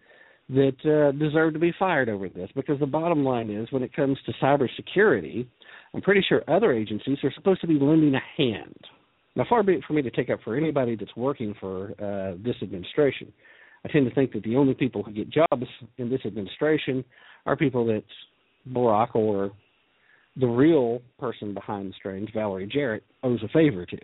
[0.49, 3.93] that uh, deserved to be fired over this because the bottom line is when it
[3.95, 5.47] comes to cybersecurity,
[5.93, 8.75] I'm pretty sure other agencies are supposed to be lending a hand.
[9.35, 12.37] Now, far be it for me to take up for anybody that's working for uh,
[12.43, 13.31] this administration.
[13.85, 15.65] I tend to think that the only people who get jobs
[15.97, 17.03] in this administration
[17.45, 18.03] are people that
[18.69, 19.51] Barack or
[20.37, 23.97] the real person behind the strings, Valerie Jarrett, owes a favor to.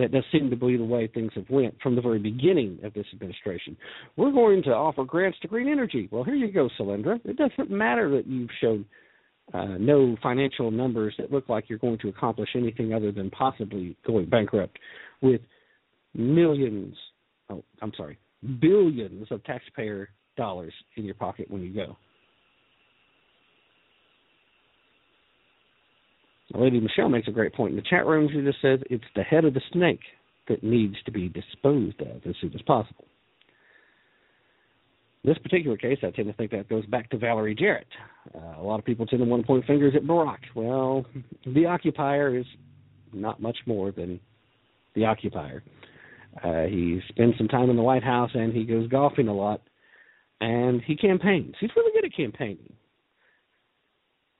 [0.00, 2.94] That does seem to be the way things have went from the very beginning of
[2.94, 3.76] this administration.
[4.16, 6.08] We're going to offer grants to green energy.
[6.10, 7.20] Well, here you go, Solyndra.
[7.24, 8.84] It doesn't matter that you've shown
[9.52, 13.96] uh, no financial numbers that look like you're going to accomplish anything other than possibly
[14.06, 14.78] going bankrupt
[15.20, 15.40] with
[16.14, 16.96] millions
[17.50, 18.18] oh, I'm sorry,
[18.60, 21.96] billions of taxpayer dollars in your pocket when you go.
[26.54, 28.28] Lady Michelle makes a great point in the chat room.
[28.32, 30.00] She just says it's the head of the snake
[30.48, 33.06] that needs to be disposed of as soon as possible.
[35.22, 37.86] This particular case, I tend to think that goes back to Valerie Jarrett.
[38.34, 40.38] Uh, a lot of people tend to want to point fingers at Barack.
[40.54, 41.04] Well,
[41.46, 42.46] the occupier is
[43.12, 44.18] not much more than
[44.94, 45.62] the occupier.
[46.42, 49.60] Uh, he spends some time in the White House and he goes golfing a lot,
[50.40, 51.54] and he campaigns.
[51.60, 52.72] He's really good at campaigning.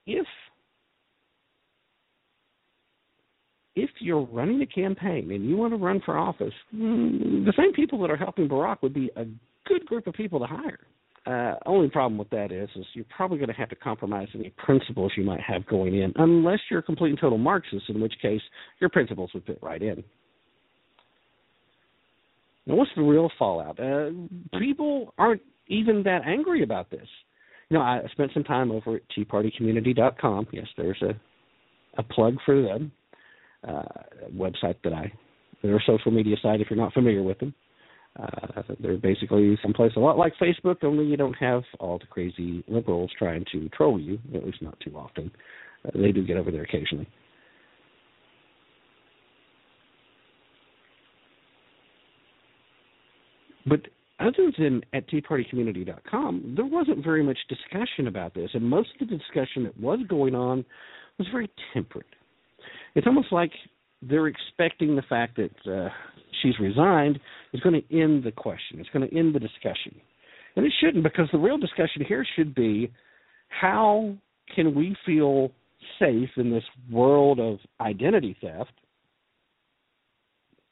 [0.06, 0.26] If
[3.76, 7.72] if you're running a campaign and you want to run for office, mm, the same
[7.72, 9.24] people that are helping Barack would be a
[9.66, 10.80] good group of people to hire.
[11.26, 14.52] Uh, only problem with that is, is you're probably going to have to compromise any
[14.56, 18.14] principles you might have going in, unless you're a complete and total Marxist, in which
[18.22, 18.40] case
[18.80, 20.02] your principles would fit right in.
[22.66, 23.78] Now, what's the real fallout?
[23.78, 24.10] Uh,
[24.58, 27.06] people aren't even that angry about this.
[27.68, 30.48] You know, I spent some time over at TeaPartyCommunity.com.
[30.52, 31.14] Yes, there's a
[31.96, 32.92] a plug for them.
[33.66, 33.82] Uh,
[34.34, 35.12] website that I,
[35.62, 36.62] they're social media site.
[36.62, 37.54] If you're not familiar with them,
[38.18, 42.64] uh, they're basically someplace a lot like Facebook, only you don't have all the crazy
[42.68, 44.18] liberals trying to troll you.
[44.34, 45.30] At least not too often.
[45.84, 47.08] Uh, they do get over there occasionally.
[53.66, 53.80] But
[54.18, 59.16] other than at teapartycommunity.com, there wasn't very much discussion about this, and most of the
[59.16, 60.64] discussion that was going on
[61.18, 62.06] was very temperate.
[62.94, 63.52] It's almost like
[64.02, 65.88] they're expecting the fact that uh,
[66.42, 67.20] she's resigned
[67.52, 68.80] is going to end the question.
[68.80, 69.94] It's going to end the discussion,
[70.56, 72.90] and it shouldn't, because the real discussion here should be
[73.48, 74.14] how
[74.54, 75.50] can we feel
[75.98, 78.72] safe in this world of identity theft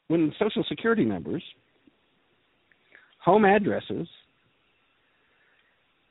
[0.07, 1.43] when social security numbers
[3.19, 4.07] home addresses,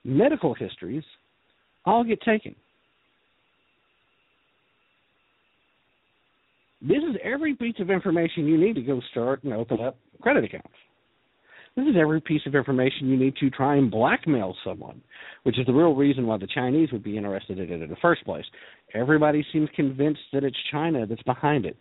[0.04, 1.02] medical histories
[1.84, 2.54] all get taken.
[6.80, 10.44] This is every piece of information you need to go start and open up credit
[10.44, 10.68] accounts.
[11.76, 15.00] This is every piece of information you need to try and blackmail someone,
[15.44, 17.96] which is the real reason why the Chinese would be interested in it in the
[18.02, 18.44] first place.
[18.94, 21.76] Everybody seems convinced that it's China that's behind it,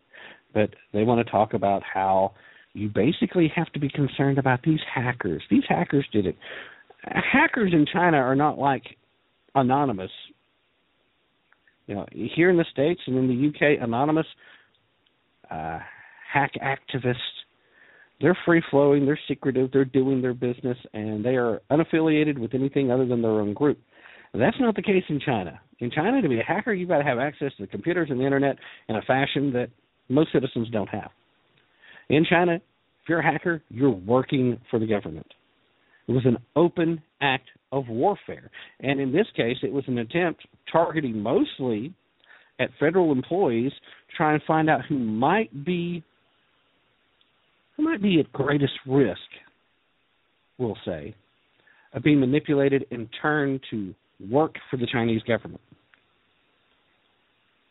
[0.54, 2.34] but they want to talk about how
[2.74, 5.42] you basically have to be concerned about these hackers.
[5.50, 6.36] These hackers did it.
[7.04, 8.84] Hackers in China are not like
[9.56, 10.12] anonymous.
[11.88, 14.28] You know, here in the states and in the UK, anonymous
[15.52, 15.80] uh,
[16.32, 17.16] hack activists.
[18.20, 19.06] They're free flowing.
[19.06, 19.72] They're secretive.
[19.72, 23.80] They're doing their business, and they are unaffiliated with anything other than their own group.
[24.34, 25.60] That's not the case in China.
[25.80, 28.20] In China, to be a hacker, you've got to have access to the computers and
[28.20, 28.58] the internet
[28.90, 29.70] in a fashion that
[30.10, 31.10] most citizens don't have.
[32.10, 35.28] In China, if you're a hacker, you're working for the government.
[36.08, 38.50] It was an open act of warfare.
[38.80, 41.94] And in this case, it was an attempt targeting mostly
[42.60, 43.72] at federal employees
[44.16, 46.04] try and find out who might be
[47.76, 49.20] who might be at greatest risk,
[50.58, 51.14] we'll say,
[51.94, 53.94] of being manipulated and turned to
[54.32, 55.62] work for the Chinese government.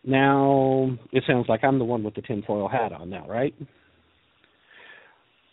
[0.05, 3.53] Now, it sounds like I'm the one with the tinfoil hat on now, right?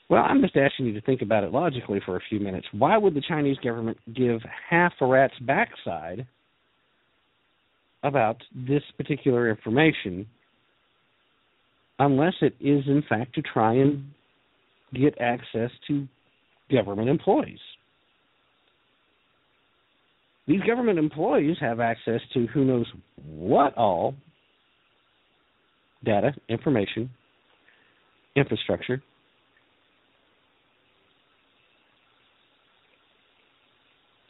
[0.10, 2.68] Well, I'm just asking you to think about it logically for a few minutes.
[2.72, 6.28] Why would the Chinese government give half a rat's backside
[8.04, 10.28] about this particular information
[12.00, 14.04] unless it is, in fact, to try and
[14.94, 16.08] get access to
[16.72, 17.60] government employees?
[20.48, 22.86] These government employees have access to who knows
[23.26, 24.16] what all
[26.04, 27.10] data, information,
[28.36, 29.02] infrastructure.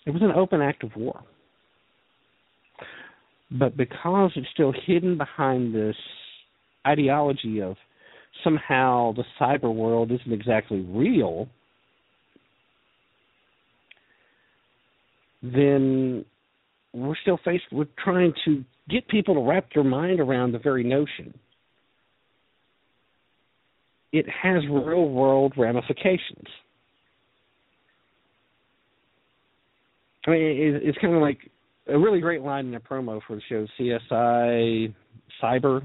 [0.06, 1.24] It was an open act of war.
[3.54, 5.96] But because it's still hidden behind this
[6.88, 7.76] ideology of
[8.44, 11.48] somehow the cyber world isn't exactly real,
[15.44, 16.26] then
[16.94, 20.84] we're still faced with trying to get people to wrap their mind around the very
[20.84, 21.34] notion.
[24.12, 26.48] It has real world ramifications.
[30.26, 31.40] I mean, it's kind of like
[31.88, 34.94] a really great line in a promo for the show CSI
[35.42, 35.84] Cyber.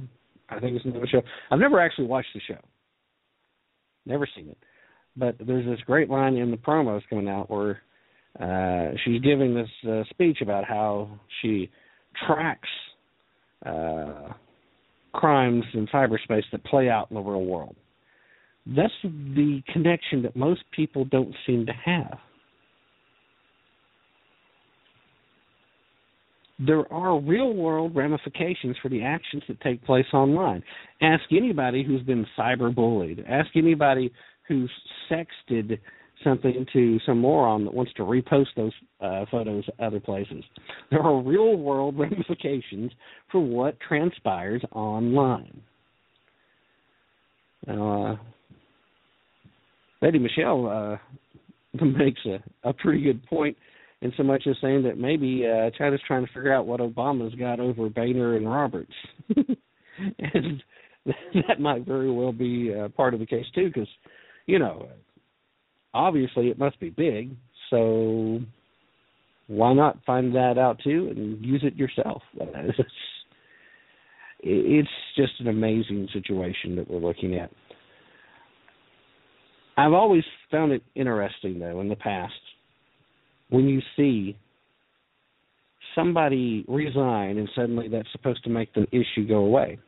[0.49, 1.23] I think it's the show.
[1.51, 2.61] I've never actually watched the show,
[4.07, 4.59] never seen it,
[5.17, 7.83] but there's this great line in the promos coming out where
[8.41, 11.11] uh, she's giving this uh, speech about how
[11.43, 11.71] she
[12.27, 12.69] tracks
[13.67, 14.33] uh,
[15.13, 17.77] crimes in cyberspace that play out in the real world.
[18.67, 22.19] That's the connection that most people don't seem to have.
[26.59, 30.63] There are real world ramifications for the actions that take place online.
[31.01, 33.25] Ask anybody who's been cyberbullied.
[33.29, 34.13] Ask anybody
[34.49, 34.71] who's
[35.11, 35.79] sexted
[36.25, 40.43] something to some moron that wants to repost those uh, photos other places.
[40.91, 42.91] There are real world ramifications
[43.31, 45.61] for what transpires online.
[47.67, 48.17] Now, uh,
[50.03, 53.57] Lady Michelle uh, makes a, a pretty good point
[54.01, 57.35] in so much as saying that maybe uh, China's trying to figure out what Obama's
[57.35, 58.93] got over Boehner and Roberts.
[60.19, 60.63] and
[61.49, 63.89] that might very well be uh, part of the case too, because
[64.47, 64.89] you know
[65.95, 67.35] obviously it must be big.
[67.71, 68.41] So
[69.47, 72.23] why not find that out too and use it yourself?
[74.41, 77.51] It's just an amazing situation that we're looking at.
[79.77, 82.35] I've always found it interesting, though, in the past,
[83.51, 84.37] when you see
[85.95, 89.79] somebody resign and suddenly that's supposed to make the issue go away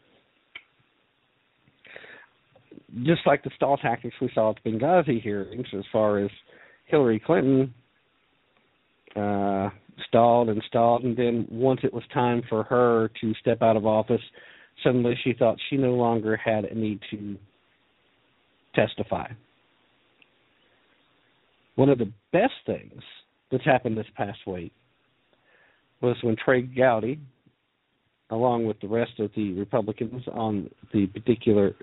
[3.05, 6.31] just like the stall tactics we saw at the Benghazi hearings, as far as
[6.87, 7.73] Hillary Clinton
[9.17, 9.71] uh,
[10.09, 13.87] stalled and stalled, and then once it was time for her to step out of
[13.87, 14.21] office,
[14.83, 17.37] suddenly she thought she no longer had a need to
[18.75, 19.29] testify.
[21.77, 23.03] One of the best things
[23.51, 24.73] that's happened this past week
[26.01, 27.21] was when Trey Gowdy,
[28.31, 31.75] along with the rest of the Republicans on the particular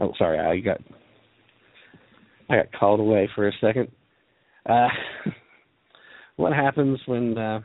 [0.00, 0.80] Oh, sorry, I got
[2.50, 3.90] I got called away for a second.
[4.68, 4.88] Uh,
[6.36, 7.60] what happens when uh,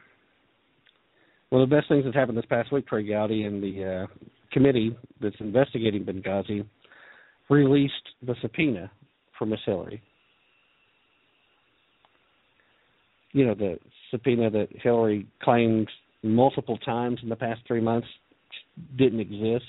[1.50, 4.08] one of the best things that's happened this past week, Trey Gowdy and the uh,
[4.52, 6.66] committee that's investigating Benghazi
[7.50, 8.92] released the subpoena
[9.40, 10.04] for Miss Hillary.
[13.32, 13.80] You know, the
[14.12, 15.90] subpoena that Hillary claimed
[16.22, 18.08] multiple times in the past three months
[18.98, 19.66] didn't exist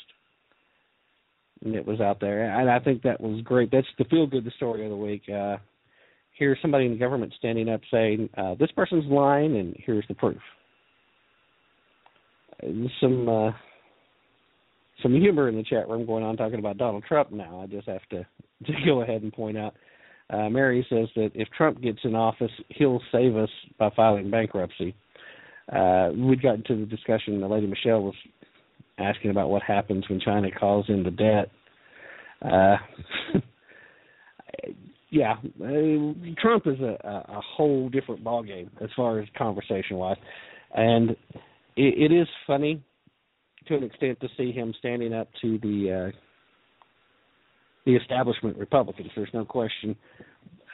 [1.65, 3.71] and it was out there, and I think that was great.
[3.71, 5.23] That's the feel good story of the week.
[5.29, 5.57] Uh,
[6.39, 10.15] here's somebody in the government standing up saying uh, this person's lying, and here's the
[10.15, 10.41] proof.
[13.01, 13.51] Some uh,
[15.03, 17.61] some humor in the chat room going on talking about Donald Trump now.
[17.63, 18.27] I just have to
[18.67, 19.75] to go ahead and point out.
[20.31, 24.95] Uh, Mary says that if Trump gets in office, he'll save us by filing bankruptcy.
[25.73, 27.41] Uh, we'd gotten to the discussion.
[27.41, 28.15] The lady Michelle was
[28.99, 31.51] asking about what happens when China calls in the debt.
[32.43, 32.77] Uh,
[35.11, 40.17] yeah, uh, Trump is a, a whole different ballgame as far as conversation wise,
[40.75, 41.17] and it,
[41.77, 42.83] it is funny
[43.67, 46.17] to an extent to see him standing up to the uh,
[47.87, 49.11] the establishment Republicans.
[49.15, 49.97] There's no question.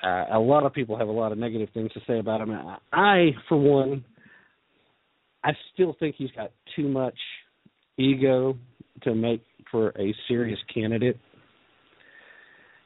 [0.03, 2.57] Uh, a lot of people have a lot of negative things to say about him.
[2.93, 4.05] I, for one,
[5.43, 7.17] I still think he's got too much
[7.97, 8.57] ego
[9.03, 11.19] to make for a serious candidate.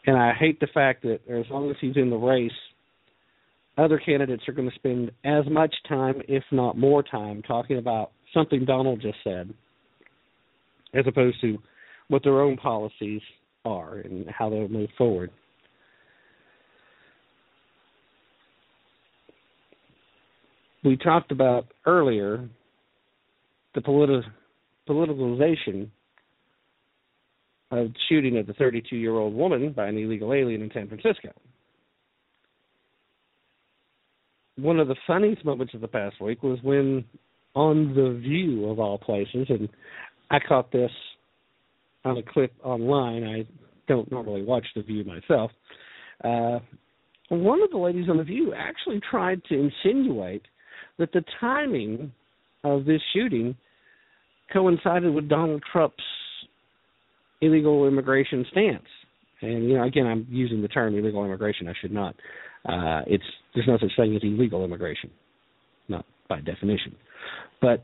[0.07, 2.53] And I hate the fact that as long as he's in the race,
[3.77, 8.13] other candidates are going to spend as much time, if not more time, talking about
[8.33, 9.53] something Donald just said,
[10.95, 11.59] as opposed to
[12.09, 13.21] what their own policies
[13.65, 15.31] are and how they'll move forward.
[20.83, 22.49] We talked about earlier
[23.75, 24.25] the politi-
[24.89, 25.89] politicalization
[27.71, 31.31] of shooting of the 32 year old woman by an illegal alien in San Francisco.
[34.57, 37.05] One of the funniest moments of the past week was when,
[37.55, 39.69] on The View of all places, and
[40.31, 40.91] I caught this
[42.05, 43.25] on a clip online.
[43.25, 43.47] I
[43.89, 45.51] don't normally watch The View myself.
[46.23, 46.61] Uh,
[47.29, 50.43] one of the ladies on The View actually tried to insinuate
[50.99, 52.13] that the timing
[52.65, 53.57] of this shooting
[54.53, 56.03] coincided with Donald Trump's
[57.41, 58.87] illegal immigration stance.
[59.43, 61.69] And you know, again, I'm using the term illegal immigration.
[61.69, 62.15] I should not.
[62.69, 63.25] Uh, it's
[63.55, 65.11] there's no such thing as illegal immigration,
[65.89, 66.95] not by definition.
[67.63, 67.81] But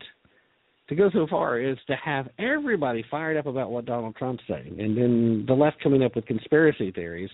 [0.88, 4.76] to go so far is to have everybody fired up about what Donald Trump's saying,
[4.78, 7.30] and then the left coming up with conspiracy theories.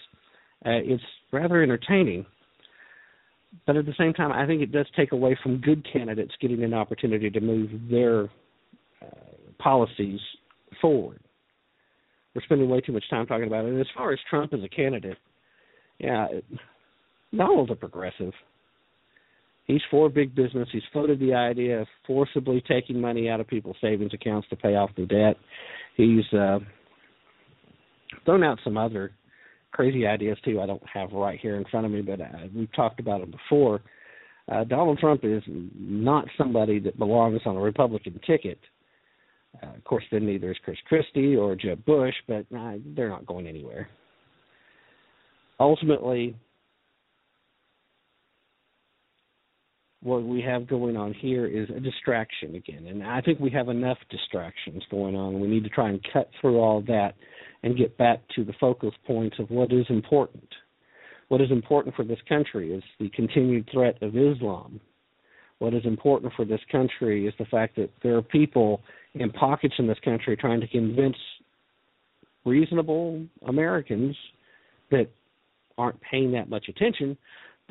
[0.65, 1.03] Uh, it's
[1.33, 2.25] rather entertaining,
[3.67, 6.63] but at the same time, I think it does take away from good candidates getting
[6.63, 8.25] an opportunity to move their
[9.03, 10.21] uh, policies
[10.81, 11.21] forward.
[12.35, 13.73] We're spending way too much time talking about it.
[13.73, 15.19] And as far as Trump as a candidate,
[15.99, 16.29] yeah,
[17.37, 18.33] Donald's a progressive.
[19.65, 20.69] He's for big business.
[20.73, 24.75] He's floated the idea of forcibly taking money out of people's savings accounts to pay
[24.75, 25.37] off their debt.
[25.97, 26.59] He's uh,
[28.25, 29.13] thrown out some other
[29.71, 30.61] crazy ideas too.
[30.61, 33.31] I don't have right here in front of me, but uh, we've talked about them
[33.31, 33.81] before.
[34.51, 38.59] Uh, Donald Trump is not somebody that belongs on a Republican ticket.
[39.63, 43.27] Uh, of course, then neither is Chris Christie or Jeb Bush, but uh, they're not
[43.27, 43.89] going anywhere.
[45.61, 46.35] Ultimately,
[50.03, 52.87] what we have going on here is a distraction again.
[52.89, 55.41] And I think we have enough distractions going on.
[55.41, 57.15] We need to try and cut through all that
[57.63, 60.49] and get back to the focus points of what is important.
[61.29, 64.81] What is important for this country is the continued threat of Islam.
[65.61, 68.83] What is important for this country is the fact that there are people
[69.15, 71.17] in pockets in this country trying to convince
[72.45, 74.17] reasonable Americans
[74.91, 75.07] that
[75.79, 77.17] aren't paying that much attention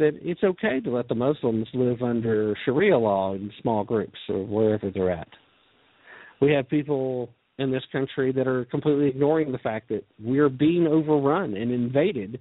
[0.01, 4.43] that it's okay to let the Muslims live under Sharia law in small groups or
[4.43, 5.27] wherever they're at.
[6.41, 7.29] We have people
[7.59, 12.39] in this country that are completely ignoring the fact that we're being overrun and invaded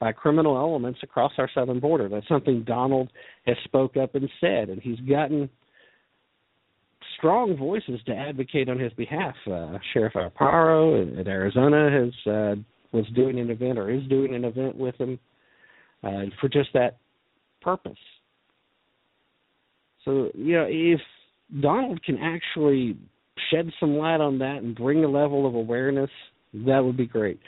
[0.00, 2.08] by criminal elements across our southern border.
[2.08, 3.10] That's something Donald
[3.46, 5.48] has spoke up and said, and he's gotten
[7.18, 9.34] strong voices to advocate on his behalf.
[9.46, 12.54] Uh, Sheriff Arpaio in Arizona has uh,
[12.92, 15.18] was doing an event or is doing an event with him
[16.02, 16.98] uh, for just that
[17.62, 17.98] purpose.
[20.04, 21.00] So you know, if
[21.60, 22.96] Donald can actually
[23.50, 26.10] shed some light on that and bring a level of awareness,
[26.52, 27.40] that would be great.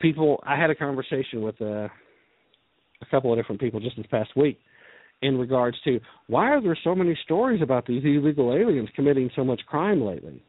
[0.00, 1.88] People, I had a conversation with uh,
[3.00, 4.58] a couple of different people just this past week
[5.22, 9.44] in regards to why are there so many stories about these illegal aliens committing so
[9.44, 10.42] much crime lately?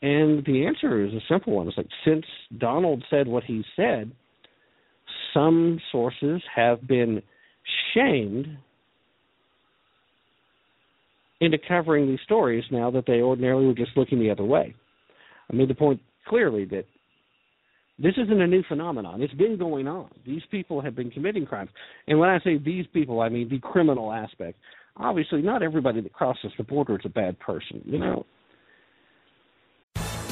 [0.00, 1.66] And the answer is a simple one.
[1.66, 2.24] It's like since
[2.56, 4.12] Donald said what he said,
[5.34, 7.22] some sources have been
[7.94, 8.46] shamed
[11.40, 14.74] into covering these stories now that they ordinarily were just looking the other way.
[15.50, 16.84] I made the point clearly that
[17.98, 19.22] this isn't a new phenomenon.
[19.22, 20.08] It's been going on.
[20.26, 21.70] These people have been committing crimes.
[22.06, 24.58] And when I say these people, I mean the criminal aspect.
[24.96, 27.82] Obviously, not everybody that crosses the border is a bad person.
[27.84, 28.26] You know,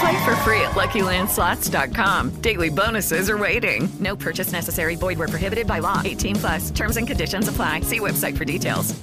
[0.00, 2.40] Play for free at LuckyLandSlots.com.
[2.40, 3.88] Daily bonuses are waiting.
[4.00, 4.96] No purchase necessary.
[4.96, 6.02] Void where prohibited by law.
[6.04, 6.70] 18 plus.
[6.70, 7.80] Terms and conditions apply.
[7.80, 8.98] See website for details.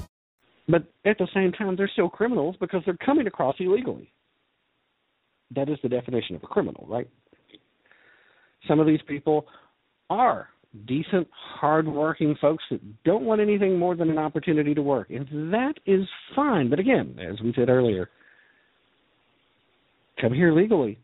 [0.68, 4.12] But at the same time, they're still criminals because they're coming across illegally.
[5.56, 7.10] That is the definition of a criminal, right?
[8.68, 9.46] Some of these people
[10.10, 10.50] are
[10.88, 15.74] decent, hardworking folks that don't want anything more than an opportunity to work, and that
[15.86, 16.70] is fine.
[16.70, 18.10] But again, as we said earlier,
[20.20, 21.00] come here legally.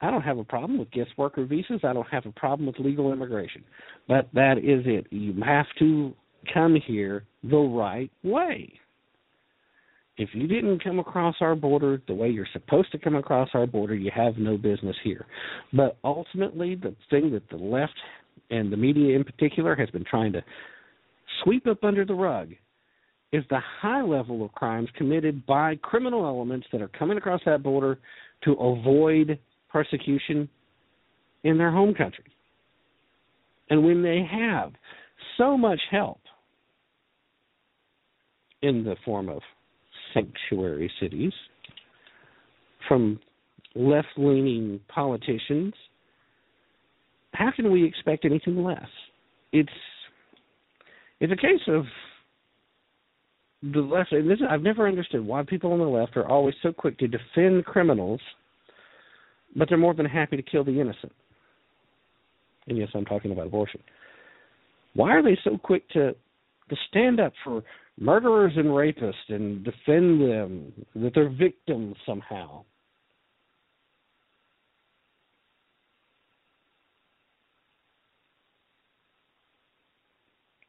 [0.00, 1.80] I don't have a problem with guest worker visas.
[1.84, 3.62] I don't have a problem with legal immigration.
[4.08, 5.06] But that is it.
[5.10, 6.12] You have to
[6.52, 8.72] come here the right way.
[10.18, 13.66] If you didn't come across our border the way you're supposed to come across our
[13.66, 15.24] border, you have no business here.
[15.72, 17.94] But ultimately, the thing that the left
[18.50, 20.44] and the media in particular has been trying to
[21.42, 22.50] sweep up under the rug
[23.32, 27.62] is the high level of crimes committed by criminal elements that are coming across that
[27.62, 27.98] border
[28.44, 29.38] to avoid
[29.70, 30.48] persecution
[31.44, 32.24] in their home country.
[33.70, 34.72] And when they have
[35.38, 36.20] so much help
[38.60, 39.40] in the form of
[40.12, 41.32] sanctuary cities
[42.86, 43.18] from
[43.74, 45.72] left leaning politicians,
[47.32, 48.86] how can we expect anything less?
[49.52, 49.70] It's
[51.20, 51.84] it's a case of
[53.62, 54.12] the left.
[54.12, 57.08] And this, I've never understood why people on the left are always so quick to
[57.08, 58.20] defend criminals,
[59.56, 61.12] but they're more than happy to kill the innocent.
[62.68, 63.80] And yes, I'm talking about abortion.
[64.94, 66.14] Why are they so quick to
[66.68, 67.62] to stand up for
[67.98, 72.64] murderers and rapists and defend them that they're victims somehow.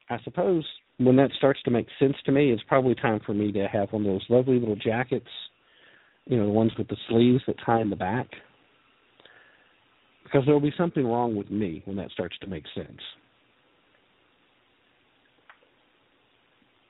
[0.09, 0.65] I suppose
[0.97, 3.91] when that starts to make sense to me, it's probably time for me to have
[3.91, 5.27] one of those lovely little jackets,
[6.25, 8.27] you know, the ones with the sleeves that tie in the back.
[10.23, 12.99] Because there will be something wrong with me when that starts to make sense.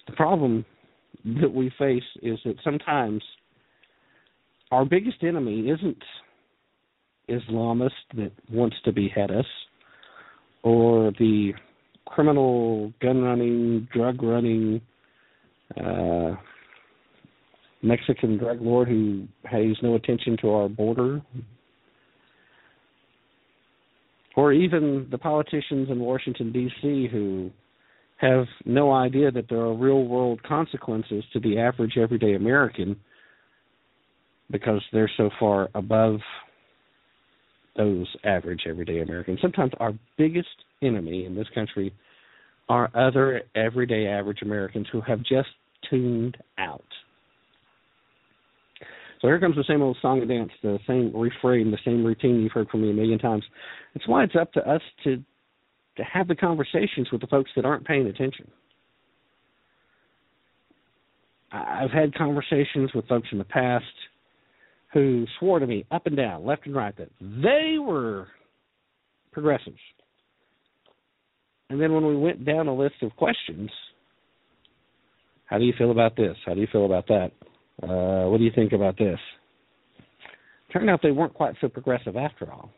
[0.08, 0.66] The problem
[1.26, 3.24] that we face is that sometimes
[4.72, 6.04] our biggest enemy isn't
[7.30, 9.46] Islamist that wants to behead us
[10.64, 11.54] or the
[12.06, 14.82] criminal gun running, drug running
[15.80, 16.36] uh,
[17.82, 21.22] Mexican drug lord who pays no attention to our border.
[24.36, 27.52] Or even the politicians in Washington, D.C., who
[28.18, 32.96] have no idea that there are real world consequences to the average everyday American
[34.50, 36.20] because they're so far above
[37.76, 39.40] those average everyday Americans.
[39.42, 40.48] Sometimes our biggest
[40.84, 41.94] enemy in this country
[42.70, 45.50] are other everyday average Americans who have just
[45.90, 46.84] tuned out.
[49.22, 52.42] So here comes the same old song and dance, the same refrain, the same routine
[52.42, 53.44] you've heard from me a million times.
[53.96, 55.24] It's why it's up to us to
[55.96, 58.50] to have the conversations with the folks that aren't paying attention.
[61.52, 63.86] I've had conversations with folks in the past
[64.92, 68.28] who swore to me up and down, left and right, that they were
[69.32, 69.78] progressives.
[71.74, 73.72] And then when we went down a list of questions,
[75.46, 76.38] how do you feel about this?
[76.46, 77.32] How do you feel about that?
[77.82, 79.18] Uh, what do you think about this?
[80.72, 82.70] Turned out they weren't quite so progressive after all.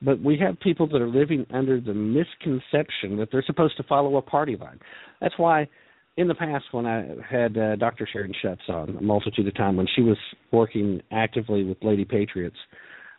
[0.00, 4.16] But we have people that are living under the misconception that they're supposed to follow
[4.16, 4.80] a party line.
[5.20, 5.68] That's why,
[6.16, 8.08] in the past, when I had uh, Dr.
[8.10, 10.16] Sharon Schutz on a multitude of time, when she was
[10.50, 12.56] working actively with Lady Patriots,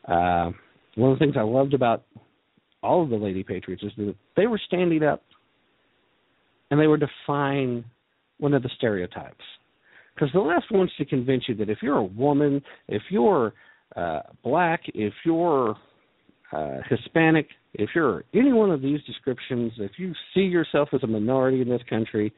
[0.08, 0.49] uh,
[0.95, 2.06] one of the things I loved about
[2.84, 5.22] all of the Lady Patriots is that they were standing up
[6.70, 7.84] and they were defying
[8.40, 9.44] one of the stereotypes.
[10.16, 13.53] Because the left wants to convince you that if you're a woman, if you're
[13.95, 15.76] uh, black, if you're
[16.52, 21.08] uh, Hispanic, if you're any one of these descriptions, if you see yourself as a
[21.08, 22.34] minority in this country,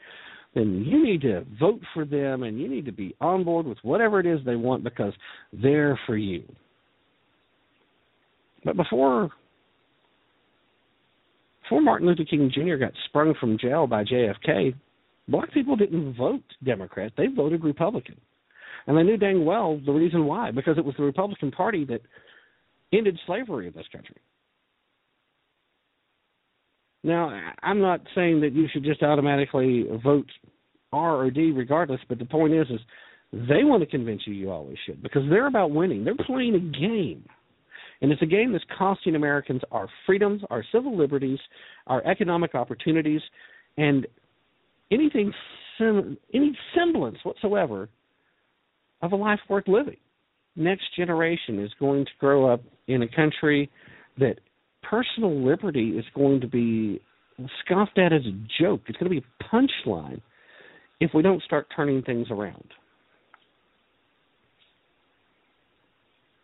[0.54, 3.80] then you need to vote for them and you need to be on board with
[3.82, 5.14] whatever it is they want because
[5.52, 6.44] they're for you.
[8.64, 9.32] But before
[11.74, 12.76] before Martin Luther King Jr.
[12.76, 14.76] got sprung from jail by JFK,
[15.28, 18.16] black people didn't vote Democrat; they voted Republican,
[18.86, 22.02] and they knew dang well the reason why because it was the Republican Party that
[22.94, 24.18] ended slavery in this country.
[27.04, 30.28] Now, I'm not saying that you should just automatically vote
[30.92, 32.80] R or D regardless, but the point is is
[33.32, 36.04] they want to convince you you always should because they're about winning.
[36.04, 37.26] They're playing a game.
[38.04, 41.40] And it's a game that's costing Americans our freedoms, our civil liberties,
[41.88, 43.22] our economic opportunities,
[43.78, 44.06] and
[44.92, 45.34] anything
[45.80, 47.90] any semblance whatsoever
[49.02, 49.98] of a life worth living
[50.56, 53.70] next generation is going to grow up in a country
[54.20, 54.36] that
[54.84, 57.02] personal liberty is going to be
[57.64, 58.82] scoffed at as a joke.
[58.88, 60.22] It's going to be a punchline
[61.00, 62.68] if we don't start turning things around.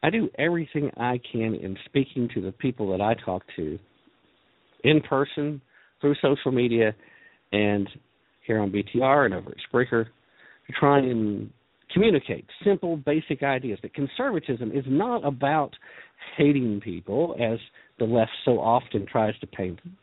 [0.02, 3.78] I do everything I can in speaking to the people that I talk to
[4.84, 5.62] in person,
[6.00, 6.96] through social media,
[7.52, 7.90] and
[8.46, 11.50] here on BTR and over at Spreaker to try and
[11.94, 15.76] communicate simple, basic ideas that conservatism is not about
[16.38, 17.60] hating people as
[17.98, 19.98] the left so often tries to paint them.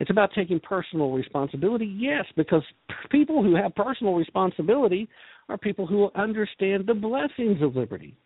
[0.00, 2.62] It's about taking personal responsibility, yes, because
[3.10, 5.08] people who have personal responsibility
[5.48, 8.16] are people who understand the blessings of liberty.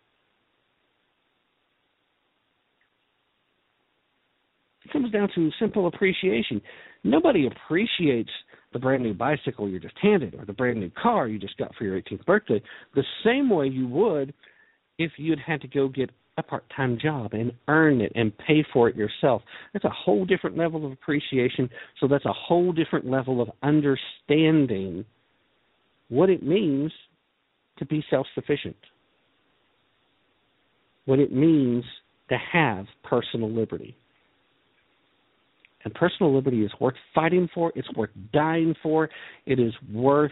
[4.87, 6.61] It comes down to simple appreciation.
[7.03, 8.29] Nobody appreciates
[8.71, 11.75] the brand new bicycle you're just handed or the brand new car you just got
[11.75, 12.61] for your 18th birthday
[12.95, 14.33] the same way you would
[14.97, 18.87] if you'd had to go get a part-time job and earn it and pay for
[18.87, 19.41] it yourself.
[19.73, 21.69] That's a whole different level of appreciation.
[21.99, 25.03] So that's a whole different level of understanding
[26.07, 26.93] what it means
[27.79, 28.77] to be self-sufficient.
[31.05, 31.83] What it means
[32.29, 33.97] to have personal liberty.
[35.83, 39.09] And personal liberty is worth fighting for, it's worth dying for,
[39.45, 40.31] it is worth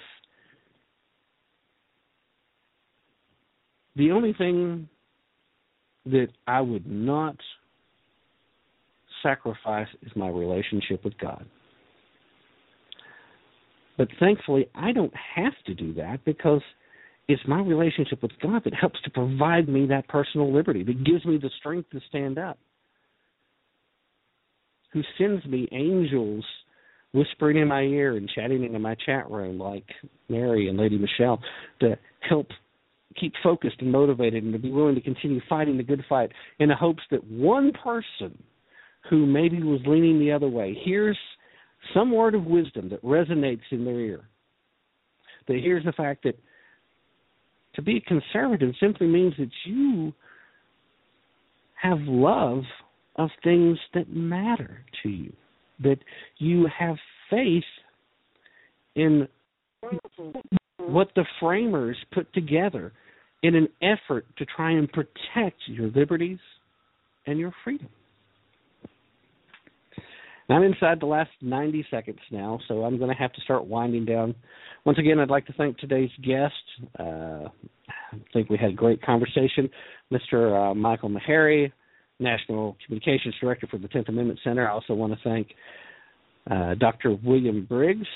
[3.96, 4.90] the only thing
[6.06, 7.38] that I would not
[9.24, 11.46] sacrifice is my relationship with God.
[13.98, 16.62] But thankfully, I don't have to do that because
[17.28, 21.26] it's my relationship with God that helps to provide me that personal liberty, that gives
[21.26, 22.58] me the strength to stand up
[24.96, 26.46] who sends me angels
[27.14, 29.84] whispering in my ear and chatting into my chat room like
[30.30, 31.40] Mary and Lady Michelle
[31.82, 31.98] to
[32.28, 32.48] help
[33.20, 36.70] keep focused and motivated and to be willing to continue fighting the good fight in
[36.70, 38.42] the hopes that one person
[39.10, 41.18] who maybe was leaning the other way hears
[41.94, 44.22] some word of wisdom that resonates in their ear.
[45.50, 46.40] That hears the fact that
[47.76, 50.14] to be a conservative simply means that you
[51.82, 52.64] have love
[53.18, 55.34] of things that matter to you,
[55.84, 55.98] that
[56.38, 56.96] you have
[57.30, 57.64] faith
[58.96, 59.28] in
[60.78, 62.92] what the framers put together
[63.44, 66.40] in an effort to try and protect your liberties
[67.26, 67.90] and your freedom.
[70.50, 74.06] I'm inside the last 90 seconds now, so I'm going to have to start winding
[74.06, 74.36] down.
[74.86, 76.54] Once again, I'd like to thank today's guest.
[77.00, 77.48] Uh,
[77.90, 79.70] I think we had a great conversation.
[80.12, 80.72] Mr.
[80.72, 81.72] Uh, Michael Maharrey,
[82.20, 84.68] National Communications Director for the 10th Amendment Center.
[84.68, 85.48] I also want to thank
[86.50, 87.16] uh, Dr.
[87.24, 88.08] William Briggs.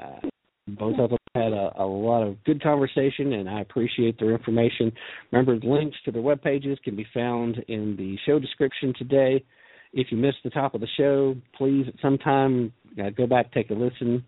[0.00, 0.28] Uh,
[0.68, 4.92] both of them had a, a, lot of good conversation, and I appreciate their information.
[5.32, 9.44] Remember, links to their web pages can be found in the show description today.
[9.92, 12.72] If you missed the top of the show, please at some time
[13.02, 14.24] uh, go back take a listen.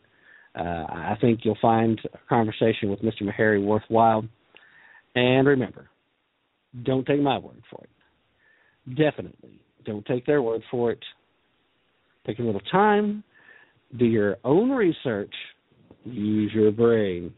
[0.59, 3.23] Uh, I think you'll find a conversation with Mr.
[3.23, 4.25] Maharrey worthwhile.
[5.15, 5.89] And remember,
[6.83, 7.91] don't take my word for it
[8.89, 11.03] definitely don't take their word for it.
[12.27, 13.25] Take a little time,
[13.99, 15.35] do your own research,
[16.05, 17.33] use your brain,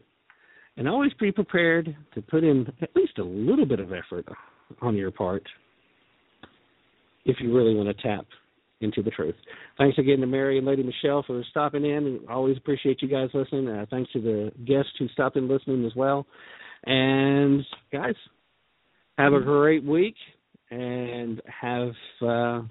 [0.77, 4.27] and always be prepared to put in at least a little bit of effort
[4.81, 5.43] on your part
[7.25, 8.25] if you really want to tap
[8.81, 9.35] into the truth.
[9.77, 12.05] Thanks again to Mary and Lady Michelle for stopping in.
[12.05, 13.67] And always appreciate you guys listening.
[13.67, 16.27] Uh, thanks to the guests who stopped in listening as well.
[16.85, 18.15] And guys,
[19.17, 20.15] have a great week
[20.71, 22.61] and have uh,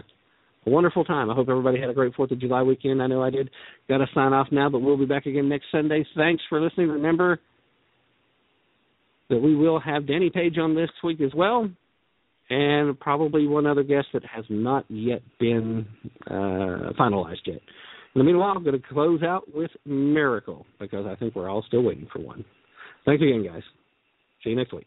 [0.66, 1.30] a wonderful time.
[1.30, 3.02] I hope everybody had a great Fourth of July weekend.
[3.02, 3.50] I know I did.
[3.88, 6.06] Got to sign off now, but we'll be back again next Sunday.
[6.16, 6.88] Thanks for listening.
[6.88, 7.40] Remember
[9.30, 11.68] that we will have Danny Page on this week as well,
[12.50, 15.86] and probably one other guest that has not yet been
[16.26, 17.60] uh, finalized yet.
[18.14, 21.64] In the meanwhile, I'm going to close out with Miracle because I think we're all
[21.66, 22.44] still waiting for one.
[23.04, 23.62] Thanks again, guys.
[24.42, 24.86] See you next week.